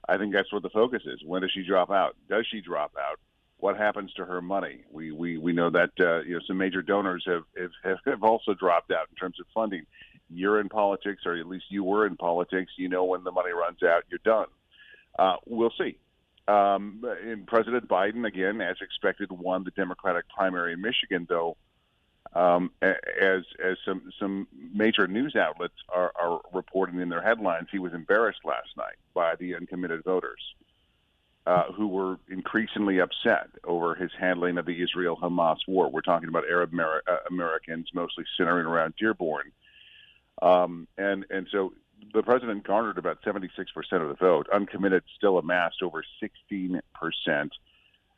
[0.08, 1.20] I think that's what the focus is.
[1.24, 2.16] When does she drop out?
[2.28, 3.18] Does she drop out?
[3.58, 4.84] What happens to her money?
[4.90, 7.44] We we we know that uh, you know some major donors have,
[7.84, 9.84] have have also dropped out in terms of funding.
[10.32, 12.72] You're in politics, or at least you were in politics.
[12.76, 14.46] You know when the money runs out, you're done.
[15.18, 15.98] Uh, we'll see.
[16.48, 21.56] Um, and President Biden, again, as expected, won the Democratic primary in Michigan, though
[22.32, 27.78] um, as as some some major news outlets are, are reporting in their headlines, he
[27.78, 30.40] was embarrassed last night by the uncommitted voters
[31.46, 35.90] uh, who were increasingly upset over his handling of the Israel-Hamas war.
[35.90, 39.50] We're talking about Arab Amer- uh, Americans, mostly centering around Dearborn,
[40.40, 41.72] um, and and so
[42.14, 44.46] the president garnered about 76 percent of the vote.
[44.52, 47.52] Uncommitted still amassed over 16 percent.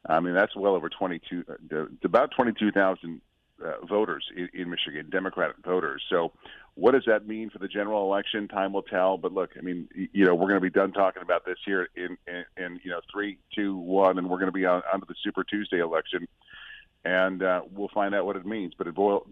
[0.07, 3.21] I mean, that's well over 22, uh, about 22,000
[3.65, 6.03] uh, voters in, in Michigan, Democratic voters.
[6.11, 6.33] So,
[6.75, 8.49] what does that mean for the general election?
[8.49, 9.19] Time will tell.
[9.19, 11.89] But look, I mean, you know, we're going to be done talking about this here
[11.95, 15.07] in, in, in you know three, two, one, and we're going to be on onto
[15.07, 16.27] the Super Tuesday election,
[17.05, 18.73] and uh, we'll find out what it means.
[18.77, 19.27] But it boil,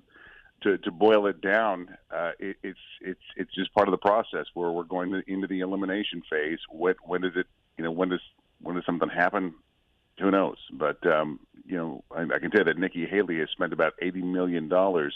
[0.63, 4.47] to, to boil it down, uh, it, it's it's it's just part of the process
[4.55, 6.59] where we're going to, into the elimination phase.
[6.71, 7.47] When when does it
[7.79, 8.21] you know when does
[8.61, 9.55] when does something happen?
[10.21, 10.59] Who knows?
[10.73, 13.95] But um, you know, I, I can tell you that Nikki Haley has spent about
[14.01, 15.15] eighty million dollars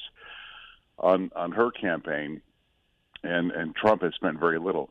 [0.98, 2.40] on on her campaign,
[3.22, 4.90] and and Trump has spent very little.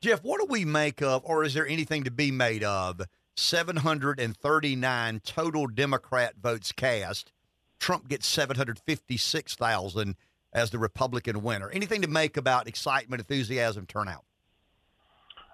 [0.00, 3.02] Jeff, what do we make of, or is there anything to be made of?
[3.36, 7.32] 739 total Democrat votes cast.
[7.78, 10.16] Trump gets 756,000
[10.52, 11.70] as the Republican winner.
[11.70, 14.24] Anything to make about excitement, enthusiasm, turnout?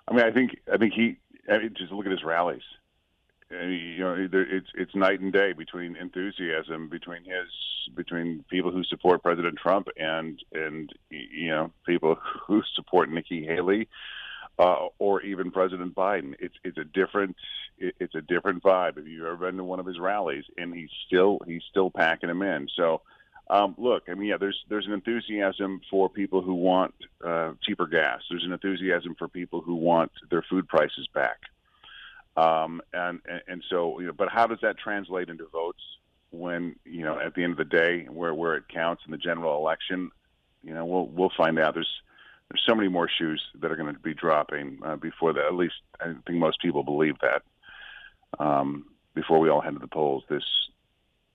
[0.09, 1.19] I mean, I think I think he.
[1.51, 2.62] I mean, just look at his rallies.
[3.51, 7.49] You know, it's it's night and day between enthusiasm between his
[7.95, 13.89] between people who support President Trump and and you know people who support Nikki Haley
[14.59, 16.35] uh, or even President Biden.
[16.41, 17.37] It's it's a different
[17.79, 18.99] it's a different vibe.
[18.99, 22.29] If you've ever been to one of his rallies, and he's still he's still packing
[22.29, 22.69] them in.
[22.77, 23.03] So,
[23.49, 26.95] um, look, I mean, yeah, there's there's an enthusiasm for people who want
[27.25, 28.20] uh, cheaper gas.
[28.29, 31.39] There's an enthusiasm for people who want their food prices back.
[32.39, 35.82] Um, and, and so, you know, but how does that translate into votes
[36.31, 39.19] when you know at the end of the day, where where it counts in the
[39.19, 40.10] general election?
[40.62, 41.74] You know, we'll we'll find out.
[41.74, 41.90] There's
[42.48, 45.47] there's so many more shoes that are going to be dropping uh, before that.
[45.47, 47.43] At least I think most people believe that
[48.39, 48.85] um,
[49.15, 50.44] before we all head to the polls this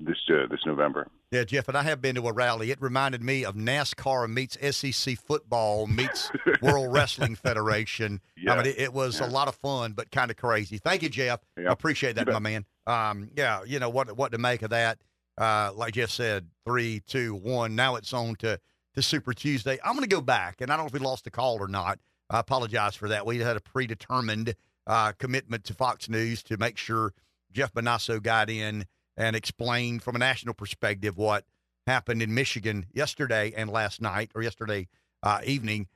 [0.06, 1.08] this uh, this November.
[1.32, 2.72] Yeah, Jeff, and I have been to a rally.
[2.72, 6.32] It reminded me of NASCAR meets SEC football meets
[6.62, 8.22] World Wrestling Federation.
[8.38, 8.54] Yeah.
[8.54, 9.28] I mean, it, it was yeah.
[9.28, 10.78] a lot of fun, but kind of crazy.
[10.78, 11.40] Thank you, Jeff.
[11.58, 12.66] I appreciate that, my man.
[12.86, 15.00] Um, yeah, you know what what to make of that.
[15.38, 17.76] Uh, like Jeff said, three, two, one.
[17.76, 18.60] Now it's on to
[18.96, 19.80] to Super Tuesday.
[19.84, 21.68] I'm going to go back, and I don't know if we lost the call or
[21.68, 22.00] not.
[22.30, 23.26] I apologize for that.
[23.26, 24.56] We had a predetermined
[24.88, 27.14] uh, commitment to Fox News to make sure
[27.52, 28.86] Jeff Monosso got in
[29.18, 31.46] and explain from a national perspective what
[31.88, 34.88] happened in Michigan yesterday and last night or yesterday
[35.22, 35.88] uh, evening.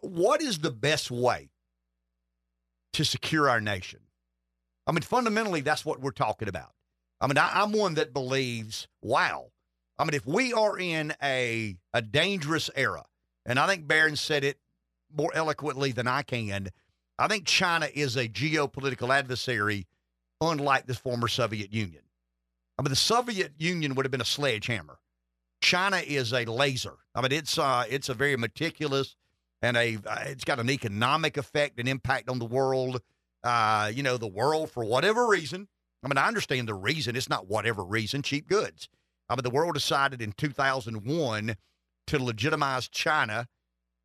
[0.00, 1.50] What is the best way
[2.94, 4.00] to secure our nation?
[4.86, 6.72] I mean, fundamentally, that's what we're talking about.
[7.20, 9.52] I mean, I, I'm one that believes, wow,
[9.98, 13.04] I mean, if we are in a a dangerous era,
[13.46, 14.58] and I think Barron said it
[15.14, 16.70] more eloquently than I can,
[17.18, 19.86] I think China is a geopolitical adversary,
[20.50, 22.02] unlike the former Soviet Union.
[22.78, 24.98] I mean, the Soviet Union would have been a sledgehammer.
[25.60, 26.96] China is a laser.
[27.14, 29.14] I mean, it's uh, it's a very meticulous
[29.62, 33.00] and a uh, it's got an economic effect and impact on the world.
[33.44, 35.68] Uh, you know, the world for whatever reason.
[36.04, 37.14] I mean, I understand the reason.
[37.14, 38.22] It's not whatever reason.
[38.22, 38.88] Cheap goods.
[39.28, 41.56] I mean, the world decided in 2001
[42.08, 43.46] to legitimize China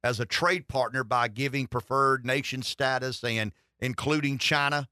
[0.04, 4.88] as a trade partner by giving preferred nation status and including China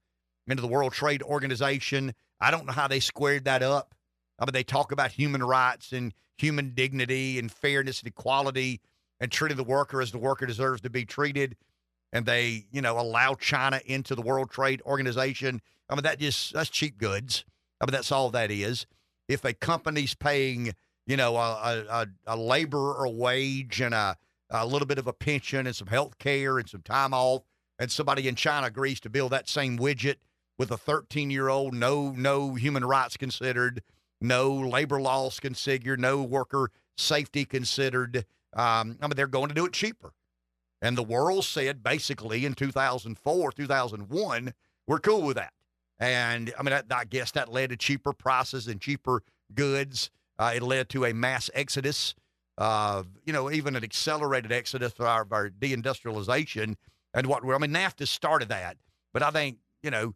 [0.48, 2.14] into the World Trade Organization.
[2.40, 3.94] I don't know how they squared that up.
[4.38, 8.80] I mean, they talk about human rights and human dignity and fairness and equality
[9.20, 11.56] and treating the worker as the worker deserves to be treated.
[12.12, 15.60] And they, you know, allow China into the World Trade Organization.
[15.88, 17.44] I mean, that just, that's cheap goods.
[17.80, 18.86] I mean, that's all that is
[19.28, 20.74] if a company's paying,
[21.06, 24.16] you know, a, a, a laborer wage and a,
[24.50, 27.42] a little bit of a pension and some health care and some time off,
[27.78, 30.16] and somebody in China agrees to build that same widget
[30.58, 33.82] with a 13 year old, no, no human rights considered,
[34.20, 38.24] no labor laws considered, no worker safety considered.
[38.52, 40.12] Um, I mean, they're going to do it cheaper.
[40.82, 44.54] And the world said basically in 2004, 2001,
[44.86, 45.52] we're cool with that.
[45.98, 49.22] And I mean, I, I guess that led to cheaper prices and cheaper
[49.54, 50.10] goods.
[50.38, 52.14] Uh, it led to a mass exodus,
[52.58, 56.76] you know, even an accelerated exodus of our, our deindustrialization.
[57.14, 58.76] And what we're, I mean, NAFTA started that.
[59.14, 60.14] But I think, you know,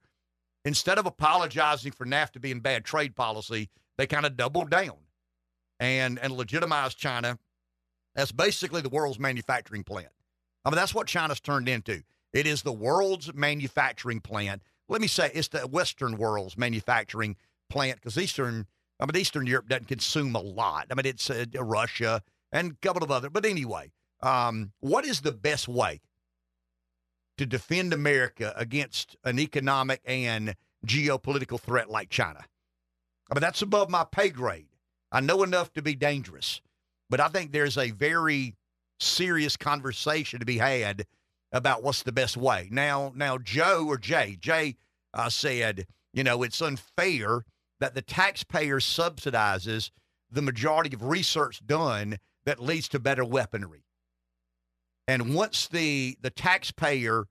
[0.65, 3.69] instead of apologizing for NAFTA being bad trade policy,
[3.99, 4.97] they kind of doubled down
[5.79, 7.39] and, and legitimized China
[8.17, 10.09] as basically the world's manufacturing plant.
[10.65, 12.03] I mean, that's what China's turned into.
[12.33, 17.37] It is the world's manufacturing plant let me say it's the Western world's manufacturing
[17.71, 18.67] plant because Eastern,
[18.99, 20.89] I mean, Eastern Europe doesn't consume a lot.
[20.91, 22.23] I mean, it's uh, Russia
[22.53, 23.31] and a couple of other.
[23.31, 26.01] But anyway, um, what is the best way
[27.41, 30.55] to defend America against an economic and
[30.87, 32.45] geopolitical threat like China?
[33.31, 34.67] I mean, that's above my pay grade.
[35.11, 36.61] I know enough to be dangerous,
[37.09, 38.57] but I think there's a very
[38.99, 41.07] serious conversation to be had
[41.51, 42.69] about what's the best way.
[42.71, 44.77] Now, now Joe or Jay, Jay
[45.15, 47.47] uh, said, you know, it's unfair
[47.81, 49.91] that the taxpayer subsidizes
[50.31, 53.87] the majority of research done that leads to better weaponry.
[55.11, 57.25] And once the the taxpayer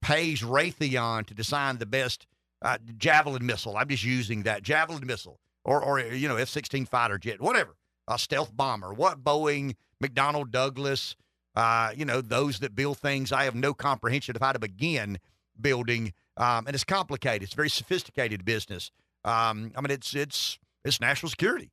[0.00, 2.24] pays Raytheon to design the best
[2.62, 7.18] uh, javelin missile, I'm just using that javelin missile or or you know F-16 fighter
[7.18, 7.74] jet, whatever.
[8.06, 8.94] a stealth bomber?
[8.94, 11.16] What Boeing, McDonnell Douglas,
[11.56, 15.18] uh, you know, those that build things, I have no comprehension of how to begin
[15.60, 16.12] building.
[16.36, 17.42] Um, and it's complicated.
[17.42, 18.92] It's very sophisticated business.
[19.24, 21.72] Um, I mean, it's it's it's national security.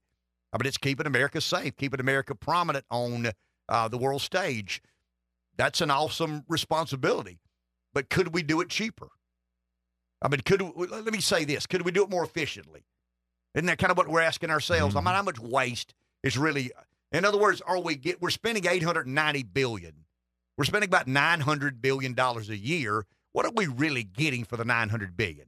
[0.51, 3.34] I mean, it's keeping America safe, keeping America prominent on
[3.69, 4.81] uh, the world stage.
[5.57, 7.39] That's an awesome responsibility.
[7.93, 9.09] But could we do it cheaper?
[10.21, 12.85] I mean, could let me say this: Could we do it more efficiently?
[13.55, 14.95] Isn't that kind of what we're asking ourselves?
[14.95, 15.07] Mm-hmm.
[15.07, 15.93] I mean, how much waste
[16.23, 16.71] is really?
[17.11, 18.21] In other words, are we get?
[18.21, 20.05] We're spending eight hundred ninety billion.
[20.57, 23.05] We're spending about nine hundred billion dollars a year.
[23.34, 25.47] What are we really getting for the nine hundred billion?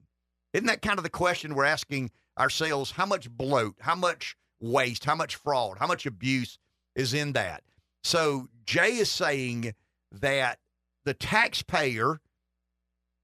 [0.53, 2.91] Isn't that kind of the question we're asking ourselves?
[2.91, 3.75] How much bloat?
[3.79, 5.05] How much waste?
[5.05, 5.77] How much fraud?
[5.79, 6.59] How much abuse
[6.95, 7.63] is in that?
[8.03, 9.73] So Jay is saying
[10.21, 10.59] that
[11.03, 12.19] the taxpayer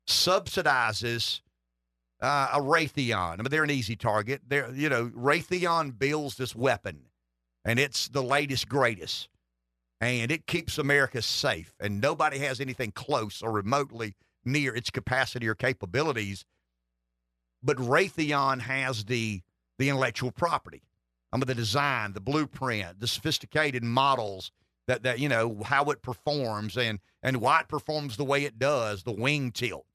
[0.07, 1.41] subsidizes
[2.22, 3.34] uh, a Raytheon.
[3.34, 4.41] I mean, they're an easy target.
[4.47, 7.01] They're, you know, Raytheon builds this weapon,
[7.65, 9.30] and it's the latest, greatest,
[9.99, 11.73] and it keeps America safe.
[11.80, 14.15] And nobody has anything close or remotely
[14.45, 16.45] near its capacity or capabilities.
[17.63, 19.41] But Raytheon has the
[19.77, 20.84] the intellectual property.
[21.34, 24.51] I mean, the design, the blueprint, the sophisticated models
[24.91, 28.59] that that you know how it performs and and why it performs the way it
[28.59, 29.85] does, the wing tilt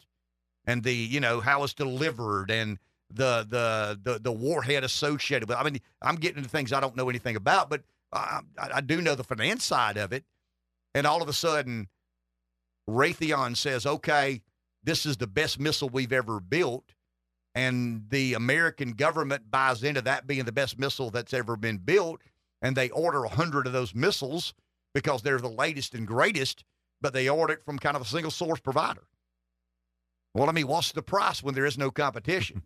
[0.66, 2.78] and the you know how it's delivered and
[3.10, 5.58] the the the the warhead associated with.
[5.58, 9.02] I mean, I'm getting into things I don't know anything about, but I, I do
[9.02, 10.24] know the finance side of it.
[10.94, 11.88] And all of a sudden,
[12.88, 14.40] Raytheon says, "Okay,
[14.82, 16.94] this is the best missile we've ever built."
[17.54, 22.22] And the American government buys into that being the best missile that's ever been built,
[22.62, 24.54] and they order a hundred of those missiles
[24.96, 26.64] because they're the latest and greatest,
[27.02, 29.02] but they order it from kind of a single source provider.
[30.32, 32.62] Well, I mean, what's the price when there is no competition?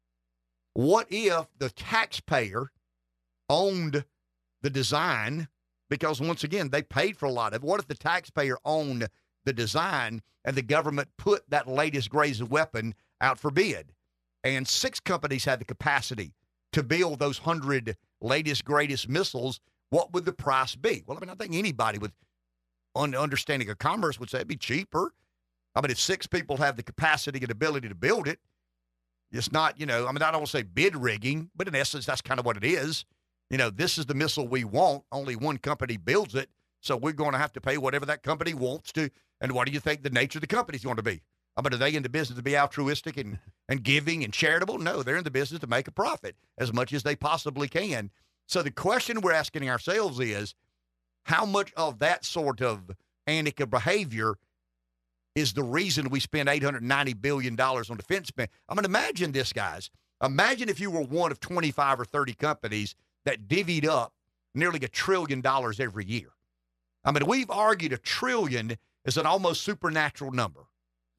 [0.72, 2.70] what if the taxpayer
[3.50, 4.06] owned
[4.62, 5.48] the design?
[5.90, 7.66] Because once again, they paid for a lot of it.
[7.66, 9.08] What if the taxpayer owned
[9.44, 13.92] the design and the government put that latest greatest weapon out for bid?
[14.42, 16.32] And six companies had the capacity
[16.72, 19.60] to build those hundred latest greatest missiles.
[19.90, 21.02] What would the price be?
[21.06, 22.12] Well, I mean, I think anybody with
[22.96, 25.12] understanding of commerce would say it'd be cheaper
[25.74, 28.40] I mean, if six people have the capacity and ability to build it,
[29.30, 31.74] it's not, you know, I mean, I don't want to say bid rigging, but in
[31.74, 33.04] essence, that's kind of what it is.
[33.48, 35.04] You know, this is the missile we want.
[35.12, 36.50] Only one company builds it.
[36.80, 39.10] So we're going to have to pay whatever that company wants to.
[39.40, 41.22] And what do you think the nature of the company is going to be?
[41.56, 43.38] I mean, are they in the business to be altruistic and,
[43.68, 44.78] and giving and charitable?
[44.78, 48.10] No, they're in the business to make a profit as much as they possibly can.
[48.50, 50.56] So the question we're asking ourselves is
[51.22, 52.90] how much of that sort of
[53.28, 54.34] antic behavior
[55.36, 58.32] is the reason we spend $890 billion on defense.
[58.36, 59.88] I mean, imagine this, guys.
[60.20, 64.14] Imagine if you were one of 25 or 30 companies that divvied up
[64.52, 66.30] nearly a trillion dollars every year.
[67.04, 70.62] I mean, we've argued a trillion is an almost supernatural number.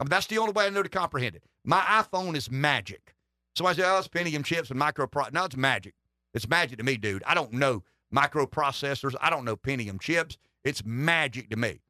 [0.02, 1.44] I mean, that's the only way I know to comprehend it.
[1.64, 3.16] My iPhone is magic.
[3.56, 5.32] Somebody says, oh, it's Pentium chips and micropro.
[5.32, 5.94] No, it's magic.
[6.34, 7.24] It's magic to me, dude.
[7.26, 7.84] I don't know
[8.14, 9.16] microprocessors.
[9.22, 10.38] I don't know Pentium chips.
[10.64, 11.82] It's magic to me.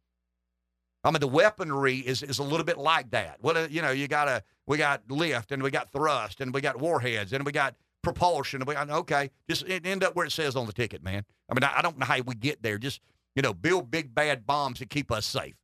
[1.03, 3.37] I mean, the weaponry is is a little bit like that.
[3.41, 6.53] Well, uh, you know, you got a we got lift and we got thrust and
[6.53, 8.61] we got warheads and we got propulsion.
[8.61, 11.25] And we okay, just end up where it says on the ticket, man.
[11.49, 12.77] I mean, I, I don't know how we get there.
[12.77, 13.01] Just
[13.35, 15.55] you know, build big bad bombs to keep us safe.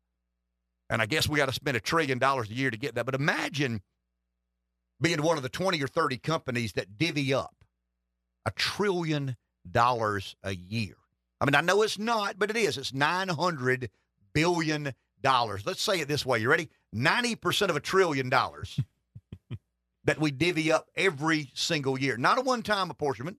[0.89, 3.05] And I guess we got to spend a trillion dollars a year to get that.
[3.05, 3.81] But imagine
[5.01, 7.53] being one of the 20 or 30 companies that divvy up
[8.47, 9.35] a trillion
[9.69, 10.95] dollars a year.
[11.39, 12.77] I mean, I know it's not, but it is.
[12.77, 13.89] It's 900
[14.33, 15.65] billion dollars.
[15.65, 16.39] Let's say it this way.
[16.39, 16.69] You ready?
[16.95, 18.79] 90% of a trillion dollars
[20.05, 22.15] that we divvy up every single year.
[22.15, 23.37] Not a one time apportionment,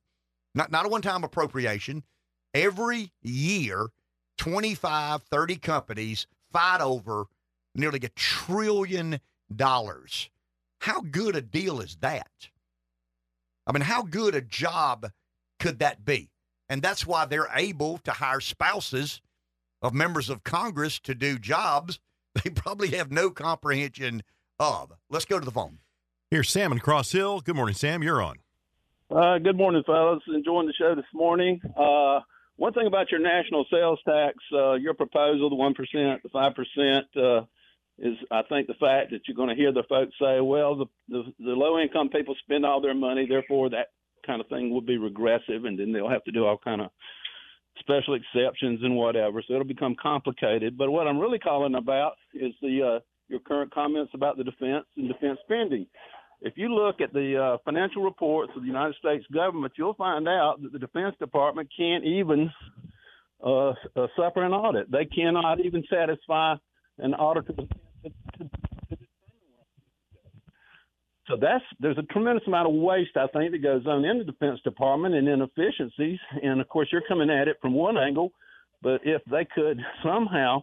[0.55, 2.05] not, not a one time appropriation.
[2.53, 3.89] Every year,
[4.37, 7.25] 25, 30 companies fight over
[7.75, 9.21] nearly a trillion
[9.55, 10.29] dollars.
[10.81, 12.51] How good a deal is that?
[13.69, 15.13] I mean, how good a job
[15.61, 16.31] could that be?
[16.69, 19.21] And that's why they're able to hire spouses
[19.81, 22.01] of members of Congress to do jobs
[22.45, 24.23] they probably have no comprehension
[24.59, 24.93] of.
[25.11, 25.79] Let's go to the phone.
[26.31, 27.41] Here's Sam in Cross Hill.
[27.41, 28.03] Good morning, Sam.
[28.03, 28.37] You're on.
[29.11, 30.23] Uh, good morning, fellas.
[30.29, 31.61] Enjoying the show this morning.
[31.77, 32.21] Uh,
[32.57, 36.53] one thing about your national sales tax, uh, your proposal, the one percent, the five
[36.55, 37.47] percent, uh,
[37.99, 40.87] is I think the fact that you're going to hear the folks say, well, the,
[41.09, 43.89] the the low income people spend all their money, therefore that
[44.27, 46.91] kind of thing will be regressive, and then they'll have to do all kind of
[47.81, 49.43] special exceptions and whatever.
[49.47, 50.77] So it'll become complicated.
[50.77, 54.87] But what I'm really calling about is the uh, your current comments about the defense
[54.97, 55.87] and defense spending.
[56.41, 60.29] if you look at the uh, financial reports of the United States government, you'll find
[60.29, 62.51] out that the Defense Department can't even
[63.45, 64.91] uh, uh, suffer an audit.
[64.91, 66.55] They cannot even satisfy
[66.99, 67.15] an
[68.05, 68.51] auditor.
[71.29, 74.25] So that's there's a tremendous amount of waste I think that goes on in the
[74.25, 76.19] Defense Department and inefficiencies.
[76.43, 78.33] And of course, you're coming at it from one angle,
[78.83, 80.63] but if they could somehow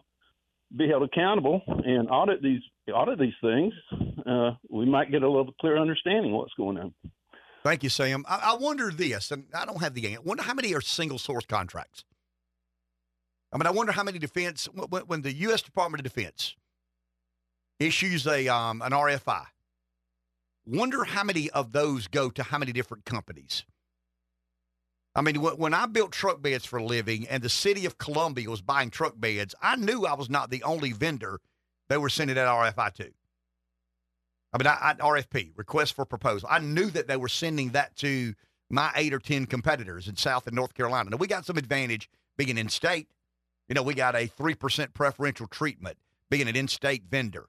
[0.76, 3.72] be held accountable and audit these audit these things,
[4.26, 6.92] uh, we might get a little clearer understanding of what's going on.
[7.62, 8.24] Thank you, Sam.
[8.28, 10.22] I, I wonder this, and I don't have the answer.
[10.22, 12.04] Wonder how many are single source contracts.
[13.52, 15.62] I mean, I wonder how many defense when, when the U.S.
[15.62, 16.56] Department of Defense
[17.78, 19.46] issues a um, an RFI.
[20.66, 23.64] Wonder how many of those go to how many different companies.
[25.14, 28.50] I mean, when I built truck beds for a living and the city of Columbia
[28.50, 31.40] was buying truck beds, I knew I was not the only vendor
[31.88, 33.10] they were sending that RFI to.
[34.52, 36.48] I mean, I, I, RFP, request for proposal.
[36.50, 38.34] I knew that they were sending that to
[38.68, 41.10] my eight or 10 competitors in South and North Carolina.
[41.10, 43.08] Now, we got some advantage being in state.
[43.68, 45.96] You know, we got a 3% preferential treatment
[46.30, 47.46] being an in state vendor.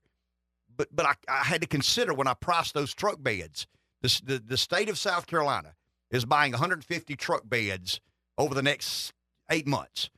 [0.77, 3.67] But, but I, I, had to consider when I priced those truck beds,
[4.01, 5.73] the, the, the state of South Carolina
[6.11, 7.99] is buying 150 truck beds
[8.37, 9.13] over the next
[9.49, 10.09] eight months.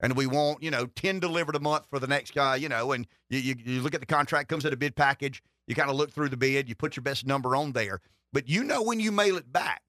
[0.00, 2.92] And we want, you know, 10 delivered a month for the next guy, you know,
[2.92, 5.42] and you, you, you look at the contract, comes at a bid package.
[5.66, 8.00] You kind of look through the bid, you put your best number on there.
[8.32, 9.82] But you know when you mail it back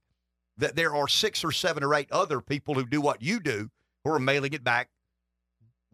[0.58, 3.70] that there are six or seven or eight other people who do what you do
[4.04, 4.90] who are mailing it back.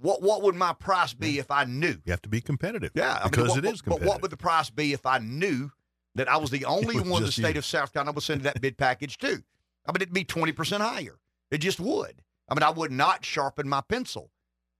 [0.03, 1.95] What what would my price be if I knew?
[2.03, 2.91] You have to be competitive.
[2.93, 4.05] Yeah, because I mean, what, it is competitive.
[4.05, 5.71] But what would the price be if I knew
[6.15, 7.59] that I was the only was one in the state you.
[7.59, 9.41] of South Carolina was sending that bid package to?
[9.85, 11.19] I mean, it'd be 20% higher.
[11.51, 12.21] It just would.
[12.49, 14.29] I mean, I would not sharpen my pencil.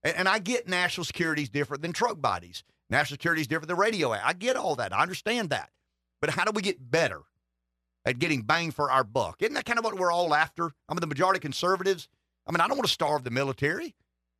[0.03, 2.65] And, and I get national security is different than truck bodies.
[2.89, 4.11] National security is different than radio.
[4.11, 4.93] I get all that.
[4.93, 5.69] I understand that.
[6.19, 7.21] But how do we get better
[8.05, 9.37] at getting bang for our buck?
[9.41, 10.71] Isn't that kind of what we're all after?
[10.89, 12.09] I mean, the majority of conservatives,
[12.45, 13.95] I mean, I don't want to starve the military.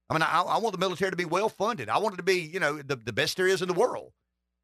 [0.10, 1.90] I mean, I, I want the military to be well funded.
[1.90, 4.12] I want it to be, you know, the, the best there is in the world.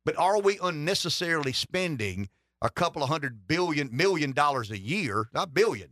[0.06, 2.30] But are we unnecessarily spending
[2.61, 5.90] a couple of hundred billion million dollars a year, not billion,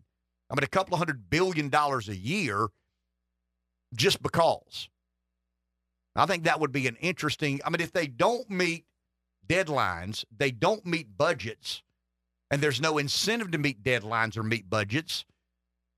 [0.49, 2.68] I mean a couple of hundred billion dollars a year
[3.95, 4.90] just because.
[6.15, 8.86] I think that would be an interesting I mean if they don't meet
[9.48, 11.84] deadlines, they don't meet budgets,
[12.52, 15.26] and there's no incentive to meet deadlines or meet budgets,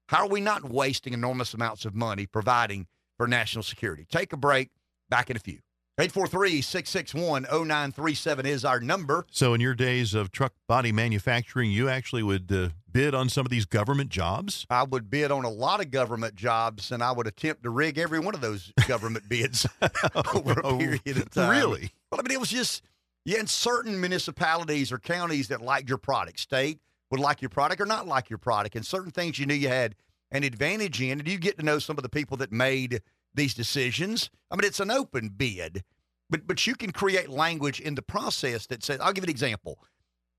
[0.09, 2.87] how are we not wasting enormous amounts of money providing
[3.19, 4.07] for national security?
[4.09, 4.69] Take a break,
[5.09, 5.59] back in a few.
[5.99, 9.25] 843 661 0937 is our number.
[9.29, 13.45] So, in your days of truck body manufacturing, you actually would uh, bid on some
[13.45, 14.65] of these government jobs?
[14.69, 17.97] I would bid on a lot of government jobs, and I would attempt to rig
[17.97, 19.67] every one of those government bids
[20.33, 21.49] over a period of time.
[21.49, 21.91] Really?
[22.09, 22.81] Well, I mean, it was just,
[23.25, 26.79] yeah, in certain municipalities or counties that liked your product, state
[27.11, 29.67] would like your product or not like your product, and certain things you knew you
[29.67, 29.95] had
[30.31, 33.01] an advantage in, and you get to know some of the people that made
[33.33, 34.29] these decisions.
[34.51, 35.83] I mean, it's an open bid,
[36.29, 39.79] but but you can create language in the process that says, I'll give an example.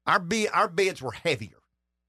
[0.06, 1.58] Our bid, our beds were heavier.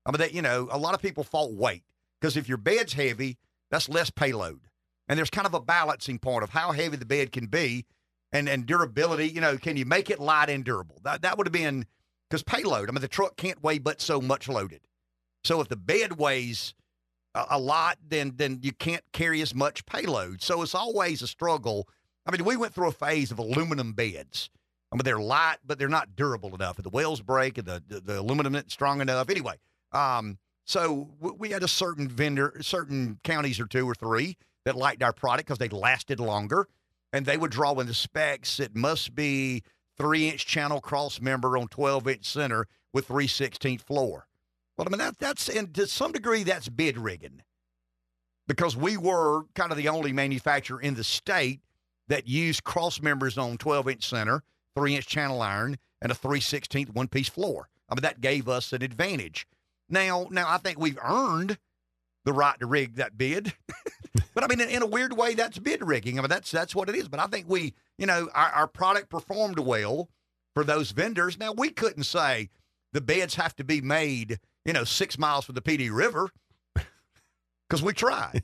[0.05, 1.83] I mean, that you know, a lot of people fought weight
[2.19, 3.37] because if your bed's heavy,
[3.69, 4.61] that's less payload,
[5.07, 7.85] and there's kind of a balancing point of how heavy the bed can be,
[8.31, 9.27] and and durability.
[9.27, 10.99] You know, can you make it light and durable?
[11.03, 11.85] That that would have been
[12.29, 12.89] because payload.
[12.89, 14.81] I mean, the truck can't weigh but so much loaded.
[15.43, 16.73] So if the bed weighs
[17.35, 20.41] a, a lot, then then you can't carry as much payload.
[20.41, 21.87] So it's always a struggle.
[22.25, 24.49] I mean, we went through a phase of aluminum beds.
[24.91, 26.77] I mean, they're light, but they're not durable enough.
[26.77, 29.29] The wheels break, and the, the, the aluminum isn't strong enough.
[29.29, 29.55] Anyway,
[29.93, 34.75] um, so w- we had a certain vendor, certain counties or two or three that
[34.75, 36.67] liked our product because they lasted longer,
[37.13, 38.59] and they would draw in the specs.
[38.59, 39.63] It must be
[39.97, 44.27] three inch channel cross member on 12 inch center with 3 16th floor.
[44.81, 47.43] Well, I mean, that, that's, and to some degree, that's bid rigging
[48.47, 51.59] because we were kind of the only manufacturer in the state
[52.07, 54.41] that used cross members on 12 inch center,
[54.75, 57.69] 3 inch channel iron, and a 3 16th one piece floor.
[57.89, 59.45] I mean, that gave us an advantage.
[59.87, 61.59] Now, now I think we've earned
[62.25, 63.53] the right to rig that bid.
[64.33, 66.17] but I mean, in, in, a weird way, that's bid rigging.
[66.17, 67.07] I mean, that's that's what it is.
[67.07, 70.09] But I think we, you know, our, our product performed well
[70.55, 71.37] for those vendors.
[71.37, 72.49] Now we couldn't say
[72.93, 76.29] the beds have to be made, you know, six miles from the Pee Dee River
[76.75, 78.43] because we tried,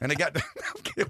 [0.00, 0.36] and they got.
[0.96, 1.04] we,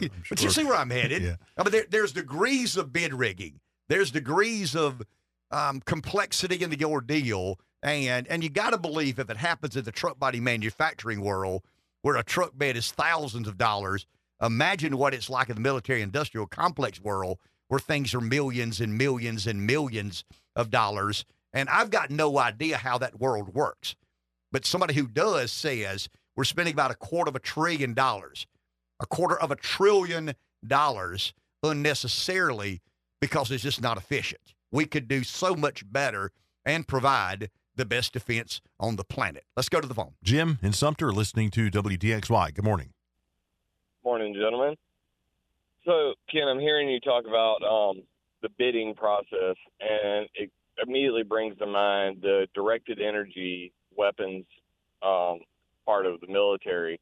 [0.00, 1.22] we, but you see where I'm headed.
[1.22, 1.36] Yeah.
[1.56, 3.60] I mean, there, there's degrees of bid rigging.
[3.88, 5.02] There's degrees of
[5.50, 9.84] um, complexity in the ordeal, and and you got to believe if it happens in
[9.84, 11.62] the truck body manufacturing world,
[12.02, 14.06] where a truck bed is thousands of dollars,
[14.42, 17.38] imagine what it's like in the military industrial complex world,
[17.68, 20.24] where things are millions and millions and millions
[20.56, 21.24] of dollars.
[21.52, 23.96] And I've got no idea how that world works.
[24.52, 28.46] But somebody who does says we're spending about a quarter of a trillion dollars,
[29.00, 30.34] a quarter of a trillion
[30.66, 32.80] dollars unnecessarily
[33.20, 34.54] because it's just not efficient.
[34.70, 36.30] We could do so much better
[36.64, 39.44] and provide the best defense on the planet.
[39.56, 40.14] Let's go to the phone.
[40.22, 42.54] Jim in Sumter listening to WDXY.
[42.54, 42.90] Good morning.
[44.04, 44.76] Morning, gentlemen.
[45.84, 48.02] So, Ken, I'm hearing you talk about um,
[48.42, 50.50] the bidding process, and it
[50.86, 54.44] immediately brings to mind the directed energy weapons
[55.02, 55.40] um,
[55.86, 57.00] part of the military.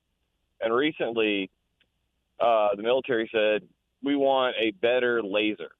[0.61, 1.51] And recently,
[2.41, 3.63] uh, the military said
[4.03, 5.71] we want a better laser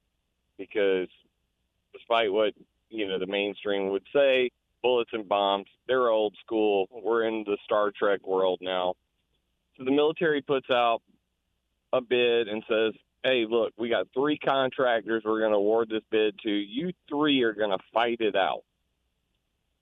[0.57, 1.07] because,
[1.93, 2.53] despite what
[2.89, 4.49] you know the mainstream would say,
[4.81, 6.87] bullets and bombs they're old school.
[6.91, 8.95] We're in the Star Trek world now.
[9.77, 11.01] So the military puts out
[11.93, 16.03] a bid and says, hey, look, we got three contractors we're going to award this
[16.09, 16.49] bid to.
[16.49, 18.63] You three are going to fight it out.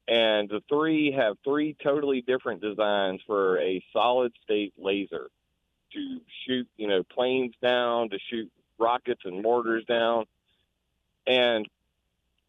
[0.07, 5.30] And the three have three totally different designs for a solid state laser
[5.94, 10.26] to shoot, you know, planes down, to shoot rockets and mortars down.
[11.26, 11.68] And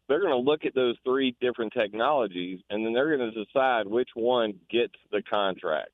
[0.07, 3.87] they're going to look at those three different technologies and then they're going to decide
[3.87, 5.89] which one gets the contract.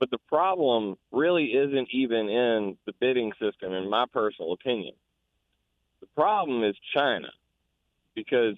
[0.00, 4.94] But the problem really isn't even in the bidding system, in my personal opinion.
[6.00, 7.28] The problem is China.
[8.14, 8.54] Because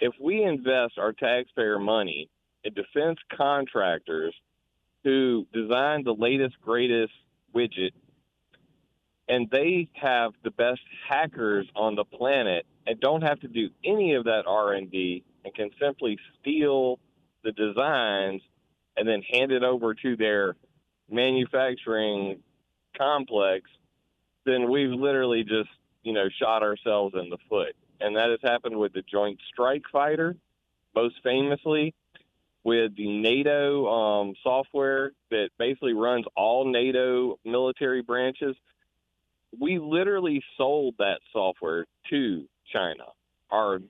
[0.00, 2.28] if we invest our taxpayer money
[2.64, 4.34] in defense contractors
[5.04, 7.12] who design the latest, greatest
[7.54, 7.92] widget,
[9.28, 14.14] and they have the best hackers on the planet and don't have to do any
[14.14, 16.98] of that R&D and can simply steal
[17.44, 18.42] the designs
[18.96, 20.56] and then hand it over to their
[21.12, 22.40] manufacturing
[22.96, 23.70] complex,
[24.44, 25.68] then we've literally just,
[26.02, 27.74] you know, shot ourselves in the foot.
[28.00, 30.36] And that has happened with the Joint Strike Fighter,
[30.94, 31.94] most famously,
[32.64, 38.56] with the NATO um, software that basically runs all NATO military branches.
[39.58, 43.04] We literally sold that software to China,
[43.50, 43.80] our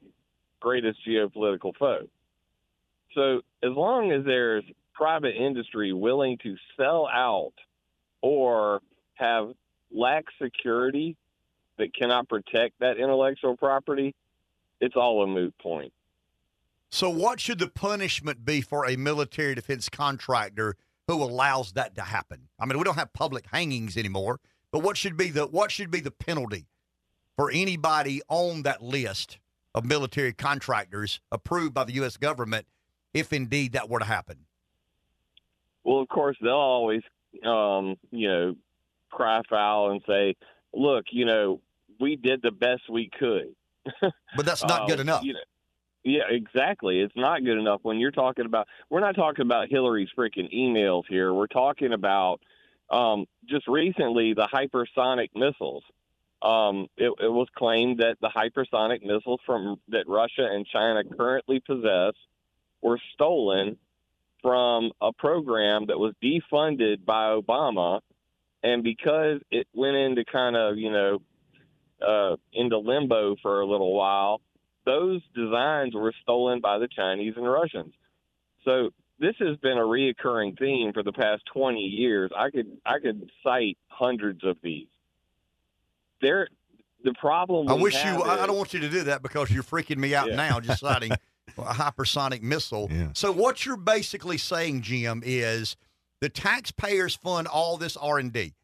[0.60, 2.08] greatest geopolitical foe.
[3.14, 7.54] So as long as there's private industry willing to sell out
[8.20, 8.80] or
[9.14, 9.52] have
[9.90, 11.16] lax security
[11.78, 14.14] that cannot protect that intellectual property,
[14.80, 15.92] it's all a moot point.
[16.90, 20.76] So, what should the punishment be for a military defense contractor
[21.08, 22.48] who allows that to happen?
[22.58, 24.40] I mean, we don't have public hangings anymore,
[24.70, 26.66] but what should be the what should be the penalty
[27.36, 29.38] for anybody on that list
[29.74, 32.18] of military contractors approved by the U.S.
[32.18, 32.66] government
[33.14, 34.44] if indeed that were to happen?
[35.84, 37.02] Well, of course, they'll always,
[37.44, 38.56] um, you know,
[39.10, 40.36] cry foul and say,
[40.72, 41.60] "Look, you know,
[42.00, 43.54] we did the best we could."
[44.36, 45.24] But that's not good Um, enough.
[45.24, 45.40] You know,
[46.04, 47.00] yeah, exactly.
[47.00, 48.66] It's not good enough when you're talking about.
[48.90, 51.32] We're not talking about Hillary's freaking emails here.
[51.32, 52.40] We're talking about
[52.90, 55.84] um, just recently the hypersonic missiles.
[56.42, 61.60] Um, it, it was claimed that the hypersonic missiles from that Russia and China currently
[61.60, 62.14] possess
[62.80, 63.76] were stolen
[64.42, 68.00] from a program that was defunded by Obama,
[68.62, 71.18] and because it went into kind of you know
[72.06, 74.40] uh, into limbo for a little while,
[74.84, 77.94] those designs were stolen by the Chinese and Russians.
[78.64, 82.30] So this has been a reoccurring theme for the past 20 years.
[82.36, 84.88] I could I could cite hundreds of these.
[86.20, 86.48] There,
[87.04, 87.68] the problem.
[87.68, 88.22] I wish you.
[88.22, 90.36] I I don't want you to do that because you're freaking me out Yeah.
[90.36, 91.12] now just citing
[91.58, 92.88] a hypersonic missile.
[93.14, 95.76] So what you're basically saying, Jim, is
[96.20, 98.54] the taxpayers fund all this R and D.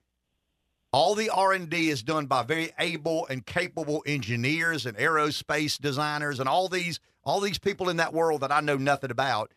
[0.92, 5.78] All the R and D is done by very able and capable engineers and aerospace
[5.78, 9.52] designers and all these all these people in that world that I know nothing about.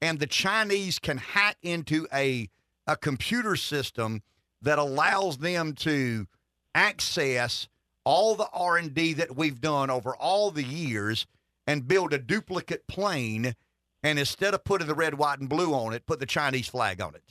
[0.00, 2.48] And the Chinese can hack into a
[2.86, 4.22] a computer system
[4.62, 6.26] that allows them to
[6.74, 7.68] access
[8.04, 11.26] all the R&D that we've done over all the years
[11.66, 13.54] and build a duplicate plane
[14.02, 17.00] and instead of putting the red white and blue on it put the Chinese flag
[17.00, 17.22] on it.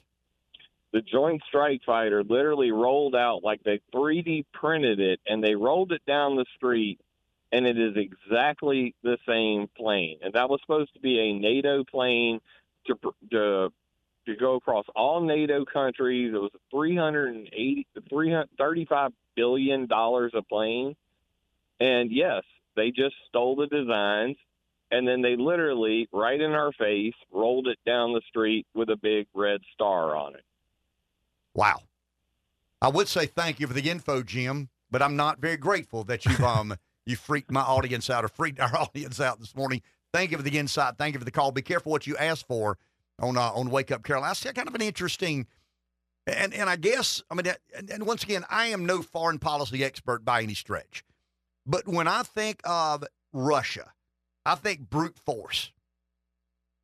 [0.94, 5.92] the Joint Strike Fighter literally rolled out like they 3D printed it and they rolled
[5.92, 7.00] it down the street
[7.52, 10.20] and it is exactly the same plane.
[10.24, 12.40] And that was supposed to be a NATO plane
[12.88, 12.96] to
[13.32, 13.74] to
[14.28, 16.34] to go across all NATO countries.
[16.34, 20.96] It was 380 335 billion dollars a plane.
[21.80, 22.44] And yes,
[22.76, 24.38] they just stole the designs
[24.92, 28.98] and then they literally right in our face rolled it down the street with a
[28.98, 30.44] big red star on it.
[31.54, 31.82] Wow.
[32.82, 36.26] I would say thank you for the info, Jim, but I'm not very grateful that
[36.26, 36.76] you've um
[37.06, 39.82] you freaked my audience out or freaked our audience out this morning.
[40.14, 40.96] Thank you for the insight.
[40.98, 41.52] Thank you for the call.
[41.52, 42.78] Be careful what you ask for
[43.20, 44.32] on uh, on Wake Up Carolina.
[44.32, 45.48] I see kind of an interesting,
[46.28, 49.84] and and I guess I mean, and, and once again, I am no foreign policy
[49.84, 51.06] expert by any stretch,
[51.66, 53.94] but when I think of Russia,
[54.46, 55.72] I think brute force.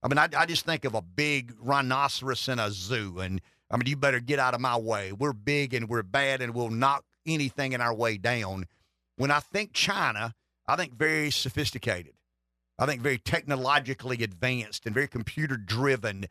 [0.04, 3.78] I mean, I, I just think of a big rhinoceros in a zoo, and I
[3.78, 5.12] mean, you better get out of my way.
[5.12, 8.66] We're big and we're bad, and we'll knock anything in our way down.
[9.18, 10.36] When I think China,
[10.68, 12.14] I think very sophisticated.
[12.80, 16.28] I think very technologically advanced and very computer driven.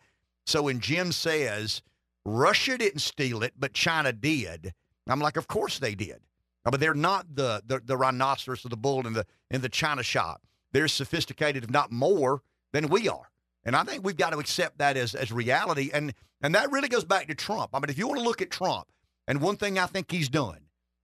[0.47, 1.83] So when Jim says
[2.25, 4.73] Russia didn't steal it, but China did,
[5.09, 6.21] I'm like, of course they did.
[6.67, 9.69] Uh, but they're not the, the, the rhinoceros or the bull in the in the
[9.69, 10.43] China shop.
[10.73, 13.31] They're sophisticated, if not more, than we are.
[13.65, 15.91] And I think we've got to accept that as, as reality.
[15.95, 16.13] And
[16.43, 17.71] and that really goes back to Trump.
[17.73, 18.89] I mean, if you want to look at Trump,
[19.29, 20.59] and one thing I think he's done,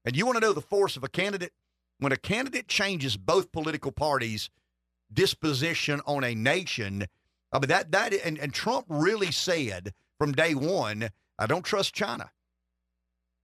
[0.04, 1.52] and you want to know the force of a candidate,
[1.98, 4.50] when a candidate changes both political parties'
[5.12, 7.06] disposition on a nation,
[7.52, 11.94] I mean that that and, and Trump really said from day one, I don't trust
[11.94, 12.32] China.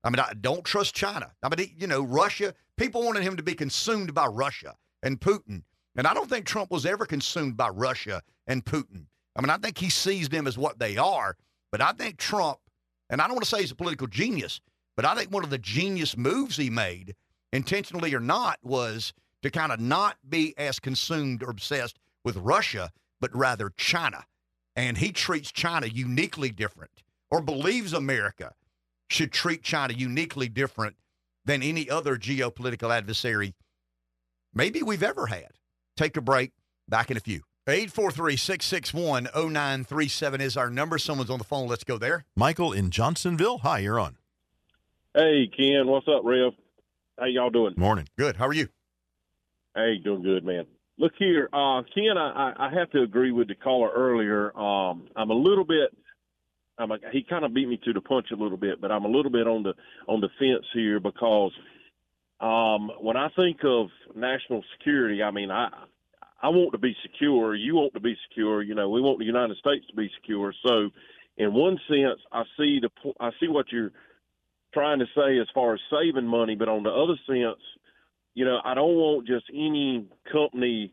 [0.04, 1.32] I mean, I don't trust China.
[1.42, 2.54] I mean, you know, Russia.
[2.76, 5.62] People wanted him to be consumed by Russia and Putin,
[5.96, 9.06] and I don't think Trump was ever consumed by Russia and Putin.
[9.36, 11.36] I mean, I think he sees them as what they are,
[11.70, 12.58] but I think Trump,
[13.10, 14.60] and I don't want to say he's a political genius,
[14.96, 17.14] but I think one of the genius moves he made,
[17.52, 19.12] intentionally or not, was
[19.42, 24.24] to kind of not be as consumed or obsessed with Russia, but rather China.
[24.74, 28.54] And he treats China uniquely different, or believes America
[29.08, 30.96] should treat China uniquely different
[31.44, 33.54] than any other geopolitical adversary
[34.54, 35.48] maybe we've ever had.
[35.96, 36.52] Take a break.
[36.88, 37.42] Back in a few.
[37.68, 40.96] 843 661 0937 is our number.
[40.96, 41.68] Someone's on the phone.
[41.68, 42.24] Let's go there.
[42.34, 43.58] Michael in Johnsonville.
[43.58, 44.16] Hi, you're on.
[45.14, 45.86] Hey, Ken.
[45.86, 46.52] What's up, Rev?
[47.18, 47.74] How y'all doing?
[47.76, 48.08] Morning.
[48.16, 48.36] Good.
[48.36, 48.68] How are you?
[49.74, 50.64] Hey, doing good, man.
[50.98, 52.16] Look here, uh, Ken.
[52.18, 54.56] I, I have to agree with the caller earlier.
[54.58, 55.90] Um, I'm a little bit.
[56.78, 59.04] I'm a, he kind of beat me to the punch a little bit, but I'm
[59.04, 59.74] a little bit on the
[60.06, 61.52] on the fence here because
[62.40, 65.68] um, when I think of national security, I mean I
[66.42, 67.54] I want to be secure.
[67.54, 68.62] You want to be secure.
[68.62, 70.54] You know, we want the United States to be secure.
[70.64, 70.90] So,
[71.36, 72.90] in one sense, I see the
[73.20, 73.92] I see what you're
[74.72, 77.60] trying to say as far as saving money, but on the other sense,
[78.34, 80.92] you know, I don't want just any company,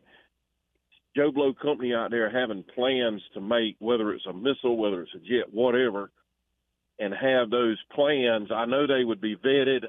[1.16, 5.14] Joe Blow company out there having plans to make whether it's a missile, whether it's
[5.14, 6.10] a jet, whatever,
[6.98, 8.50] and have those plans.
[8.54, 9.86] I know they would be vetted.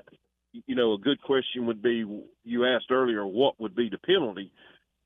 [0.65, 2.05] You know, a good question would be
[2.45, 4.51] you asked earlier, what would be the penalty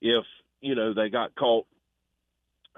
[0.02, 0.23] if
[0.61, 1.65] you know they got caught?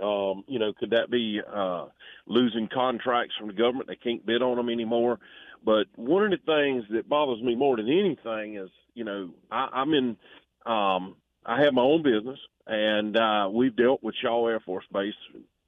[0.02, 1.88] Um, you know, could that be uh,
[2.26, 3.88] losing contracts from the government?
[3.88, 5.20] They can't bid on them anymore.
[5.66, 9.70] But one of the things that bothers me more than anything is, you know, I,
[9.72, 10.18] I'm in,
[10.66, 11.16] um,
[11.46, 15.14] I have my own business, and uh, we've dealt with Shaw Air Force Base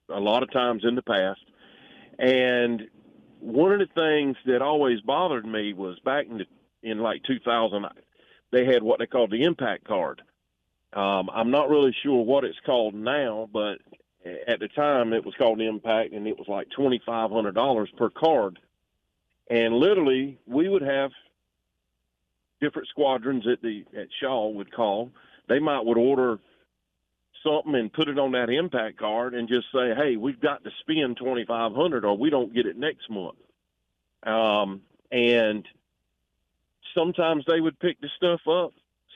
[0.09, 1.41] a lot of times in the past.
[2.17, 2.84] And
[3.39, 6.45] one of the things that always bothered me was back in the,
[6.84, 7.85] in like 2000,
[8.51, 10.22] they had what they called the impact card.
[10.93, 13.80] Um, I'm not really sure what it's called now, but
[14.47, 17.89] at the time it was called impact, and it was like twenty five hundred dollars
[17.97, 18.59] per card
[19.49, 21.11] and literally we would have
[22.61, 25.11] different squadrons at the at Shaw would call.
[25.47, 26.39] They might would order
[27.45, 30.72] something and put it on that impact card and just say, "Hey, we've got to
[30.81, 33.38] spend twenty five hundred, or we don't get it next month."
[34.23, 34.81] Um,
[35.11, 35.65] and
[36.93, 38.72] sometimes they would pick the stuff up,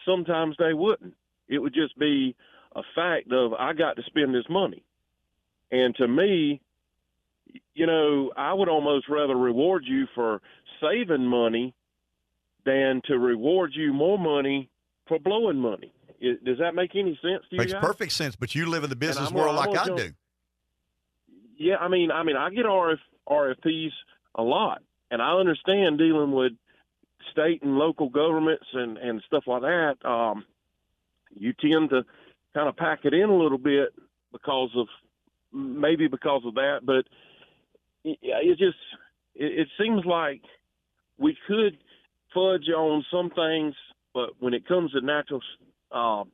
[0.05, 1.15] sometimes they wouldn't.
[1.47, 2.35] It would just be
[2.75, 4.83] a fact of I got to spend this money,
[5.71, 6.61] and to me,
[7.73, 10.41] you know, I would almost rather reward you for
[10.79, 11.73] saving money
[12.65, 14.69] than to reward you more money
[15.07, 15.91] for blowing money.
[16.19, 17.57] Does that make any sense to you?
[17.59, 17.81] Makes guys?
[17.81, 18.35] perfect sense.
[18.35, 20.11] But you live in the business world like I do.
[21.57, 22.97] Yeah, I mean, I mean, I get RF,
[23.27, 23.91] RFPs
[24.35, 24.81] a lot,
[25.11, 26.53] and I understand dealing with
[27.31, 29.95] state and local governments and and stuff like that.
[30.05, 30.45] Um,
[31.31, 32.03] you tend to
[32.53, 33.89] kind of pack it in a little bit
[34.31, 34.87] because of
[35.53, 37.05] maybe because of that, but
[38.03, 38.77] it, it just
[39.35, 40.41] it, it seems like
[41.17, 41.77] we could
[42.33, 43.75] fudge on some things,
[44.13, 45.41] but when it comes to natural,
[45.91, 46.31] um,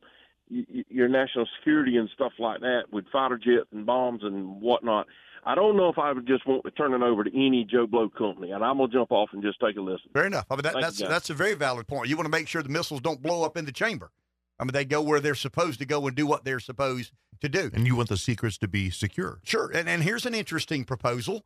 [0.50, 4.60] y- y- your national security and stuff like that with fighter jets and bombs and
[4.60, 5.06] whatnot,
[5.44, 7.86] I don't know if I would just want to turn it over to any Joe
[7.86, 8.50] Blow company.
[8.50, 10.10] And I'm gonna jump off and just take a listen.
[10.12, 10.46] Fair enough.
[10.50, 12.08] I mean, that, Thank you, that's that's a very valid point.
[12.08, 14.10] You want to make sure the missiles don't blow up in the chamber.
[14.58, 17.48] I mean, they go where they're supposed to go and do what they're supposed to
[17.48, 17.70] do.
[17.74, 19.38] And you want the secrets to be secure.
[19.44, 19.70] Sure.
[19.70, 21.44] And, and here's an interesting proposal.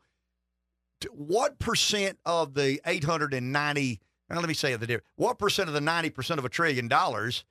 [1.11, 5.07] What percent of the 890, now let me say the difference.
[5.17, 7.45] What percent of the 90% of a trillion dollars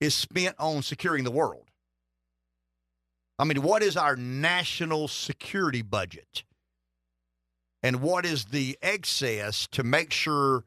[0.00, 1.64] is spent on securing the world?
[3.38, 6.44] I mean, what is our national security budget?
[7.82, 10.64] And what is the excess to make sure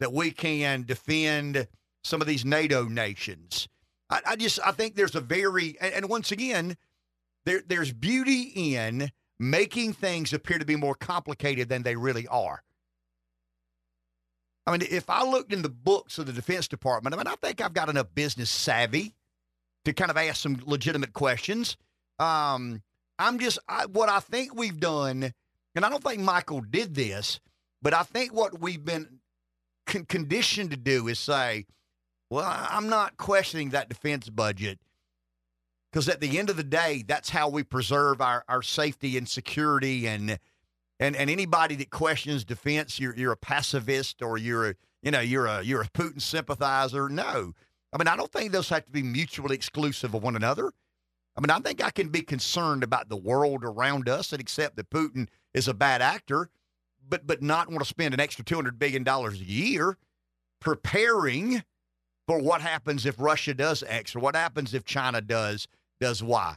[0.00, 1.68] that we can defend
[2.02, 3.68] some of these NATO nations?
[4.08, 6.76] I, I just I think there's a very and, and once again,
[7.44, 12.62] there there's beauty in making things appear to be more complicated than they really are.
[14.66, 17.36] I mean, if I looked in the books of the Defense Department, I mean, I
[17.36, 19.14] think I've got enough business savvy
[19.84, 21.76] to kind of ask some legitimate questions.
[22.18, 22.82] Um,
[23.18, 25.32] I'm just I, what I think we've done,
[25.74, 27.38] and I don't think Michael did this,
[27.80, 29.20] but I think what we've been
[29.86, 31.66] con- conditioned to do is say,
[32.28, 34.80] well, I'm not questioning that defense budget
[35.96, 39.28] because at the end of the day, that's how we preserve our, our safety and
[39.28, 40.06] security.
[40.06, 40.38] And
[40.98, 45.20] and and anybody that questions defense, you're you're a pacifist or you're a you know
[45.20, 47.08] you're a you're a Putin sympathizer.
[47.08, 47.52] No,
[47.92, 50.72] I mean I don't think those have to be mutually exclusive of one another.
[51.36, 54.76] I mean I think I can be concerned about the world around us and accept
[54.76, 56.50] that Putin is a bad actor,
[57.08, 59.98] but but not want to spend an extra two hundred billion dollars a year
[60.60, 61.62] preparing
[62.26, 65.68] for what happens if Russia does X or what happens if China does
[66.00, 66.56] does Y.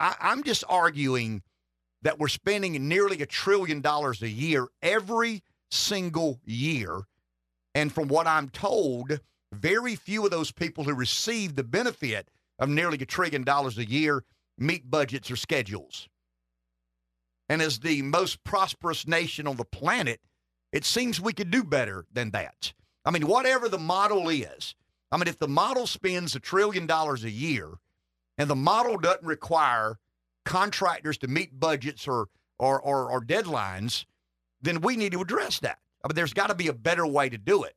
[0.00, 1.42] I, I'm just arguing
[2.02, 7.00] that we're spending nearly a trillion dollars a year every single year.
[7.74, 9.20] And from what I'm told,
[9.52, 13.88] very few of those people who receive the benefit of nearly a trillion dollars a
[13.88, 14.24] year
[14.56, 16.08] meet budgets or schedules.
[17.48, 20.20] And as the most prosperous nation on the planet,
[20.72, 22.72] it seems we could do better than that.
[23.04, 24.74] I mean, whatever the model is,
[25.10, 27.70] I mean, if the model spends a trillion dollars a year
[28.36, 29.98] and the model doesn't require
[30.48, 34.06] contractors to meet budgets or, or, or, or deadlines,
[34.62, 35.78] then we need to address that.
[36.02, 37.74] I mean, there's got to be a better way to do it.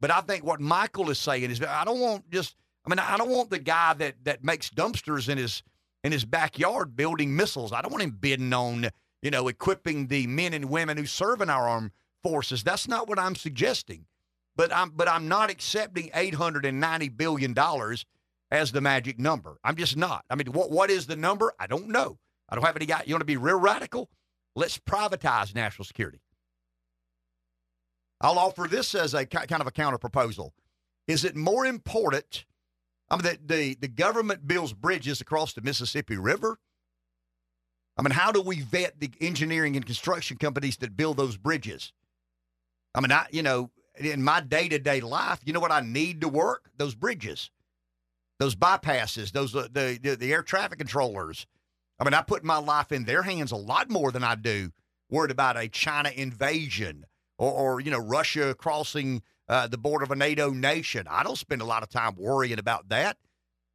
[0.00, 2.54] But I think what Michael is saying is, I don't want just,
[2.86, 5.62] I mean, I don't want the guy that that makes dumpsters in his
[6.04, 7.72] in his backyard building missiles.
[7.72, 8.88] I don't want him bidding on,
[9.20, 11.90] you know, equipping the men and women who serve in our armed
[12.22, 12.62] forces.
[12.62, 14.06] That's not what I'm suggesting.
[14.54, 18.04] But I'm but I'm not accepting 890 billion dollars
[18.52, 19.56] as the magic number.
[19.64, 20.24] I'm just not.
[20.30, 21.52] I mean, what what is the number?
[21.58, 22.18] I don't know.
[22.48, 23.02] I don't have any guy.
[23.06, 24.10] You want to be real radical?
[24.54, 26.20] Let's privatize national security.
[28.20, 30.52] I'll offer this as a kind of a counter proposal.
[31.08, 32.44] Is it more important?
[33.10, 36.58] I mean, the, the, the government builds bridges across the Mississippi River.
[37.98, 41.92] I mean, how do we vet the engineering and construction companies that build those bridges?
[42.94, 45.80] I mean, I, you know, in my day to day life, you know what I
[45.80, 46.70] need to work?
[46.76, 47.50] Those bridges,
[48.42, 51.46] those bypasses, those, uh, the, the, the air traffic controllers.
[52.00, 54.72] I mean, I put my life in their hands a lot more than I do
[55.08, 57.06] worried about a China invasion
[57.38, 61.06] or, or you know, Russia crossing uh, the border of a NATO nation.
[61.08, 63.16] I don't spend a lot of time worrying about that,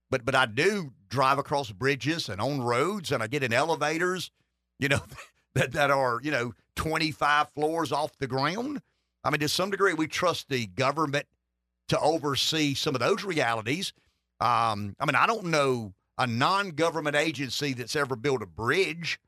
[0.09, 4.31] but but I do drive across bridges and on roads, and I get in elevators,
[4.79, 5.01] you know,
[5.53, 8.81] that that are you know 25 floors off the ground.
[9.23, 11.25] I mean, to some degree, we trust the government
[11.87, 13.93] to oversee some of those realities.
[14.39, 19.19] Um, I mean, I don't know a non-government agency that's ever built a bridge.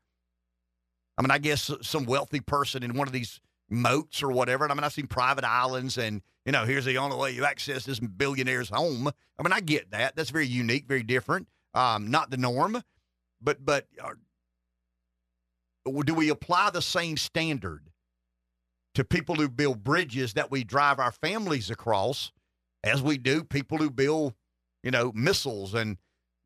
[1.18, 4.64] I mean, I guess some wealthy person in one of these moats or whatever.
[4.64, 7.44] And I mean, I've seen private islands, and you know, here's the only way you
[7.44, 9.08] access this billionaire's home.
[9.08, 10.16] I mean, I get that.
[10.16, 11.46] That's very unique, very different.
[11.74, 12.82] Um, not the norm,
[13.40, 14.14] but but uh,
[16.04, 17.90] do we apply the same standard
[18.94, 22.32] to people who build bridges that we drive our families across,
[22.82, 24.34] as we do people who build,
[24.82, 25.96] you know, missiles and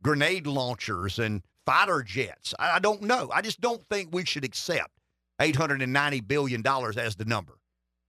[0.03, 2.55] grenade launchers and fighter jets?
[2.59, 3.31] I, I don't know.
[3.33, 4.93] I just don't think we should accept
[5.41, 7.59] $890 billion as the number.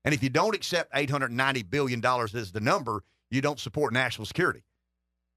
[0.04, 4.64] And if you don't accept $890 billion as the number, you don't support national security.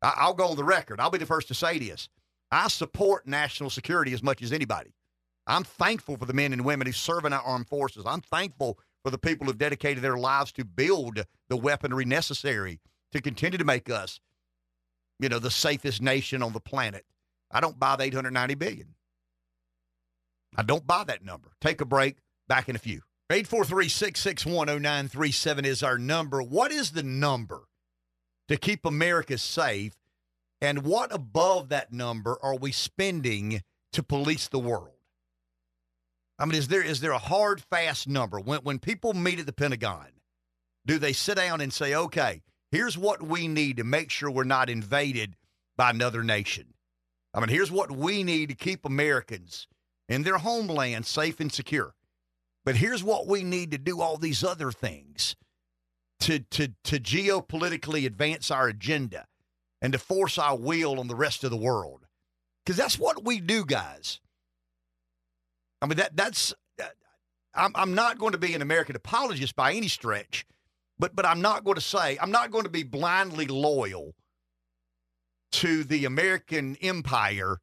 [0.02, 1.00] I, will go on the record.
[1.00, 2.08] I'll be the first to say this.
[2.50, 4.94] I support national security as much as anybody.
[5.46, 8.04] I'm thankful for the men and women who serve in our armed forces.
[8.06, 12.80] I'm thankful for the people who've dedicated their lives to build the weaponry necessary
[13.12, 14.20] to continue to make us,
[15.18, 17.04] you know, the safest nation on the planet.
[17.50, 18.94] I don't buy the 890 billion.
[20.56, 21.50] I don't buy that number.
[21.60, 22.16] Take a break.
[22.48, 23.02] Back in a few.
[23.30, 26.42] 843 661 0937 is our number.
[26.42, 27.68] What is the number
[28.48, 29.94] to keep America safe?
[30.62, 33.62] And what above that number are we spending
[33.92, 34.94] to police the world?
[36.38, 38.40] I mean, is there is there a hard, fast number?
[38.40, 40.06] When when people meet at the Pentagon,
[40.86, 44.44] do they sit down and say, okay, here's what we need to make sure we're
[44.44, 45.36] not invaded
[45.76, 46.74] by another nation?
[47.34, 49.68] I mean, here's what we need to keep Americans
[50.08, 51.94] in their homeland safe and secure.
[52.64, 55.36] But here's what we need to do all these other things
[56.20, 59.26] to, to, to geopolitically advance our agenda
[59.80, 62.06] and to force our will on the rest of the world.
[62.64, 64.20] because that's what we do, guys.
[65.80, 66.52] I mean that that's
[67.54, 70.44] I'm I'm not going to be an American apologist by any stretch,
[70.98, 74.14] but but I'm not going to say I'm not going to be blindly loyal
[75.52, 77.60] to the American empire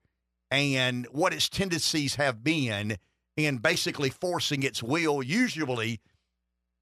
[0.51, 2.97] and what its tendencies have been
[3.37, 5.99] in basically forcing its will, usually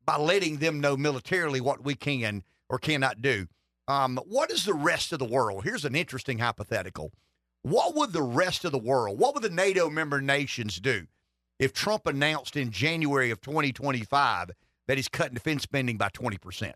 [0.06, 3.48] by letting them know militarily what we can or cannot do.
[3.88, 5.64] Um, what is the rest of the world?
[5.64, 7.12] Here's an interesting hypothetical.
[7.64, 11.08] What would the rest of the world, what would the NATO member nations do
[11.60, 14.52] if Trump announced in January of 2025
[14.88, 16.74] that he's cutting defense spending by 20%?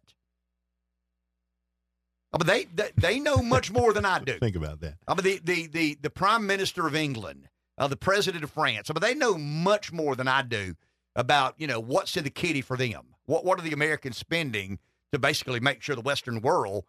[2.33, 4.37] I mean, they, they, they know much more than I do.
[4.39, 4.95] Think about that.
[5.07, 7.47] I mean, the, the, the, the Prime Minister of England,
[7.77, 10.75] uh, the President of France, I mean, they know much more than I do
[11.15, 13.15] about, you know, what's in the kitty for them.
[13.25, 14.79] What, what are the Americans spending
[15.11, 16.85] to basically make sure the Western world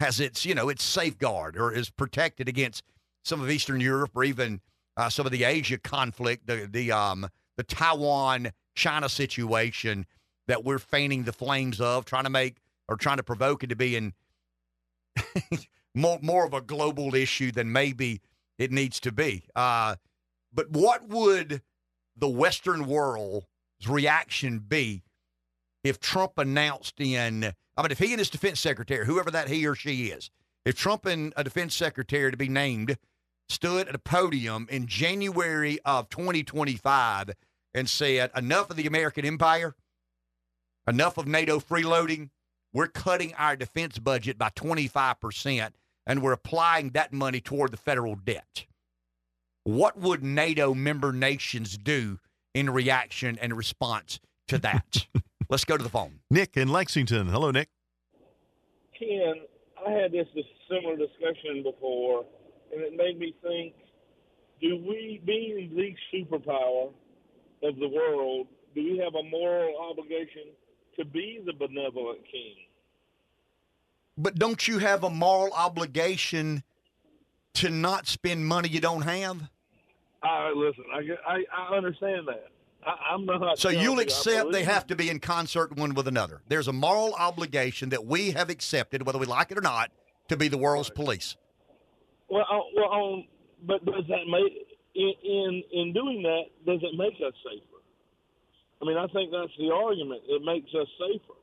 [0.00, 2.82] has its, you know, its safeguard or is protected against
[3.24, 4.60] some of Eastern Europe or even
[4.96, 10.04] uh, some of the Asia conflict, the, the, um, the Taiwan China situation
[10.46, 12.58] that we're fanning the flames of, trying to make
[12.88, 14.12] or trying to provoke it to be in
[15.94, 18.20] more more of a global issue than maybe
[18.58, 19.44] it needs to be.
[19.54, 19.96] Uh,
[20.52, 21.62] but what would
[22.16, 23.46] the Western world's
[23.88, 25.02] reaction be
[25.82, 27.52] if Trump announced in?
[27.76, 30.30] I mean, if he and his defense secretary, whoever that he or she is,
[30.64, 32.96] if Trump and a defense secretary to be named
[33.48, 37.30] stood at a podium in January of 2025
[37.74, 39.74] and said, "Enough of the American empire,
[40.86, 42.30] enough of NATO freeloading."
[42.74, 45.70] we're cutting our defense budget by 25%
[46.06, 48.66] and we're applying that money toward the federal debt.
[49.62, 52.18] What would NATO member nations do
[52.52, 55.06] in reaction and response to that?
[55.48, 56.20] Let's go to the phone.
[56.30, 57.28] Nick in Lexington.
[57.28, 57.68] Hello, Nick.
[58.98, 59.34] Ken,
[59.86, 62.24] I had this, this similar discussion before,
[62.72, 63.74] and it made me think
[64.60, 66.92] do we, being the superpower
[67.62, 70.52] of the world, do we have a moral obligation
[70.96, 72.54] to be the benevolent king.
[74.16, 76.62] But don't you have a moral obligation
[77.54, 79.50] to not spend money you don't have?
[80.22, 80.84] I listen.
[80.92, 82.50] I I, I understand that.
[82.86, 83.58] I, am not.
[83.58, 86.42] So you'll accept they have to be in concert one with another.
[86.48, 89.90] There's a moral obligation that we have accepted, whether we like it or not,
[90.28, 90.96] to be the world's right.
[90.96, 91.36] police.
[92.28, 93.24] Well, uh, well, um,
[93.66, 96.44] but does that make in, in in doing that?
[96.66, 97.73] Does it make us safer?
[98.84, 100.20] I mean, I think that's the argument.
[100.28, 101.38] It makes us safer.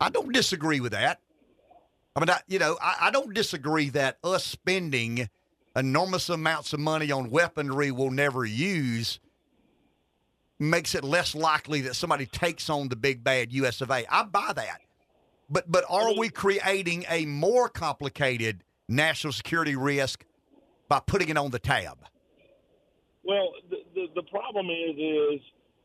[0.00, 1.20] I don't disagree with that.
[2.16, 5.28] I mean, I, you know, I, I don't disagree that us spending
[5.76, 9.20] enormous amounts of money on weaponry we'll never use
[10.58, 13.80] makes it less likely that somebody takes on the big bad U.S.
[13.80, 14.04] of A.
[14.12, 14.80] I buy that.
[15.48, 20.24] But but are we creating a more complicated national security risk
[20.88, 21.98] by putting it on the tab?
[23.22, 25.40] Well, the the, the problem is is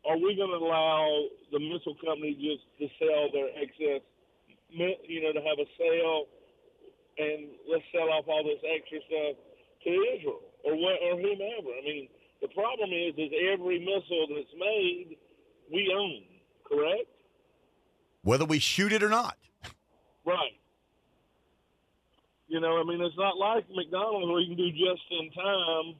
[0.08, 1.06] are we going to allow
[1.52, 4.02] the missile company just to sell their excess,
[4.70, 6.26] you know, to have a sale
[7.18, 9.38] and let's sell off all this extra stuff
[9.84, 11.72] to Israel or what, or whomever?
[11.78, 12.08] I mean,
[12.42, 15.18] the problem is, is every missile that's made,
[15.72, 16.24] we own,
[16.66, 17.08] correct?
[18.24, 19.38] Whether we shoot it or not.
[20.26, 20.58] Right.
[22.48, 25.96] You know, I mean, it's not like McDonald's where you can do just in time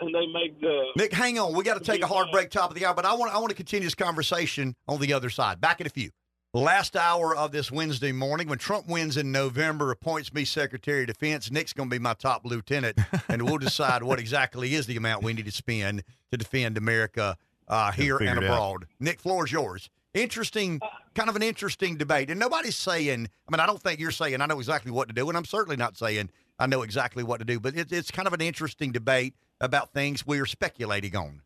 [0.00, 1.12] and they make the Nick.
[1.12, 3.14] Hang on, we got to take a hard break, top of the hour, but I
[3.14, 5.60] want I want to continue this conversation on the other side.
[5.60, 6.10] Back in a few.
[6.54, 11.08] Last hour of this Wednesday morning, when Trump wins in November, appoints me Secretary of
[11.08, 11.50] Defense.
[11.50, 12.98] Nick's going to be my top lieutenant,
[13.28, 16.02] and we'll decide what exactly is the amount we need to spend
[16.32, 17.36] to defend America
[17.68, 18.86] uh, here and abroad.
[18.98, 19.90] Nick, floor is yours.
[20.14, 20.80] Interesting,
[21.14, 23.28] kind of an interesting debate, and nobody's saying.
[23.46, 25.44] I mean, I don't think you're saying I know exactly what to do, and I'm
[25.44, 27.60] certainly not saying I know exactly what to do.
[27.60, 31.42] But it, it's kind of an interesting debate about things we are speculating on.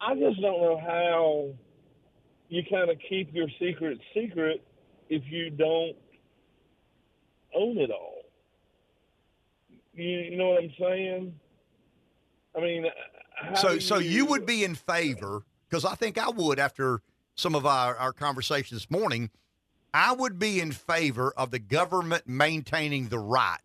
[0.00, 1.48] I just don't know how
[2.48, 4.64] you kind of keep your secret secret
[5.08, 5.96] if you don't
[7.54, 8.22] own it all.
[9.94, 11.34] You, you know what I'm saying?
[12.56, 16.30] I mean, uh, so so you, you would be in favor because I think I
[16.30, 17.00] would after
[17.34, 19.30] some of our, our conversation this morning.
[19.92, 23.58] I would be in favor of the government maintaining the right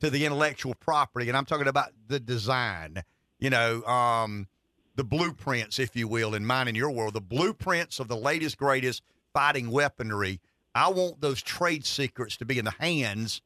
[0.00, 3.02] to the intellectual property, and I'm talking about the design,
[3.38, 4.46] you know, um,
[4.96, 8.58] the blueprints, if you will, in mine and your world, the blueprints of the latest,
[8.58, 9.02] greatest
[9.32, 10.40] fighting weaponry.
[10.74, 13.40] I want those trade secrets to be in the hands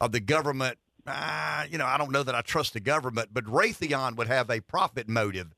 [0.00, 0.78] of the government.
[1.06, 4.50] Uh, you know, I don't know that I trust the government, but Raytheon would have
[4.50, 5.54] a profit motive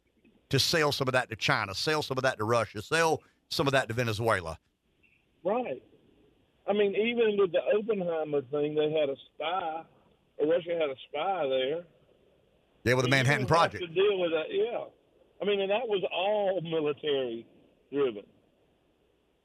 [0.51, 3.66] to sell some of that to China, sell some of that to Russia, sell some
[3.66, 4.59] of that to Venezuela.
[5.45, 5.82] Right.
[6.69, 9.82] I mean, even with the Oppenheimer thing, they had a spy
[10.47, 11.85] Russia had a spy there.
[12.85, 13.85] Yeah, with the I mean, you Manhattan Project.
[13.85, 14.85] To deal with that, yeah.
[15.41, 17.47] I mean, and that was all military
[17.93, 18.25] driven.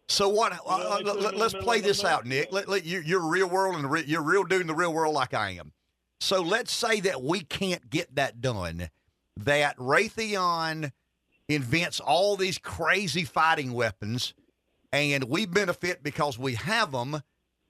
[0.08, 0.54] So what?
[0.66, 2.52] Uh, let, put it in the us play this out, Nick.
[2.52, 5.14] Let, let, you, you're real world and re, you're real dude in the real world
[5.14, 5.72] like I am.
[6.20, 8.90] So let's say that we can't get that done.
[9.38, 10.92] That Raytheon
[11.50, 14.34] invents all these crazy fighting weapons,
[14.92, 17.22] and we benefit because we have them.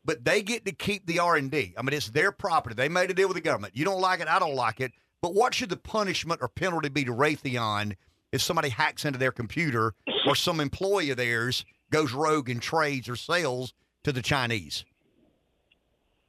[0.06, 1.74] But they get to keep the R and D.
[1.78, 2.76] I mean, it's their property.
[2.76, 3.76] They made a deal with the government.
[3.76, 4.92] You don't like it, I don't like it.
[5.22, 7.96] But what should the punishment or penalty be to Raytheon
[8.32, 9.96] if somebody hacks into their computer
[10.28, 13.74] or some employee of theirs goes rogue and trades or sells
[14.04, 14.86] to the Chinese?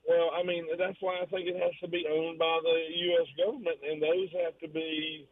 [0.09, 3.27] Well, I mean, that's why I think it has to be owned by the U.S.
[3.45, 5.29] government, and those have to be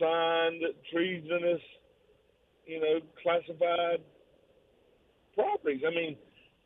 [0.00, 1.60] signed treasonous,
[2.64, 4.00] you know, classified
[5.34, 5.82] properties.
[5.86, 6.16] I mean,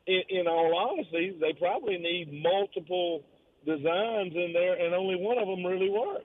[0.07, 3.25] in, in all honesty, they probably need multiple
[3.65, 6.25] designs in there, and only one of them really works.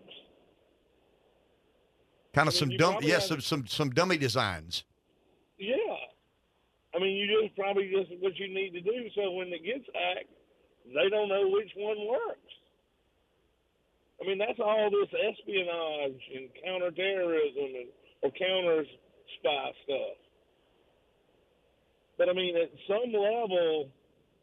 [2.34, 4.86] Kind of I mean, some dumb, yes, some, some some dummy designs.
[5.58, 5.76] Yeah.
[6.96, 9.86] I mean, you just probably just what you need to do so when it gets
[9.94, 10.32] hacked,
[10.86, 12.52] they don't know which one works.
[14.22, 17.90] I mean, that's all this espionage and counterterrorism and
[18.22, 18.86] or counter
[19.40, 20.18] spy stuff.
[22.22, 23.90] But I mean, at some level,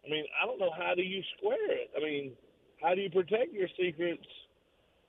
[0.04, 1.90] I mean, I don't know how do you square it.
[1.96, 2.32] I mean,
[2.82, 4.24] how do you protect your secrets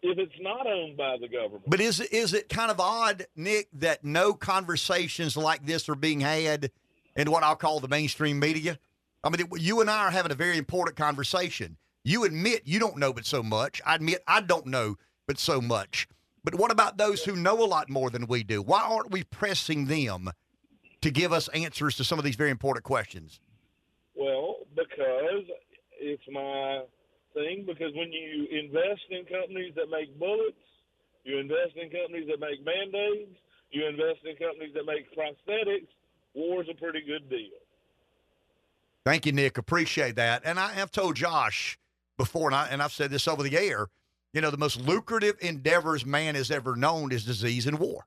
[0.04, 1.64] if it's not owned by the government?
[1.66, 6.20] But is is it kind of odd, Nick, that no conversations like this are being
[6.20, 6.70] had
[7.16, 8.78] in what I'll call the mainstream media?
[9.24, 11.76] I mean, you and I are having a very important conversation.
[12.04, 13.82] You admit you don't know but so much.
[13.84, 16.08] I admit I don't know but so much.
[16.44, 18.62] But what about those who know a lot more than we do?
[18.62, 20.30] Why aren't we pressing them
[21.02, 23.40] to give us answers to some of these very important questions?
[24.16, 25.46] Well, because
[26.00, 26.84] it's my
[27.34, 27.66] thing.
[27.66, 30.58] Because when you invest in companies that make bullets,
[31.24, 33.38] you invest in companies that make band aids,
[33.72, 35.88] you invest in companies that make prosthetics,
[36.34, 37.60] war's a pretty good deal.
[39.06, 39.58] Thank you, Nick.
[39.58, 40.42] Appreciate that.
[40.46, 41.78] And I have told Josh
[42.18, 43.88] before, and, I, and I've said this over the air.
[44.34, 48.06] You know, the most lucrative endeavors man has ever known is disease and war.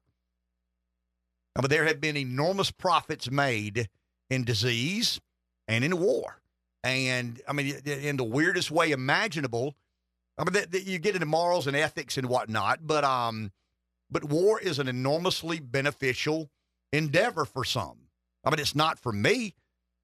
[1.60, 3.88] Mean, there have been enormous profits made
[4.30, 5.20] in disease
[5.68, 6.40] and in war.
[6.82, 9.74] And I mean, in the weirdest way imaginable.
[10.38, 13.52] I mean, that, that you get into morals and ethics and whatnot, but um,
[14.10, 16.50] but war is an enormously beneficial
[16.92, 18.08] endeavor for some.
[18.44, 19.54] I mean, it's not for me.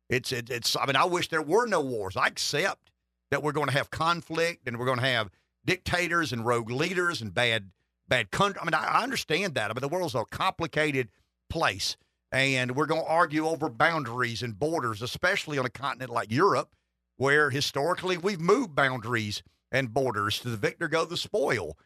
[0.08, 0.76] It's it, it's.
[0.76, 2.16] I mean, I wish there were no wars.
[2.16, 2.90] I accept
[3.30, 5.30] that we're going to have conflict and we're going to have
[5.64, 7.70] dictators and rogue leaders and bad
[8.06, 8.60] bad country.
[8.60, 9.70] I mean, I, I understand that.
[9.70, 11.08] I mean, the world's a complicated
[11.48, 11.96] place,
[12.32, 16.74] and we're going to argue over boundaries and borders, especially on a continent like Europe,
[17.16, 19.42] where historically we've moved boundaries
[19.72, 21.76] and borders to the victor go the spoil.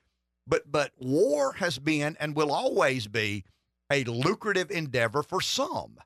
[0.47, 3.44] But but war has been and will always be
[3.90, 5.97] a lucrative endeavor for some.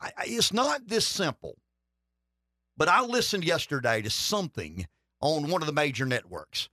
[0.00, 1.56] I, I- it's not this simple.
[2.76, 4.86] But I listened yesterday to something
[5.20, 6.68] on one of the major networks,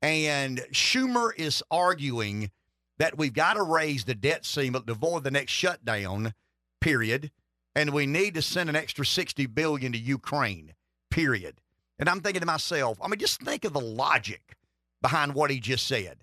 [0.00, 2.50] and Schumer is arguing
[2.98, 6.34] that we've got to raise the debt ceiling to avoid the next shutdown.
[6.80, 7.30] Period,
[7.74, 10.74] and we need to send an extra sixty billion to Ukraine.
[11.10, 11.60] Period.
[11.98, 14.56] And I'm thinking to myself, I mean, just think of the logic
[15.00, 16.18] behind what he just said.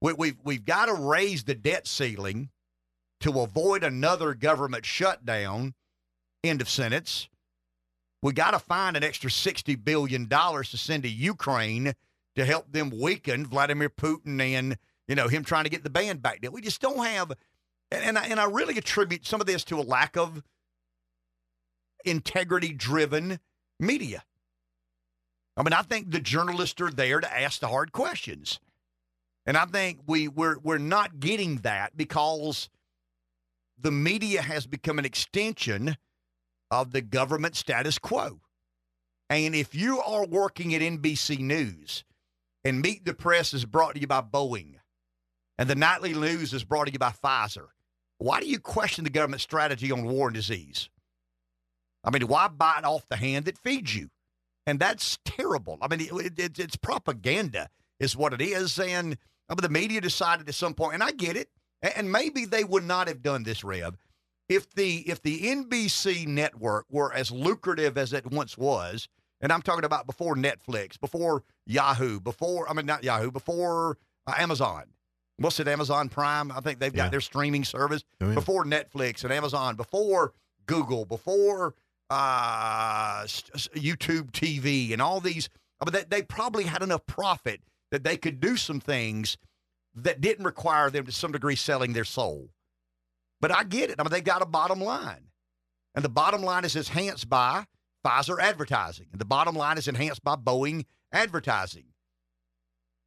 [0.00, 2.50] We, we've we've got to raise the debt ceiling
[3.20, 5.74] to avoid another government shutdown.
[6.44, 7.28] End of sentence.
[8.22, 11.94] We got to find an extra sixty billion dollars to send to Ukraine
[12.36, 16.22] to help them weaken Vladimir Putin and you know him trying to get the band
[16.22, 16.44] back.
[16.50, 17.32] We just don't have,
[17.90, 20.42] and and I, and I really attribute some of this to a lack of
[22.04, 23.38] integrity-driven
[23.78, 24.24] media.
[25.56, 28.58] I mean, I think the journalists are there to ask the hard questions.
[29.44, 32.70] And I think we, we're, we're not getting that because
[33.78, 35.96] the media has become an extension
[36.70, 38.40] of the government status quo.
[39.28, 42.04] And if you are working at NBC News
[42.64, 44.76] and Meet the Press is brought to you by Boeing
[45.58, 47.66] and the Nightly News is brought to you by Pfizer,
[48.18, 50.88] why do you question the government strategy on war and disease?
[52.04, 54.10] I mean, why bite off the hand that feeds you?
[54.66, 55.78] And that's terrible.
[55.80, 57.68] I mean, it, it, it's propaganda,
[57.98, 58.78] is what it is.
[58.78, 59.16] And
[59.48, 61.48] I mean, the media decided at some point, and I get it.
[61.96, 63.96] And maybe they would not have done this, Rev,
[64.48, 69.08] if the if the NBC network were as lucrative as it once was.
[69.40, 73.98] And I'm talking about before Netflix, before Yahoo, before I mean not Yahoo, before
[74.28, 74.84] uh, Amazon.
[75.42, 75.68] What's it?
[75.68, 76.50] Amazon Prime.
[76.52, 77.08] I think they've got Yeah.
[77.10, 78.34] their streaming service Oh, yeah.
[78.34, 80.32] before Netflix and Amazon, before
[80.66, 81.74] Google, before
[82.10, 85.48] uh, YouTube TV, and all these
[85.80, 87.60] I mean, they, they probably had enough profit
[87.90, 89.36] that they could do some things
[89.94, 92.50] that didn't require them to some degree selling their soul.
[93.40, 93.96] But I get it.
[93.98, 95.28] I mean, they got a bottom line.
[95.94, 97.66] And the bottom line is enhanced by
[98.06, 99.08] Pfizer advertising.
[99.10, 101.86] And the bottom line is enhanced by Boeing advertising.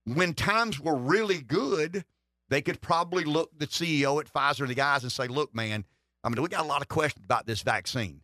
[0.04, 2.04] When times were really good,
[2.50, 5.86] they could probably look the CEO at Pfizer and the guys and say, look, man,
[6.24, 8.22] I mean, we got a lot of questions about this vaccine.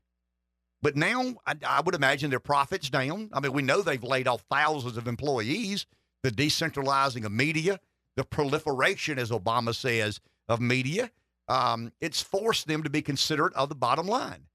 [0.82, 3.30] But now I, I would imagine their profits down.
[3.34, 5.86] I mean, we know they've laid off thousands of employees,
[6.24, 7.80] the decentralizing of media,
[8.16, 10.20] the proliferation, as Obama says,
[10.50, 11.12] of media.
[11.48, 14.48] Um, it's forced them to be considerate of the bottom line.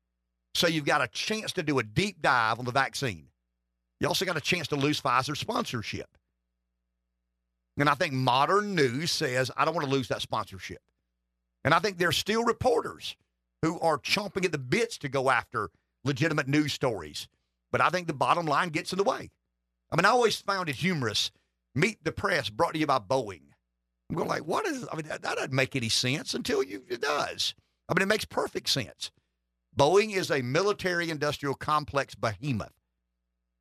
[0.54, 3.28] So you've got a chance to do a deep dive on the vaccine.
[4.00, 6.16] You also got a chance to lose Pfizer sponsorship.
[7.78, 10.80] And I think modern news says, I don't want to lose that sponsorship.
[11.64, 13.16] And I think there's still reporters
[13.62, 15.70] who are chomping at the bits to go after
[16.04, 17.28] legitimate news stories.
[17.72, 19.30] But I think the bottom line gets in the way.
[19.90, 21.30] I mean, I always found it humorous.
[21.74, 23.42] Meet the press brought to you by Boeing.
[24.08, 24.86] I'm going like, what is?
[24.90, 27.54] I mean, that, that doesn't make any sense until you it does.
[27.88, 29.10] I mean, it makes perfect sense.
[29.76, 32.72] Boeing is a military industrial complex behemoth.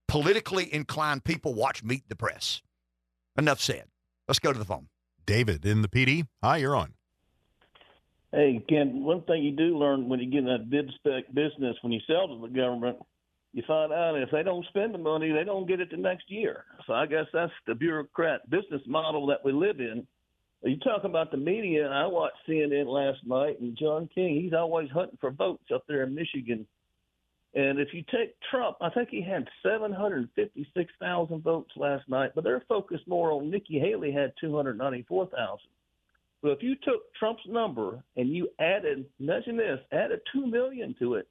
[0.08, 2.62] Politically inclined people watch Meet the Press.
[3.38, 3.86] Enough said.
[4.28, 4.88] Let's go to the phone.
[5.26, 6.26] David in the Pee Dee.
[6.44, 6.94] Hi, you're on.
[8.32, 11.78] Hey, Ken, one thing you do learn when you get in that bid spec business,
[11.82, 12.98] when you sell to the government,
[13.54, 16.30] you find out if they don't spend the money, they don't get it the next
[16.30, 16.66] year.
[16.86, 20.06] So I guess that's the bureaucrat business model that we live in.
[20.64, 21.88] You talk about the media.
[21.88, 26.04] I watched CNN last night, and John King, he's always hunting for votes up there
[26.04, 26.66] in Michigan.
[27.56, 32.64] And if you take Trump, I think he had 756,000 votes last night, but they're
[32.68, 35.60] focused more on Nikki Haley had 294,000.
[36.41, 41.15] So if you took Trump's number and you added, imagine this, added 2 million to
[41.15, 41.27] it,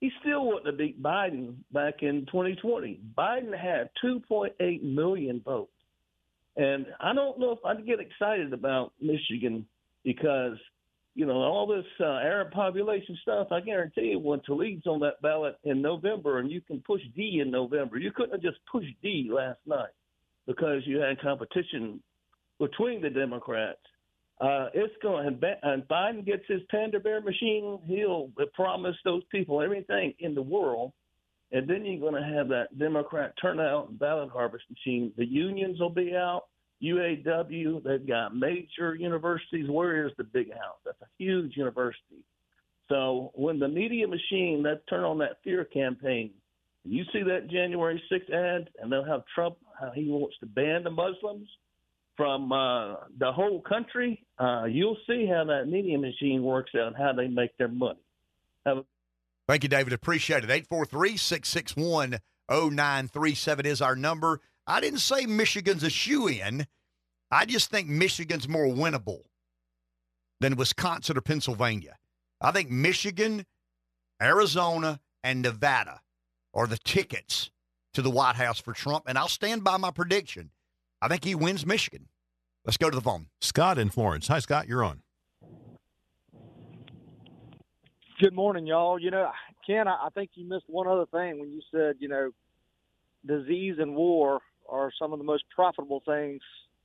[0.00, 3.00] he still wouldn't have beat Biden back in 2020.
[3.16, 5.70] Biden had 2.8 million votes.
[6.56, 9.66] And I don't know if I'd get excited about Michigan
[10.04, 10.56] because,
[11.14, 15.20] you know, all this uh, Arab population stuff, I guarantee you when Tlaib's on that
[15.20, 18.94] ballot in November and you can push D in November, you couldn't have just pushed
[19.02, 19.90] D last night
[20.46, 22.00] because you had competition
[22.58, 23.78] between the Democrats.
[24.40, 29.62] Uh, it's going, and, and Biden gets his panda bear machine, he'll promise those people
[29.62, 30.92] everything in the world.
[31.52, 35.12] And then you're going to have that Democrat turnout and ballot harvest machine.
[35.18, 36.44] The unions will be out.
[36.82, 39.68] UAW, they've got major universities.
[39.68, 40.78] Where is the big house?
[40.84, 42.24] That's a huge university.
[42.88, 46.32] So when the media machine, let's turn on that fear campaign.
[46.84, 50.82] You see that January 6th ad, and they'll have Trump, how he wants to ban
[50.82, 51.48] the Muslims
[52.16, 54.26] from uh, the whole country.
[54.38, 58.00] Uh, you'll see how that media machine works out, how they make their money.
[58.66, 58.82] A-
[59.46, 59.92] Thank you, David.
[59.92, 60.50] Appreciate it.
[60.50, 62.18] 843 661
[62.50, 64.40] 0937 is our number.
[64.66, 66.66] I didn't say Michigan's a shoe in.
[67.30, 69.22] I just think Michigan's more winnable
[70.40, 71.96] than Wisconsin or Pennsylvania.
[72.40, 73.46] I think Michigan,
[74.20, 76.00] Arizona, and Nevada
[76.54, 77.50] are the tickets
[77.94, 79.04] to the White House for Trump.
[79.06, 80.50] And I'll stand by my prediction.
[81.00, 82.08] I think he wins Michigan.
[82.64, 83.26] Let's go to the phone.
[83.40, 84.28] Scott in Florence.
[84.28, 84.68] Hi, Scott.
[84.68, 85.02] You're on.
[88.20, 89.00] Good morning, y'all.
[89.00, 89.30] You know,
[89.66, 92.30] Ken, I think you missed one other thing when you said, you know,
[93.26, 94.40] disease and war
[94.72, 96.40] are some of the most profitable things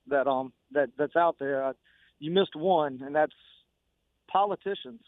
[0.07, 1.63] that um that that's out there.
[1.63, 1.73] Uh,
[2.19, 3.33] you missed one, and that's
[4.27, 5.01] politicians.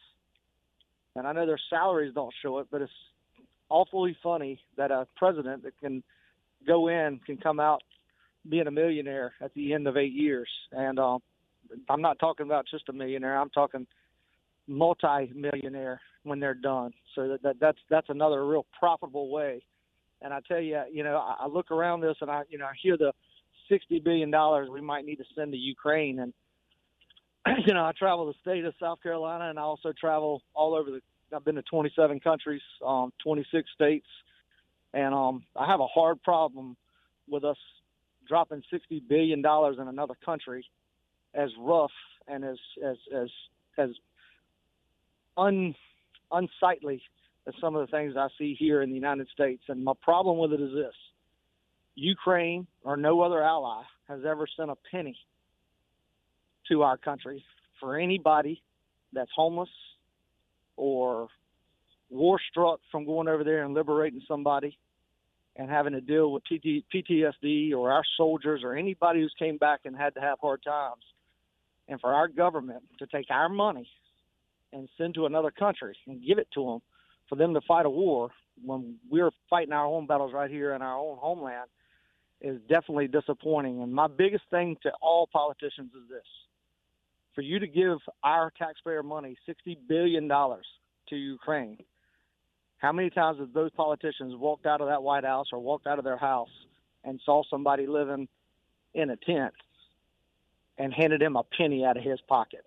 [1.16, 2.92] And I know their salaries don't show it, but it's
[3.70, 6.04] awfully funny that a president that can
[6.68, 7.82] go in can come out
[8.48, 10.50] being a millionaire at the end of eight years.
[10.72, 11.20] And um,
[11.90, 13.40] I'm not talking about just a millionaire.
[13.40, 13.86] I'm talking
[14.68, 16.94] multi-millionaire when they're done.
[17.16, 19.64] So that, that that's that's another real profitable way.
[20.22, 22.66] And I tell you, you know, I, I look around this and I, you know,
[22.66, 23.14] I hear the
[23.70, 26.34] sixty billion dollars we might need to send to Ukraine, and
[27.66, 30.92] you know, I travel the state of South Carolina, and I also travel all over
[30.92, 31.02] the.
[31.34, 34.08] I've been to 27 countries, um, 26 states,
[34.96, 36.76] and um, I have a hard problem
[37.30, 37.58] with us
[38.28, 40.66] dropping 60 billion dollars in another country,
[41.36, 41.92] as rough
[42.28, 43.30] and as as as
[43.78, 43.90] as
[45.38, 45.76] un
[46.32, 47.02] unsightly
[47.48, 49.64] as some of the things I see here in the United States.
[49.68, 50.94] And my problem with it is this
[51.96, 55.18] Ukraine or no other ally has ever sent a penny
[56.70, 57.44] to our country
[57.80, 58.62] for anybody
[59.14, 59.70] that's homeless
[60.78, 61.28] or
[62.10, 64.78] war struck from going over there and liberating somebody
[65.56, 69.96] and having to deal with PTSD or our soldiers or anybody who's came back and
[69.96, 71.04] had to have hard times.
[71.88, 73.90] And for our government to take our money
[74.72, 76.80] and send to another country and give it to them
[77.30, 78.32] for them to fight a war
[78.66, 81.70] when we're fighting our own battles right here in our own homeland
[82.42, 83.82] is definitely disappointing.
[83.82, 86.26] And my biggest thing to all politicians is this
[87.36, 91.78] for you to give our taxpayer money, $60 billion to Ukraine,
[92.78, 96.00] how many times have those politicians walked out of that White House or walked out
[96.00, 96.50] of their house
[97.04, 98.28] and saw somebody living
[98.94, 99.54] in a tent
[100.78, 102.66] and handed him a penny out of his pocket?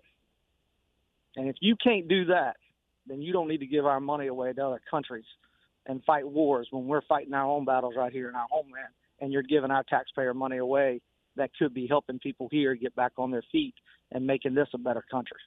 [1.35, 2.57] And if you can't do that,
[3.07, 5.25] then you don't need to give our money away to other countries
[5.85, 9.31] and fight wars when we're fighting our own battles right here in our homeland and
[9.31, 11.01] you're giving our taxpayer money away
[11.35, 13.73] that could be helping people here get back on their feet
[14.11, 15.39] and making this a better country.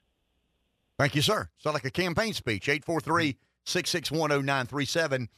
[0.97, 1.49] Thank you, sir.
[1.57, 2.67] Sound like a campaign speech.
[2.67, 5.29] 843 661 0937.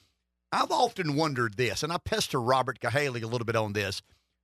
[0.52, 4.02] I've often wondered this, and I pester Robert Cahaly a little bit on this.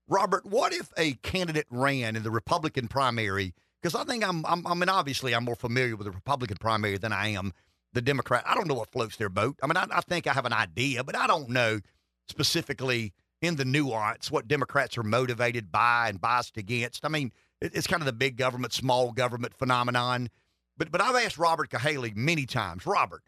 [0.08, 3.56] Robert, what if a candidate ran in the Republican primary?
[3.86, 6.98] Because I think I'm, I'm, I mean, obviously, I'm more familiar with the Republican primary
[6.98, 7.54] than I am
[7.94, 8.44] the Democrat.
[8.48, 9.60] I don't know what floats their boat.
[9.62, 11.82] I mean, I, I think I have an idea, but I don't know
[12.28, 13.14] specifically
[13.44, 17.06] in the nuance what Democrats are motivated by and biased against.
[17.06, 17.32] I mean,
[17.62, 20.32] it, it's kind of the big government, small government phenomenon.
[20.76, 23.22] But but I've asked Robert Cahaly many times, Robert,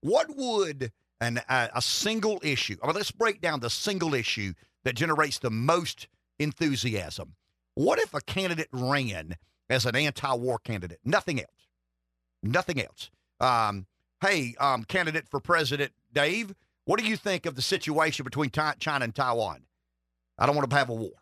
[0.00, 2.76] what would an a, a single issue?
[2.84, 4.52] I mean, let's break down the single issue
[4.84, 6.06] that generates the most
[6.38, 7.34] enthusiasm.
[7.74, 9.34] What if a candidate ran
[9.68, 11.00] as an anti-war candidate?
[11.04, 11.68] Nothing else.
[12.42, 13.10] Nothing else.
[13.40, 13.86] Um,
[14.20, 16.54] hey, um, candidate for president Dave,
[16.84, 19.62] what do you think of the situation between China and Taiwan?
[20.38, 21.12] I don't want to have a war.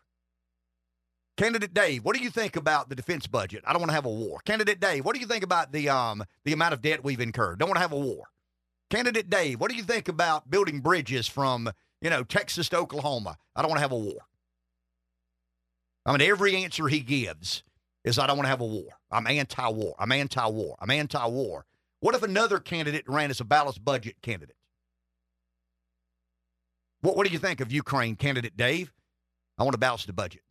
[1.35, 3.63] Candidate Dave, what do you think about the defense budget?
[3.65, 4.39] I don't want to have a war.
[4.45, 7.59] Candidate Dave, what do you think about the um the amount of debt we've incurred?
[7.59, 8.25] Don't want to have a war.
[8.91, 11.71] Candidate Dave, what do you think about building bridges from
[12.01, 13.37] you know Texas to Oklahoma?
[13.55, 14.27] I don't want to have a war.
[16.05, 17.63] I mean, every answer he gives
[18.03, 18.89] is I don't want to have a war.
[19.11, 19.95] I'm anti-war.
[19.97, 20.75] I'm anti-war.
[20.79, 21.65] I'm anti-war.
[21.99, 24.57] What if another candidate ran as a balanced budget candidate?
[27.01, 28.91] What, what do you think of Ukraine candidate Dave?
[29.57, 30.41] I want to balance the budget.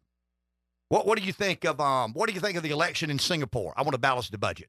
[0.89, 3.19] What what do you think of um what do you think of the election in
[3.19, 3.73] Singapore?
[3.77, 4.69] I want to balance the budget.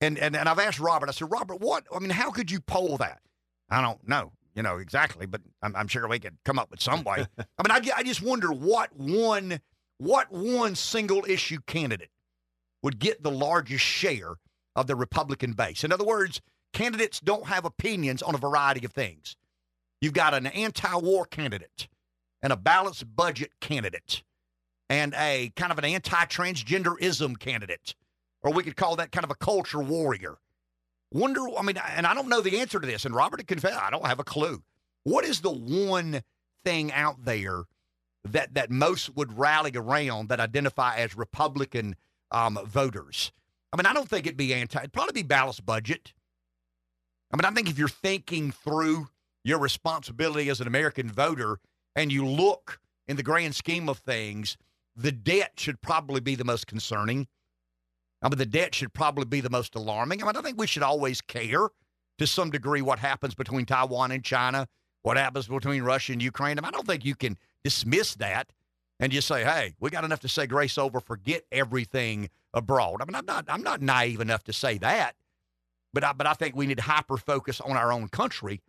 [0.00, 1.08] And and and I've asked Robert.
[1.08, 1.84] I said, Robert, what?
[1.94, 3.20] I mean, how could you poll that?
[3.68, 6.80] I don't know, you know exactly, but I'm, I'm sure we could come up with
[6.80, 7.26] some way.
[7.38, 9.60] I mean, I, I just wonder what one
[9.98, 12.10] what one single issue candidate
[12.82, 14.36] would get the largest share
[14.76, 15.84] of the Republican base.
[15.84, 16.40] In other words,
[16.72, 19.36] candidates don't have opinions on a variety of things.
[20.00, 21.88] You've got an anti-war candidate
[22.40, 24.22] and a balanced budget candidate
[24.88, 27.96] and a kind of an anti-transgenderism candidate,
[28.42, 30.36] or we could call that kind of a culture warrior.
[31.12, 33.04] Wonder, I mean, and I don't know the answer to this.
[33.04, 34.62] And Robert confess, I don't have a clue.
[35.02, 36.22] What is the one
[36.64, 37.64] thing out there
[38.24, 41.96] that that most would rally around that identify as Republican
[42.30, 43.32] um, voters?
[43.72, 44.78] I mean, I don't think it'd be anti.
[44.78, 46.12] It'd probably be balanced budget.
[47.32, 49.08] I mean, I think if you're thinking through
[49.44, 51.58] your responsibility as an American voter
[51.94, 54.56] and you look in the grand scheme of things,
[54.96, 57.28] the debt should probably be the most concerning.
[58.22, 60.22] I mean, the debt should probably be the most alarming.
[60.22, 61.68] I mean, I think we should always care
[62.18, 64.66] to some degree what happens between Taiwan and China,
[65.02, 66.58] what happens between Russia and Ukraine.
[66.58, 68.52] I, mean, I don't think you can dismiss that
[69.00, 73.04] and just say, "Hey, we got enough to say grace over, forget everything abroad." I
[73.04, 75.16] mean, I'm not I'm not naive enough to say that,
[75.92, 78.60] but I, but I think we need hyper focus on our own country,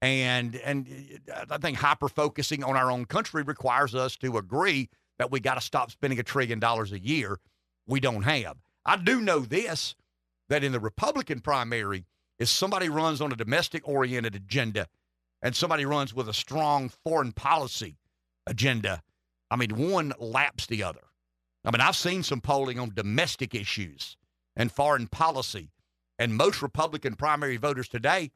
[0.00, 4.88] and and uh, I think hyper focusing on our own country requires us to agree
[5.18, 7.38] that we got to stop spending a trillion dollars a year.
[7.86, 8.56] We don't have.
[8.84, 9.94] I do know this
[10.48, 12.04] that in the Republican primary,
[12.38, 14.86] if somebody runs on a domestic oriented agenda
[15.42, 17.96] and somebody runs with a strong foreign policy
[18.46, 19.02] agenda
[19.50, 21.00] I mean, one laps the other.
[21.64, 24.16] I mean, I've seen some polling on domestic issues
[24.56, 25.70] and foreign policy,
[26.18, 28.30] and most Republican primary voters today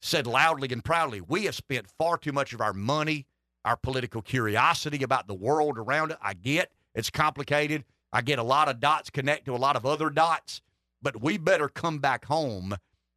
[0.00, 3.26] said loudly and proudly, we have spent far too much of our money,
[3.64, 6.18] our political curiosity about the world around it.
[6.22, 7.84] I get it's complicated.
[8.12, 10.62] I get a lot of dots connect to a lot of other dots,
[11.02, 12.76] but we better come back home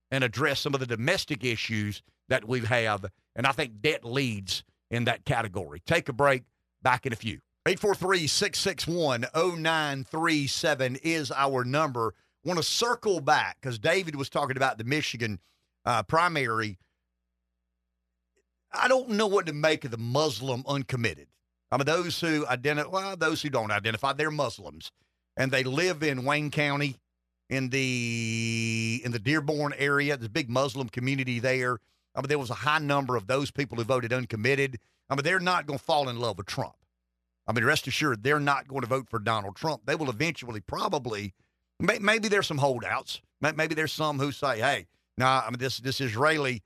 [0.10, 3.06] and address some of the domestic issues that we have.
[3.36, 5.82] And I think debt leads in that category.
[5.88, 6.44] Take a break.
[6.84, 7.40] Back in a few.
[7.68, 12.14] 843 661 0937 is our number.
[12.44, 15.40] Want to circle back because David was talking about the Michigan
[15.86, 16.80] uh, primary.
[18.74, 21.28] I don't know what to make of the Muslim uncommitted.
[21.72, 24.92] I mean, those who identify, well, those who don't identify, they're Muslims,
[25.38, 26.98] and they live in Wayne County,
[27.52, 30.18] in the in the Dearborn area.
[30.18, 31.78] There's a big Muslim community there.
[32.16, 34.80] I mean, there was a high number of those people who voted uncommitted.
[35.10, 36.76] I mean, they're not going to fall in love with Trump.
[37.48, 39.84] I mean, rest assured, they're not going to vote for Donald Trump.
[39.86, 41.34] They will eventually probably,
[41.80, 43.22] maybe there's some holdouts.
[43.42, 46.62] Maybe there's some who say, hey, no, nah, I mean, this, this Israeli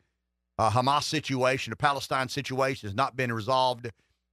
[0.58, 3.90] uh, Hamas situation, the Palestine situation has not been resolved.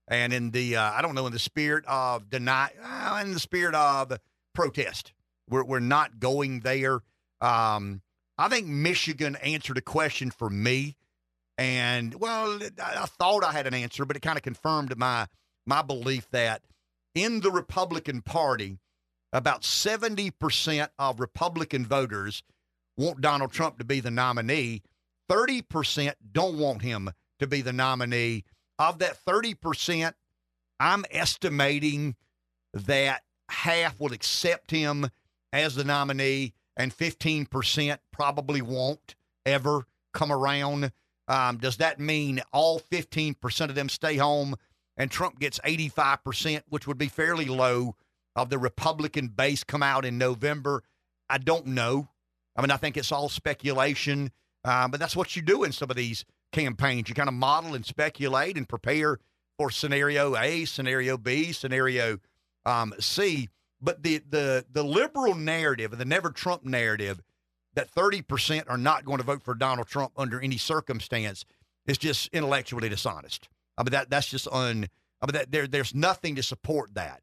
[0.09, 3.41] and in the uh, I don't know in the spirit of deny, uh, in the
[3.41, 4.13] spirit of
[4.55, 5.13] protest.
[5.49, 7.01] We're we're not going there.
[7.41, 8.03] Um,
[8.39, 10.97] I think Michigan answered a question for me,
[11.59, 15.27] and well, I, thought I had an answer, but it kind of confirmed my
[15.67, 16.63] my belief that
[17.15, 18.79] in the Republican Party,
[19.33, 22.43] about seventy percent of Republican voters
[22.97, 24.83] want Donald Trump to be the nominee.
[25.29, 28.45] Thirty percent don't want him to be the nominee.
[28.79, 30.17] Of that thirty percent,
[30.81, 32.17] I'm estimating
[32.73, 35.11] that half will accept him
[35.53, 39.15] as the nominee, and 15% probably won't
[39.45, 40.93] ever come around.
[41.29, 44.57] Um, does that mean all 15% of them stay home
[44.97, 47.97] and Trump gets 85%, which would be fairly low,
[48.35, 50.83] of the Republican base come out in November?
[51.29, 52.09] I don't know.
[52.57, 54.31] I mean, I think it's all speculation,
[54.65, 57.09] uh, but that's what you do in some of these campaigns.
[57.09, 59.19] You kind of model and speculate and prepare
[59.59, 62.19] for scenario A, scenario B, scenario
[62.67, 63.49] um, C.
[63.81, 67.21] But the the the liberal narrative, the never Trump narrative,
[67.75, 71.45] that 30% are not going to vote for Donald Trump under any circumstance
[71.87, 73.49] is just intellectually dishonest.
[73.77, 74.87] I mean that that's just un
[75.21, 77.23] I mean that there there's nothing to support that.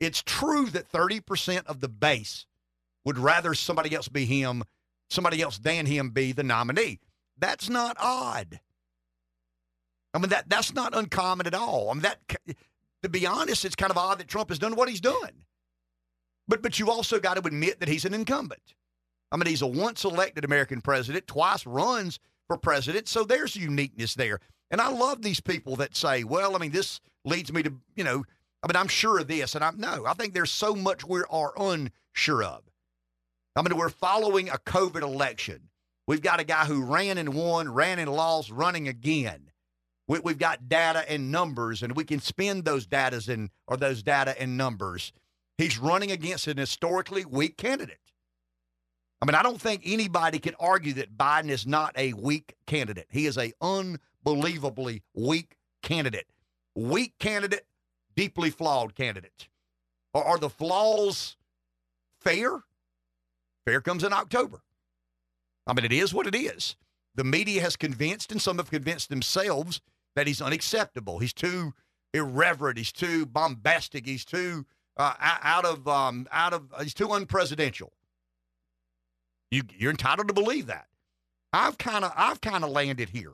[0.00, 2.46] It's true that 30% of the base
[3.04, 4.62] would rather somebody else be him,
[5.10, 7.00] somebody else than him be the nominee.
[7.36, 8.60] That's not odd.
[10.14, 11.90] I mean that that's not uncommon at all.
[11.90, 12.20] I mean that
[13.02, 15.44] to be honest, it's kind of odd that Trump has done what he's done.
[16.46, 18.74] But but you also got to admit that he's an incumbent.
[19.30, 24.14] I mean, he's a once elected American president, twice runs for president, so there's uniqueness
[24.14, 24.40] there.
[24.70, 28.04] And I love these people that say, "Well, I mean, this leads me to, you
[28.04, 28.24] know,
[28.62, 30.06] I mean, I'm sure of this," and I'm no.
[30.06, 32.62] I think there's so much we are unsure of.
[33.56, 35.68] I mean, we're following a COVID election.
[36.06, 39.50] We've got a guy who ran and won, ran and lost, running again.
[40.06, 44.02] We, have got data and numbers, and we can spend those data and or those
[44.02, 45.12] data and numbers
[45.58, 47.98] He's running against an historically weak candidate.
[49.20, 53.06] I mean, I don't think anybody can argue that Biden is not a weak candidate.
[53.10, 56.26] He is a unbelievably weak candidate.
[56.76, 57.66] Weak candidate,
[58.14, 59.48] deeply flawed candidate.
[60.14, 61.36] Are, are the flaws
[62.20, 62.62] fair?
[63.66, 64.62] Fair comes in October.
[65.66, 66.76] I mean, it is what it is.
[67.16, 69.80] The media has convinced, and some have convinced themselves,
[70.14, 71.18] that he's unacceptable.
[71.18, 71.74] He's too
[72.14, 72.78] irreverent.
[72.78, 74.06] He's too bombastic.
[74.06, 74.64] He's too
[74.96, 77.88] uh, out of um, out of he's too unpresidential.
[79.50, 80.86] You you're entitled to believe that.
[81.52, 83.32] I've kind of I've kind of landed here.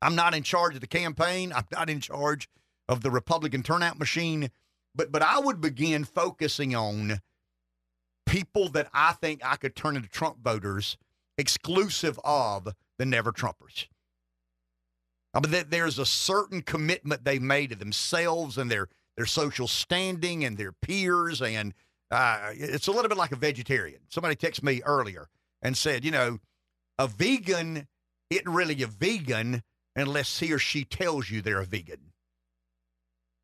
[0.00, 1.52] I'm not in charge of the campaign.
[1.52, 2.48] I'm not in charge
[2.88, 4.50] of the Republican turnout machine,
[4.94, 7.20] but but I would begin focusing on
[8.26, 10.96] people that I think I could turn into Trump voters,
[11.36, 12.68] exclusive of
[12.98, 13.86] the never Trumpers.
[15.34, 19.68] I mean, that there's a certain commitment they've made to themselves and their their social
[19.68, 21.42] standing and their peers.
[21.42, 21.74] And
[22.12, 24.00] uh, it's a little bit like a vegetarian.
[24.10, 25.28] Somebody texted me earlier
[25.62, 26.38] and said, you know,
[26.98, 27.88] a vegan
[28.28, 29.62] isn't really a vegan
[29.96, 32.12] unless he or she tells you they're a vegan.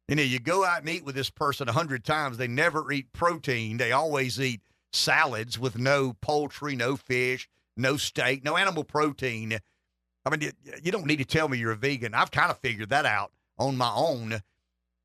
[0.07, 2.93] You know, you go out and eat with this person a hundred times, they never
[2.93, 3.79] eat protein.
[3.79, 4.61] They always eat
[4.93, 9.59] salads with no poultry, no fish, no steak, no animal protein.
[10.27, 12.13] I mean, you don't need to tell me you're a vegan.
[12.13, 14.41] I've kind of figured that out on my own.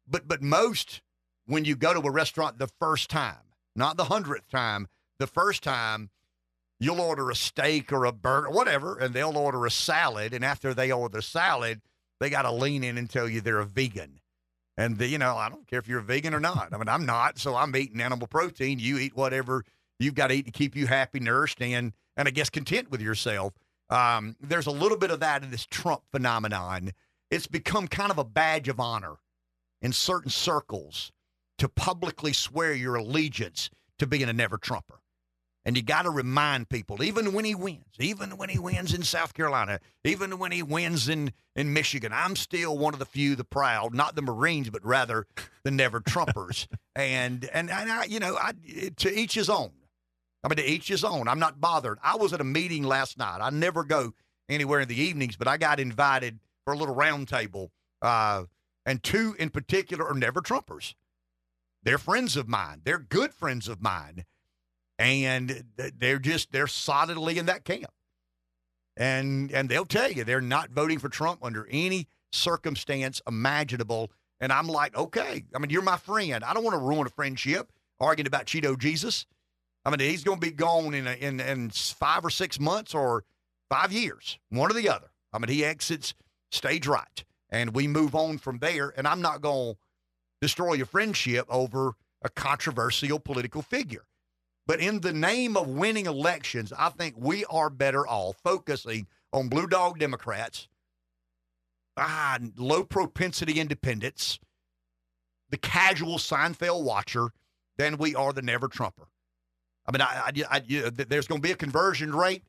[0.05, 1.01] But but most
[1.45, 3.37] when you go to a restaurant the first time,
[3.75, 4.87] not the hundredth time,
[5.19, 6.09] the first time,
[6.79, 10.33] you'll order a steak or a burger, whatever, and they'll order a salad.
[10.33, 11.81] And after they order the salad,
[12.19, 14.19] they got to lean in and tell you they're a vegan.
[14.75, 16.69] And the, you know, I don't care if you're a vegan or not.
[16.73, 18.79] I mean, I'm not, so I'm eating animal protein.
[18.79, 19.63] You eat whatever
[19.99, 23.01] you've got to eat to keep you happy, nourished, and and I guess content with
[23.01, 23.53] yourself.
[23.89, 26.91] Um, there's a little bit of that in this Trump phenomenon.
[27.31, 29.15] It's become kind of a badge of honor
[29.81, 31.11] in certain circles
[31.57, 33.69] to publicly swear your allegiance
[33.99, 34.99] to being a never Trumper.
[35.65, 39.03] And you got to remind people, even when he wins, even when he wins in
[39.03, 43.35] South Carolina, even when he wins in, in Michigan, I'm still one of the few,
[43.35, 45.25] the proud, not the Marines, but rather
[45.63, 46.67] the never Trumpers.
[46.95, 48.51] and and, and I, you know, I,
[48.97, 49.71] to each his own.
[50.43, 51.29] I mean, to each his own.
[51.29, 51.97] I'm not bothered.
[52.03, 53.39] I was at a meeting last night.
[53.41, 54.13] I never go
[54.49, 57.69] anywhere in the evenings, but I got invited for a little roundtable
[58.01, 58.43] uh,
[58.85, 60.93] and two in particular are never Trumpers.
[61.83, 62.81] They're friends of mine.
[62.83, 64.25] They're good friends of mine.
[64.99, 65.63] And
[65.97, 67.91] they're just, they're solidly in that camp.
[68.95, 74.11] And, and they'll tell you they're not voting for Trump under any circumstance imaginable.
[74.39, 76.43] And I'm like, okay, I mean, you're my friend.
[76.43, 79.25] I don't want to ruin a friendship arguing about Cheeto Jesus.
[79.85, 82.93] I mean, he's going to be gone in, a, in, in five or six months
[82.93, 83.23] or
[83.69, 85.09] five years, one or the other.
[85.33, 86.13] I mean, he exits
[86.51, 88.93] stage right and we move on from there.
[88.95, 89.79] And I'm not going to
[90.43, 94.03] destroy your friendship over a controversial political figure.
[94.67, 99.47] But in the name of winning elections, I think we are better off focusing on
[99.47, 100.67] blue dog Democrats,
[101.95, 104.37] ah, low propensity independents,
[105.49, 107.29] the casual Seinfeld watcher,
[107.77, 109.07] than we are the never Trumper.
[109.87, 112.43] I mean, I, I, I there's going to be a conversion rate.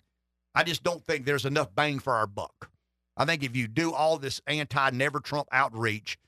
[0.53, 2.71] I just don't think there's enough bang for our buck.
[3.17, 6.19] I think if you do all this anti never Trump outreach,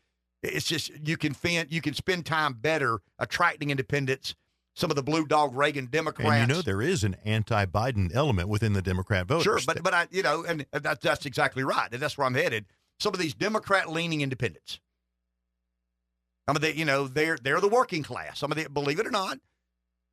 [0.54, 4.34] it's just you can fin- you can spend time better attracting independents
[4.76, 6.30] some of the blue dog Reagan Democrats.
[6.30, 9.42] And you know there is an anti-Biden element within the Democrat voters.
[9.42, 12.34] Sure, but but I you know, and that, that's exactly right, and that's where I'm
[12.34, 12.66] headed.
[13.00, 14.80] Some of these Democrat-leaning independents.
[16.48, 18.38] Some of the you know they're they're the working class.
[18.38, 19.38] Some of the believe it or not,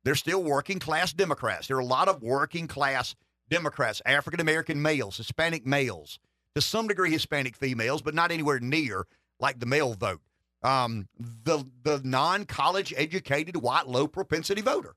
[0.02, 1.68] they're still working class Democrats.
[1.68, 3.14] There are a lot of working class
[3.48, 6.18] Democrats, African American males, Hispanic males,
[6.54, 9.06] to some degree Hispanic females, but not anywhere near
[9.40, 10.20] like the male vote
[10.64, 14.96] um, the the non college educated white low propensity voter.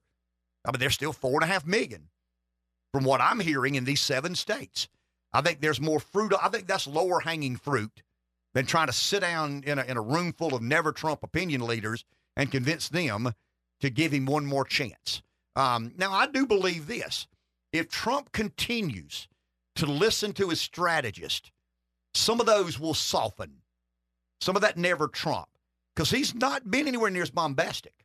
[0.64, 2.08] I mean, there's still four and a half million,
[2.92, 4.88] from what I'm hearing in these seven states.
[5.32, 6.32] I think there's more fruit.
[6.42, 8.02] I think that's lower hanging fruit
[8.54, 11.60] than trying to sit down in a, in a room full of never Trump opinion
[11.66, 12.04] leaders
[12.34, 13.34] and convince them
[13.80, 15.22] to give him one more chance.
[15.54, 17.28] Um, now, I do believe this:
[17.74, 19.28] if Trump continues
[19.76, 21.52] to listen to his strategist,
[22.14, 23.60] some of those will soften.
[24.40, 25.48] Some of that never Trump
[25.94, 28.04] because he's not been anywhere near as bombastic.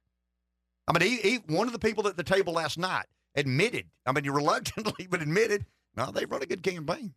[0.88, 3.06] I mean, he, he, one of the people at the table last night
[3.36, 5.66] admitted, I mean, reluctantly, but admitted,
[5.96, 7.14] no, they've run a good campaign.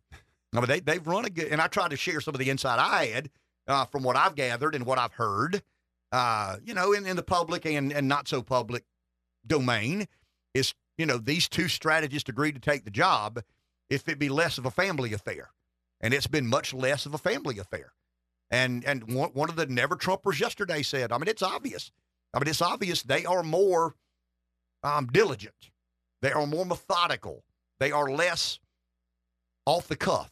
[0.53, 2.49] I mean, they, they've run a good, and I tried to share some of the
[2.49, 3.29] insight I had
[3.67, 5.61] uh, from what I've gathered and what I've heard,
[6.11, 8.83] uh, you know, in, in the public and, and not so public
[9.45, 10.07] domain
[10.53, 13.43] is, you know, these two strategists agreed to take the job
[13.89, 15.49] if it be less of a family affair.
[15.99, 17.93] And it's been much less of a family affair.
[18.49, 21.91] And and one, of the never Trumpers yesterday said, I mean, it's obvious.
[22.33, 23.95] I mean, it's obvious they are more
[24.83, 25.71] um, diligent.
[26.21, 27.43] They are more methodical.
[27.79, 28.59] They are less
[29.65, 30.31] off the cuff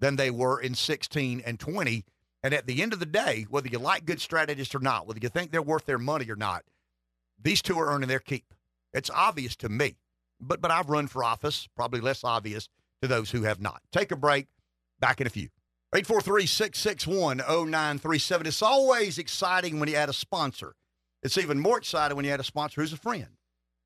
[0.00, 2.04] than they were in 16 and 20.
[2.42, 5.20] And at the end of the day, whether you like good strategists or not, whether
[5.22, 6.64] you think they're worth their money or not,
[7.42, 8.54] these two are earning their keep.
[8.92, 9.96] It's obvious to me.
[10.40, 12.68] But but I've run for office, probably less obvious
[13.02, 13.82] to those who have not.
[13.92, 14.46] Take a break.
[15.00, 15.48] Back in a few.
[15.94, 18.48] 843 661 0937.
[18.48, 20.74] It's always exciting when you add a sponsor.
[21.22, 23.28] It's even more exciting when you add a sponsor who's a friend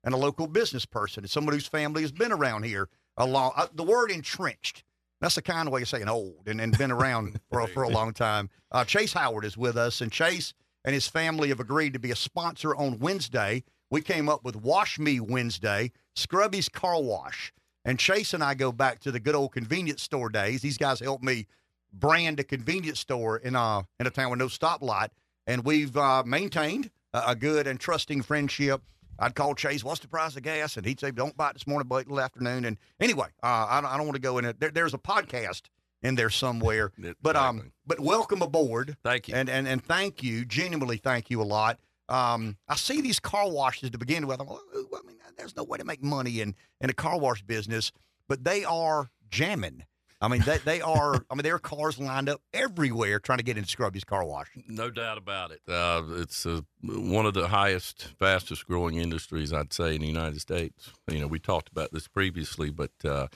[0.03, 3.51] and a local business person and someone whose family has been around here a long.
[3.55, 4.83] Uh, the word entrenched.
[5.21, 7.89] That's the kind of way of saying old and, and been around for, for a
[7.89, 8.49] long time.
[8.71, 12.09] Uh, Chase Howard is with us, and Chase and his family have agreed to be
[12.09, 13.63] a sponsor on Wednesday.
[13.91, 17.53] We came up with Wash Me Wednesday, Scrubby's Car Wash.
[17.85, 20.61] And Chase and I go back to the good old convenience store days.
[20.61, 21.45] These guys helped me
[21.93, 25.09] brand a convenience store in a in a town with no stoplight,
[25.47, 28.81] and we've uh, maintained a, a, good and trusting friendship.
[29.17, 31.67] I'd call Chase, "What's the price of gas?" and he'd say, "Don't buy it this
[31.67, 34.45] morning, but till afternoon." And anyway, uh, I, don't, I don't want to go in
[34.45, 34.59] it.
[34.59, 35.63] There, there's a podcast
[36.01, 38.95] in there somewhere, but um, but welcome aboard.
[39.03, 41.79] Thank you, and and and thank you, genuinely thank you a lot.
[42.07, 44.41] Um, I see these car washes to begin with.
[44.41, 47.43] I'm like, I mean, there's no way to make money in in a car wash
[47.43, 47.91] business,
[48.27, 49.83] but they are jamming.
[50.21, 51.15] I mean, they, they are.
[51.29, 54.49] I mean, there are cars lined up everywhere trying to get into Scrubby's car wash.
[54.67, 55.61] No doubt about it.
[55.67, 60.41] Uh, it's uh, one of the highest, fastest growing industries, I'd say, in the United
[60.41, 60.91] States.
[61.09, 63.27] You know, we talked about this previously, but uh,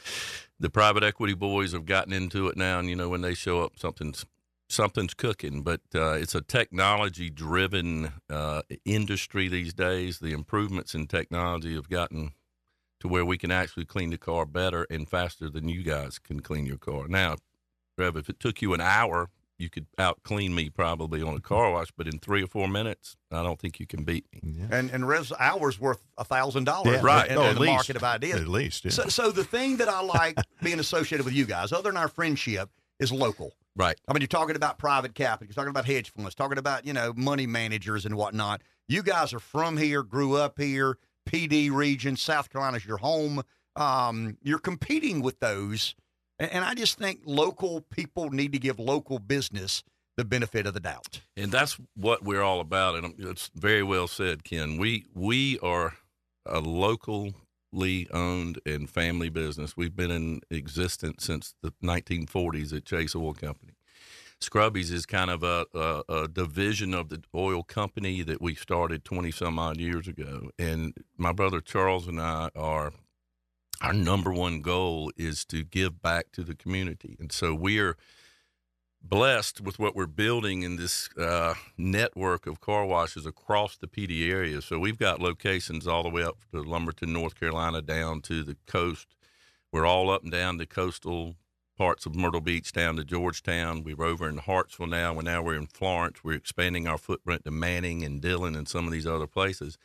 [0.60, 3.62] the private equity boys have gotten into it now, and you know, when they show
[3.62, 4.26] up, something's
[4.68, 5.62] something's cooking.
[5.62, 10.20] But uh, it's a technology driven uh, industry these days.
[10.20, 12.34] The improvements in technology have gotten
[13.04, 16.40] to where we can actually clean the car better and faster than you guys can
[16.40, 17.06] clean your car.
[17.10, 17.36] Now,
[17.98, 21.42] Rev, if it took you an hour, you could out clean me probably on a
[21.42, 24.56] car wash, but in three or four minutes, I don't think you can beat me.
[24.58, 24.68] Yeah.
[24.72, 27.30] And and Rev's hour's worth a thousand dollars, right?
[27.30, 27.74] In, oh, in the least.
[27.74, 28.86] market of ideas, at least.
[28.86, 28.92] Yeah.
[28.92, 32.08] So, so the thing that I like being associated with you guys, other than our
[32.08, 33.52] friendship, is local.
[33.76, 34.00] Right.
[34.08, 36.94] I mean, you're talking about private capital, you're talking about hedge funds, talking about you
[36.94, 38.62] know money managers and whatnot.
[38.88, 42.16] You guys are from here, grew up here, Pee Dee region.
[42.16, 43.44] South Carolina's your home.
[43.76, 45.96] Um, you're competing with those.
[46.40, 49.84] And, I just think local people need to give local business
[50.18, 51.22] the benefit of the doubt.
[51.38, 52.96] And that's what we're all about.
[52.96, 54.78] And it's very well said, Ken.
[54.78, 55.94] We we are
[56.46, 59.78] a locally owned and family business.
[59.78, 63.74] We've been in existence since the 1940s at Chase Oil Company.
[64.44, 69.06] Scrubby's is kind of a, a, a, division of the oil company that we started
[69.06, 70.50] 20 some odd years ago.
[70.60, 72.92] And my brother Charles and I are,
[73.82, 77.16] our number one goal is to give back to the community.
[77.20, 77.96] And so we're
[79.02, 84.08] blessed with what we're building in this uh, network of car washes across the Pee
[84.08, 84.62] Dee area.
[84.62, 88.58] So we've got locations all the way up to Lumberton, North Carolina, down to the
[88.68, 89.08] coast.
[89.72, 91.36] We're all up and down the coastal
[91.78, 93.84] parts of Myrtle Beach down to Georgetown.
[93.84, 95.14] We're over in Hartsville now.
[95.14, 96.24] And now we're in Florence.
[96.24, 99.78] We're expanding our footprint to Manning and Dillon and some of these other places.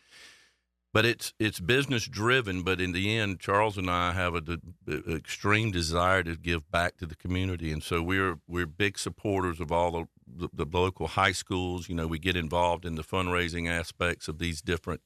[0.95, 2.63] But it's it's business driven.
[2.63, 4.59] But in the end, Charles and I have a,
[4.89, 9.61] a extreme desire to give back to the community, and so we're we're big supporters
[9.61, 11.91] of all the, the, the local high schools.
[11.91, 15.03] You know, we get involved in the fundraising aspects of these different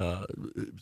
[0.00, 0.24] uh,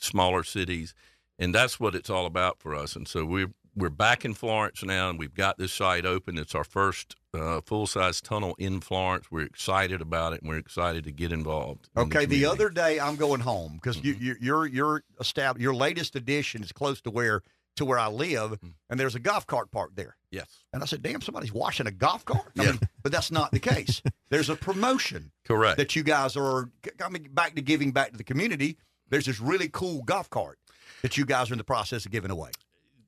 [0.01, 0.95] smaller cities,
[1.37, 2.95] and that's what it's all about for us.
[2.95, 6.39] And so we're we're back in Florence now, and we've got this site open.
[6.39, 9.31] It's our first uh, full size tunnel in Florence.
[9.31, 11.89] We're excited about it, and we're excited to get involved.
[11.97, 14.07] in Okay, the, other day I'm going home because Mm-hmm.
[14.07, 17.43] you, you, your your estab- your latest addition is close to where
[17.77, 18.69] to where I live, Mm-hmm.
[18.91, 20.17] and there's a golf cart parked there.
[20.31, 20.65] Yes.
[20.73, 23.61] And I said, "Damn, somebody's washing a golf cart." I mean, but that's not the
[23.61, 24.03] case.
[24.31, 25.79] There's a promotion Correct.
[25.79, 28.77] that you guys are coming back to giving back to the community.
[29.09, 30.59] There's this really cool golf cart
[31.01, 32.51] that you guys are in the process of giving away.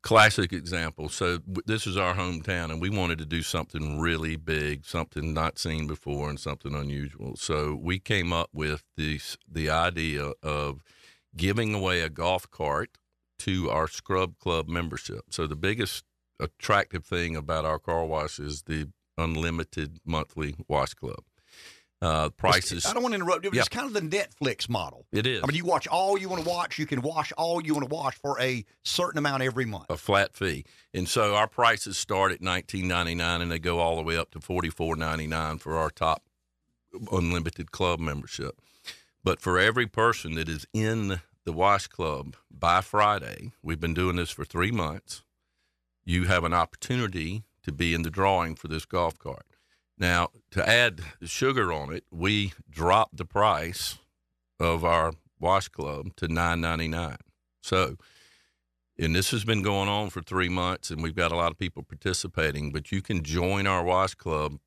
[0.03, 1.09] Classic example.
[1.09, 5.35] So w- this is our hometown, and we wanted to do something really big, something
[5.35, 7.37] not seen before, and something unusual.
[7.37, 10.83] So we came up with this the idea of
[11.37, 12.99] giving away a golf cart
[13.41, 15.25] to our Scrub Club membership.
[15.31, 16.05] So the biggest
[16.39, 21.23] attractive thing about our car wash is the unlimited monthly wash club.
[22.03, 22.87] Uh, prices.
[22.87, 23.61] I don't want to interrupt you, but Yeah.
[23.61, 25.05] it's kind of the Netflix model.
[25.12, 25.43] It is.
[25.43, 26.79] I mean, you watch all you want to watch.
[26.79, 29.85] You can watch all you want to watch for a certain amount every month.
[29.91, 30.65] a flat fee.
[30.95, 34.17] And so our prices start at nineteen ninety nine and they go all the way
[34.17, 36.23] up to forty four ninety nine for our top
[37.12, 38.61] unlimited club membership.
[39.23, 44.17] But for every person that is in the wash club by Friday, we've been doing
[44.17, 45.23] this for three months,
[46.05, 49.45] you have an opportunity to be in the drawing for this golf cart.
[49.99, 53.99] Now, to add sugar on it, we dropped the price
[54.59, 57.19] of our wash club to nine ninety nine.
[57.62, 57.97] So
[58.99, 61.59] and this has been going on for three months, and we've got a lot of
[61.59, 62.70] people participating.
[62.70, 64.59] But you can join our wash club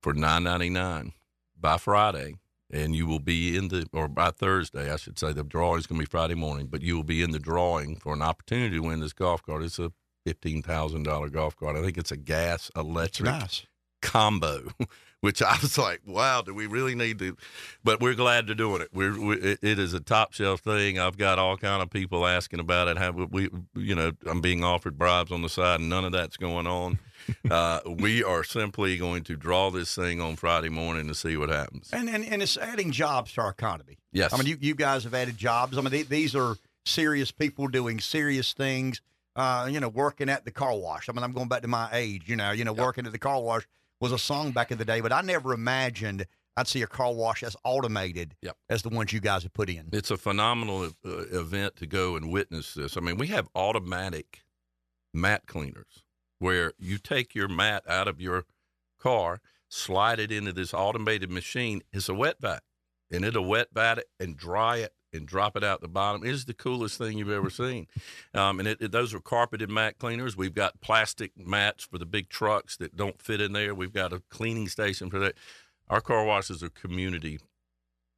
[0.00, 1.12] for nine ninety nine
[1.58, 2.36] by Friday,
[2.70, 5.32] and you will be in the or by Thursday, I should say.
[5.32, 7.96] The drawing is going to be Friday morning, but you will be in the drawing
[7.96, 9.64] for an opportunity to win this golf cart.
[9.64, 9.92] It's a
[10.24, 11.76] fifteen thousand dollar golf cart.
[11.76, 13.66] I think it's a gas electric nice.
[14.02, 14.68] Combo,
[15.20, 17.36] which I was like, wow, do we really need to?
[17.82, 18.88] But we're glad to doing it.
[18.92, 20.98] We're we, it, is a top shelf thing.
[20.98, 22.98] I've got all kind of people asking about it.
[22.98, 26.36] Have we, you know, I'm being offered bribes on the side, and none of that's
[26.36, 26.98] going on.
[27.50, 31.48] uh, we are simply going to draw this thing on Friday morning to see what
[31.48, 31.90] happens.
[31.92, 33.98] And, and and it's adding jobs to our economy.
[34.12, 34.32] Yes.
[34.34, 35.78] I mean, you, you guys have added jobs.
[35.78, 39.00] I mean, th- these are serious people doing serious things.
[39.34, 41.08] Uh, you know, working at the car wash.
[41.08, 42.24] I mean, I'm going back to my age.
[42.26, 43.66] You know, you know, working at the car wash
[44.02, 47.14] was a song back in the day, but I never imagined I'd see a car
[47.14, 48.56] wash as automated Yep.
[48.68, 49.88] as the ones you guys have put in.
[49.92, 52.96] It's a phenomenal uh, event to go and witness this.
[52.96, 54.42] I mean, we have automatic
[55.14, 56.02] mat cleaners
[56.40, 58.44] where you take your mat out of your
[58.98, 61.80] car, slide it into this automated machine.
[61.92, 62.62] It's a wet vac,
[63.10, 66.24] and it'll wet vac it and dry it and drop it out the bottom.
[66.24, 67.86] is the coolest thing you've ever seen.
[68.34, 70.36] Um, and it, it- those are carpeted mat cleaners.
[70.36, 73.74] We've got plastic mats for the big trucks that don't fit in there.
[73.74, 75.34] We've got a cleaning station for that.
[75.88, 77.38] Our car washes are community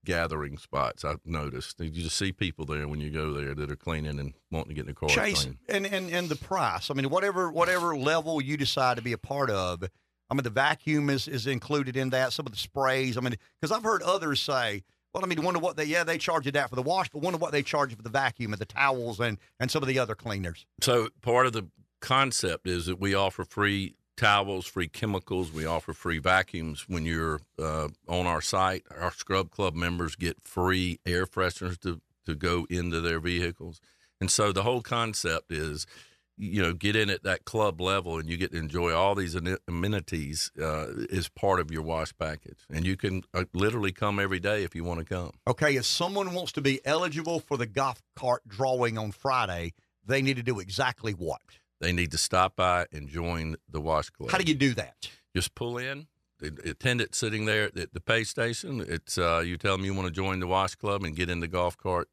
[0.04, 1.04] gathering spots.
[1.04, 4.34] I've noticed you just see people there when you go there that are cleaning and
[4.50, 5.08] wanting to get in the car.
[5.08, 5.58] Chase clean.
[5.68, 6.90] and, and and the price.
[6.90, 9.82] I mean, whatever whatever level you decide to be a part of.
[10.30, 12.32] I mean, the vacuum is is included in that.
[12.32, 13.16] Some of the sprays.
[13.16, 14.82] I mean, because I've heard others say,
[15.14, 17.22] well, I mean, wonder what they yeah they charge you that for the wash, but
[17.22, 19.98] wonder what they charge for the vacuum and the towels and and some of the
[19.98, 20.66] other cleaners.
[20.82, 21.68] So part of the
[22.00, 25.52] concept is that we offer free towels, free chemicals.
[25.52, 28.84] We offer free vacuums when you're uh, on our site.
[28.98, 33.80] Our Scrub Club members get free air fresheners to to go into their vehicles,
[34.20, 35.86] and so the whole concept is.
[36.36, 39.36] You know, get in at that club level, and you get to enjoy all these
[39.68, 42.58] amenities uh, as part of your wash package.
[42.68, 45.30] And you can uh, literally come every day if you want to come.
[45.46, 50.22] Okay, if someone wants to be eligible for the golf cart drawing on Friday, they
[50.22, 51.40] need to do exactly what?
[51.80, 54.30] They need to stop by and join the wash club.
[54.30, 55.08] How do you do that?
[55.34, 56.06] Just pull in.
[56.40, 58.84] The attendant sitting there at the pay station.
[58.86, 61.40] It's uh, you tell them you want to join the wash club and get in
[61.40, 62.08] the golf cart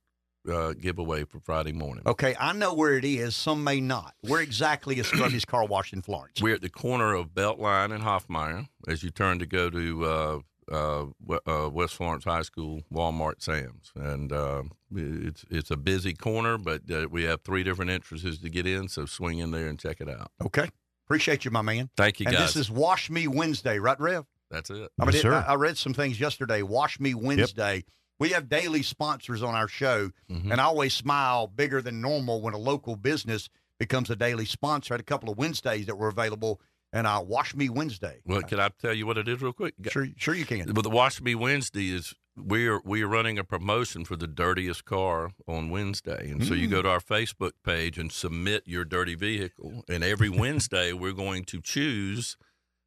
[0.49, 2.03] uh, giveaway for Friday morning.
[2.05, 3.35] Okay, I know where it is.
[3.35, 4.13] Some may not.
[4.21, 6.41] Where exactly is Scrubby's Car Wash in Florence?
[6.41, 10.39] We're at the corner of Beltline and Hoffmeyer as you turn to go to uh,
[10.71, 11.05] uh,
[11.45, 14.63] uh, West Florence High School, Walmart, Sam's, and uh,
[14.95, 18.87] it's it's a busy corner, but uh, we have three different entrances to get in.
[18.87, 20.31] So swing in there and check it out.
[20.43, 20.69] Okay.
[21.07, 21.89] Appreciate you, my man.
[21.97, 22.53] Thank you, and guys.
[22.53, 24.25] this is Wash Me Wednesday, right, Rev?
[24.49, 24.89] That's it.
[24.97, 25.33] I, mean, Yes, it- sir.
[25.33, 26.61] I, I read some things yesterday.
[26.61, 27.83] Wash Me Wednesday.
[28.22, 30.51] We have daily sponsors on our show, Mhm.
[30.51, 34.93] and I always smile bigger than normal when a local business becomes a daily sponsor.
[34.93, 36.61] I had a couple of Wednesdays that were available,
[36.93, 38.22] and uh, Wash Me Wednesday.
[38.25, 39.74] Well, can I tell you what it is real quick?
[39.90, 40.72] Sure, sure you can.
[40.72, 44.85] But the Wash Me Wednesday is we're we are running a promotion for the dirtiest
[44.85, 46.72] car on Wednesday, and so you Mm.
[46.72, 51.43] go to our Facebook page and submit your dirty vehicle, and every Wednesday we're going
[51.45, 52.38] to choose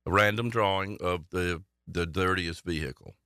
[0.06, 3.16] a random drawing of the the dirtiest vehicle,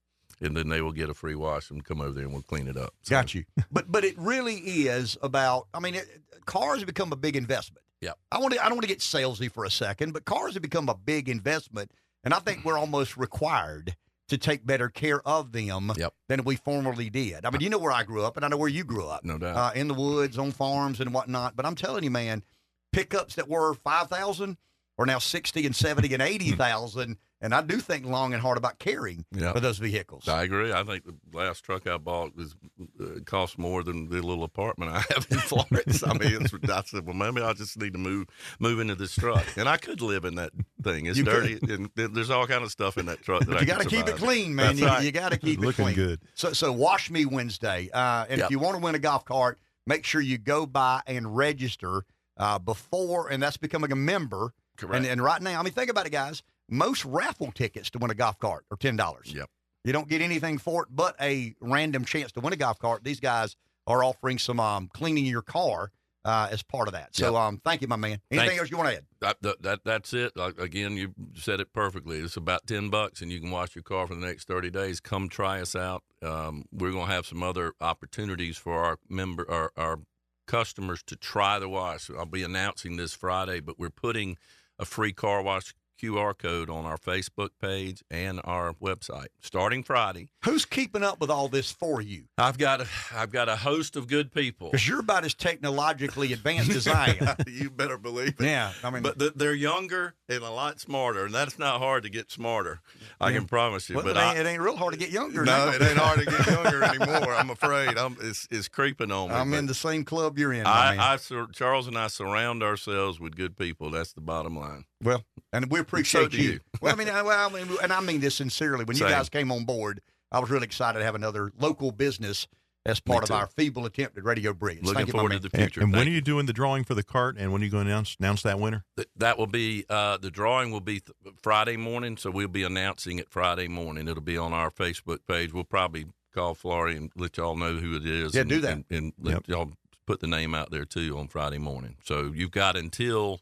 [0.40, 2.68] and then they will get a free wash and come over there and we'll clean
[2.68, 2.94] it up.
[3.02, 3.44] So, Got you.
[3.72, 5.68] but but it really is about.
[5.74, 6.06] I mean, it,
[6.46, 7.84] cars have become a big investment.
[8.00, 8.16] Yep.
[8.30, 8.60] I want to.
[8.60, 11.28] I don't want to get salesy for a second, but cars have become a big
[11.28, 11.90] investment,
[12.24, 13.96] and I think we're almost required
[14.28, 16.12] to take better care of them Yep.
[16.28, 17.46] than we formerly did.
[17.46, 19.24] I mean, you know where I grew up, and I know where you grew up.
[19.24, 19.56] No doubt.
[19.56, 21.56] Uh, in the woods, on farms, and whatnot.
[21.56, 22.44] But I'm telling you, man,
[22.92, 24.58] pickups that were five thousand
[24.98, 28.58] are now sixty and seventy and eighty thousand, and I do think long and hard
[28.58, 29.52] about caring Yeah.
[29.52, 30.26] for those vehicles.
[30.28, 30.72] I agree.
[30.72, 32.56] I think the last truck I bought was
[33.00, 36.02] uh, cost more than the little apartment I have in Florence.
[36.02, 38.26] I mean, it's, I said, well, maybe I just need to move
[38.58, 40.50] move into this truck, and I could live in that
[40.82, 41.06] thing.
[41.06, 43.80] It's You dirty, and there's all kind of stuff in that truck that you got
[43.82, 44.66] to keep it clean, man.
[44.76, 45.04] That's You, right.
[45.04, 45.94] you got to keep it Looking clean.
[45.96, 46.20] good.
[46.34, 47.88] So, so wash me Wednesday.
[47.92, 48.44] Uh, and Yep.
[48.46, 52.02] if you want to win a golf cart, make sure you go by and register
[52.36, 54.52] uh, before, and that's becoming a member.
[54.76, 54.94] Correct.
[54.96, 56.42] And, and right now, I mean, think about it, guys.
[56.68, 59.32] Most raffle tickets to win a golf cart are ten dollars.
[59.34, 59.48] Yep.
[59.84, 63.04] You don't get anything for it but a random chance to win a golf cart.
[63.04, 63.56] These guys
[63.86, 65.90] are offering some um, cleaning your car
[66.24, 67.16] uh, as part of that.
[67.16, 67.34] So, Yep.
[67.40, 68.18] um, thank you, my man.
[68.30, 68.60] Anything Thanks.
[68.60, 69.06] else you want to add?
[69.20, 70.32] That, that, that that's it.
[70.36, 72.18] Again, you said it perfectly.
[72.18, 75.00] It's about ten bucks, and you can wash your car for the next thirty days.
[75.00, 76.02] Come try us out.
[76.22, 80.00] Um, we're going to have some other opportunities for our member, our, our
[80.46, 82.10] customers to try the wash.
[82.10, 84.36] I'll be announcing this Friday, but we're putting
[84.78, 90.28] a free car wash QR code on our Facebook page and our website starting Friday.
[90.44, 92.24] Who's keeping up with all this for you?
[92.38, 94.70] I've got a, I've got a host of good people.
[94.70, 97.36] Because you're about as technologically advanced as I am.
[97.46, 98.44] you better believe it.
[98.44, 102.04] Yeah, I mean, but th- they're younger and a lot smarter, and that's not hard
[102.04, 102.80] to get smarter.
[103.20, 103.96] I can promise you.
[103.96, 105.44] Well, but it, I, ain't, it ain't real hard to get younger.
[105.44, 105.72] no, now.
[105.72, 107.34] it ain't hard to get younger anymore.
[107.34, 107.98] I'm afraid.
[107.98, 109.34] I'm it's, it's creeping on me.
[109.34, 110.62] I'm in the same club you're in.
[110.64, 110.70] my.
[110.70, 113.90] I, I sur- Charles and I surround ourselves with good people.
[113.90, 114.84] That's the bottom line.
[115.02, 116.50] Well, and we appreciate do you.
[116.52, 116.60] you.
[116.80, 118.84] Well, I mean, I, well, I mean, and I mean this sincerely.
[118.84, 120.00] When you guys came on board,
[120.32, 122.46] I was really excited to have another local business
[122.86, 124.78] as part of our feeble attempt at Radio Bridge.
[124.82, 125.42] Looking Thank you, my forward man.
[125.42, 125.80] to the And, future.
[125.82, 127.36] and when Thank are you doing the drawing for the cart?
[127.38, 128.84] And when are you going to announce announce that winner?
[128.96, 132.62] Th- That will be uh, the drawing will be th- Friday morning, so we'll be
[132.62, 134.08] announcing it Friday morning.
[134.08, 135.52] It'll be on our Facebook page.
[135.52, 138.34] We'll probably call Florrie and let y'all know who it is.
[138.34, 138.72] Yeah, and, do that.
[138.72, 139.72] and, and let y'all
[140.06, 141.96] put the name out there too on Friday morning.
[142.04, 143.40] So you've got until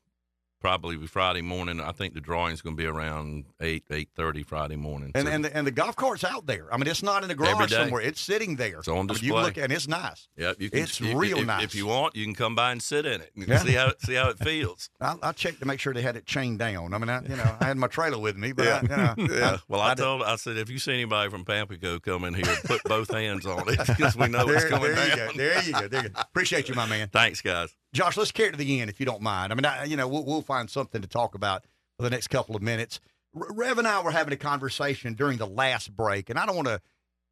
[0.61, 1.81] probably Friday morning.
[1.81, 5.13] I think the drawing's going to be around eight eight thirty Friday morning.
[5.15, 6.73] And So and the, and the golf cart's out there.
[6.73, 8.01] I mean, it's not in Every garage somewhere.
[8.01, 8.79] It's sitting there.
[8.79, 10.29] It's on I mean, you look and it's nice.
[10.37, 11.65] yeah, you can, it's you- real if, nice.
[11.65, 13.59] If you want, you can come by and sit in it and Yeah.
[13.59, 14.91] see how it, see how it feels.
[15.01, 16.95] I, I checked to make sure they had it chained down.
[16.95, 18.89] I mean, I, you know, I had my trailer with me, but I, you
[19.29, 19.59] know, yeah.
[19.69, 22.83] Well, I, told I said if you see anybody from Pamplico come in here, put
[22.85, 25.29] both hands on it because we know it's coming there down.
[25.29, 25.39] you go.
[25.39, 25.89] There you go.
[25.89, 26.21] There you go.
[26.21, 27.09] Appreciate you, my man.
[27.09, 27.75] Thanks, guys.
[27.97, 29.53] Josh, let's carry it to the end if you don't mind.
[29.53, 31.65] I mean, I, you know, we'll, we'll find something to talk about
[31.97, 33.01] for the next couple of minutes.
[33.33, 36.69] Rev and I were having a conversation during the last break, and I don't want
[36.69, 36.81] to.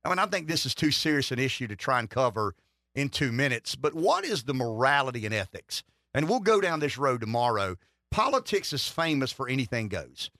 [0.07, 2.55] I mean, I think this is too serious an issue to try and cover
[2.95, 3.75] in two minutes.
[3.75, 5.83] But what is the morality and ethics?
[6.15, 7.77] And we'll go down this road tomorrow.
[8.11, 10.31] Politics is famous for anything goes.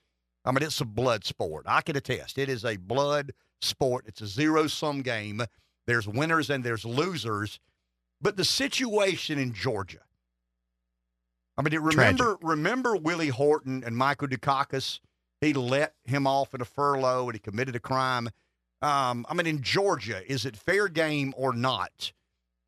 [0.43, 1.65] I mean, it's a blood sport.
[1.67, 2.39] I can attest.
[2.39, 4.05] It is a blood sport.
[4.07, 5.43] It's a zero sum game.
[5.85, 7.59] There's winners and there's losers.
[8.21, 9.99] But the situation in Georgia,
[11.57, 14.99] I mean, remember remember Willie Horton and Michael Dukakis?
[15.41, 18.29] He let him off in a furlough and he committed a crime.
[18.81, 22.11] Um, I mean, in Georgia, is it fair game or not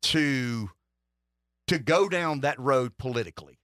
[0.02, 0.70] to
[1.66, 3.58] to go down that road politically?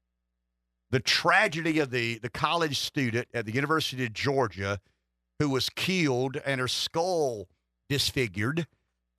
[0.90, 4.80] The tragedy of the the college student at the University of Georgia
[5.38, 7.48] who was killed and her skull
[7.88, 8.66] disfigured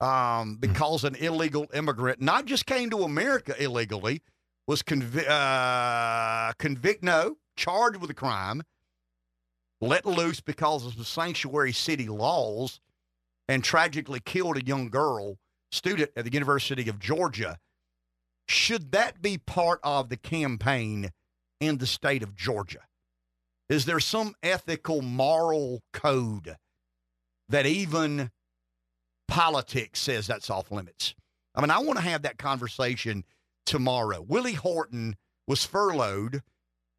[0.00, 4.22] um, because an illegal immigrant not just came to America illegally,
[4.66, 8.62] was convi- uh, convict no charged with a crime,
[9.80, 12.80] let loose because of the sanctuary city laws,
[13.48, 15.36] and tragically killed a young girl
[15.70, 17.58] student at the University of Georgia.
[18.48, 21.10] Should that be part of the campaign
[21.60, 22.82] in the state of Georgia?
[23.68, 26.56] Is there some ethical, moral code
[27.48, 28.30] that even
[29.26, 31.14] politics says that's off limits?
[31.54, 33.24] I mean, I want to have that conversation
[33.66, 34.22] tomorrow.
[34.22, 36.42] Willie Horton was furloughed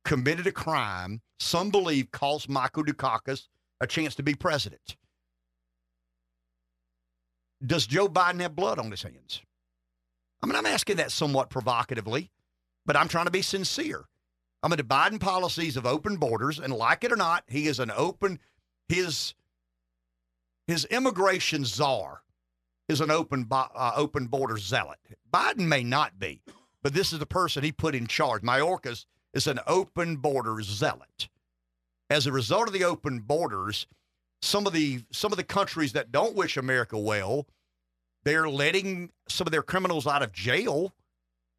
[0.05, 3.47] committed a crime some believe cost Michael Dukakis
[3.79, 4.95] a chance to be president.
[7.65, 9.41] Does Joe Biden have blood on his hands?
[10.41, 12.31] I mean, I'm asking that somewhat provocatively,
[12.85, 14.05] but I'm trying to be sincere.
[14.61, 17.79] I mean, the Biden policies of open borders, and like it or not, he is
[17.79, 18.39] an open
[18.87, 19.33] his
[20.65, 22.21] his immigration czar
[22.87, 24.99] is an open uh, open border zealot.
[25.31, 26.41] Biden may not be,
[26.87, 28.43] but this is the person he put in charge.
[28.43, 31.27] Mayorkas is an open border zealot.
[32.09, 33.87] As a result of the open borders,
[34.41, 37.45] some of the some of the countries that don't wish America well,
[38.23, 40.93] they're letting some of their criminals out of jail,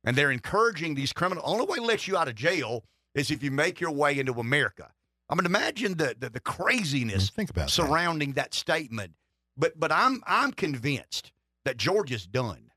[0.02, 1.44] and they're encouraging these criminals.
[1.46, 2.84] Only way to let you out of jail
[3.14, 4.92] is if you make your way into America.
[5.28, 8.52] I mean, imagine the the, the craziness Think about surrounding that.
[8.52, 9.12] that statement.
[9.58, 11.32] But but I'm I'm convinced
[11.66, 12.67] that Georgia's done.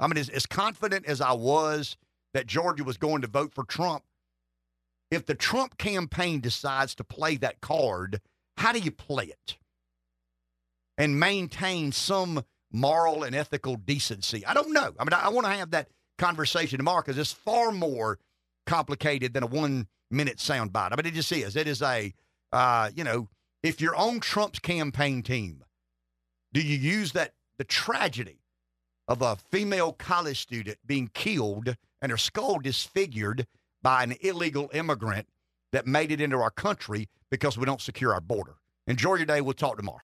[0.00, 1.96] I mean, as, as confident as I was
[2.34, 4.04] that Georgia was going to vote for Trump,
[5.10, 8.20] if the Trump campaign decides to play that card,
[8.56, 9.58] how do you play it
[10.96, 14.44] and maintain some moral and ethical decency?
[14.46, 14.94] I don't know.
[14.98, 15.88] I mean, I, I want to have that
[16.18, 18.18] conversation tomorrow because it's far more
[18.66, 20.92] complicated than a one minute soundbite.
[20.92, 21.56] I mean, it just is.
[21.56, 22.12] It is a,
[22.52, 23.28] uh, you know,
[23.62, 25.64] if you're on Trump's campaign team,
[26.52, 28.39] do you use that the tragedy
[29.10, 33.44] of a female college student being killed and her skull disfigured
[33.82, 35.26] by an illegal immigrant
[35.72, 38.54] that made it into our country because we don't secure our border?
[38.86, 39.40] Enjoy your day.
[39.40, 39.98] We'll talk tomorrow.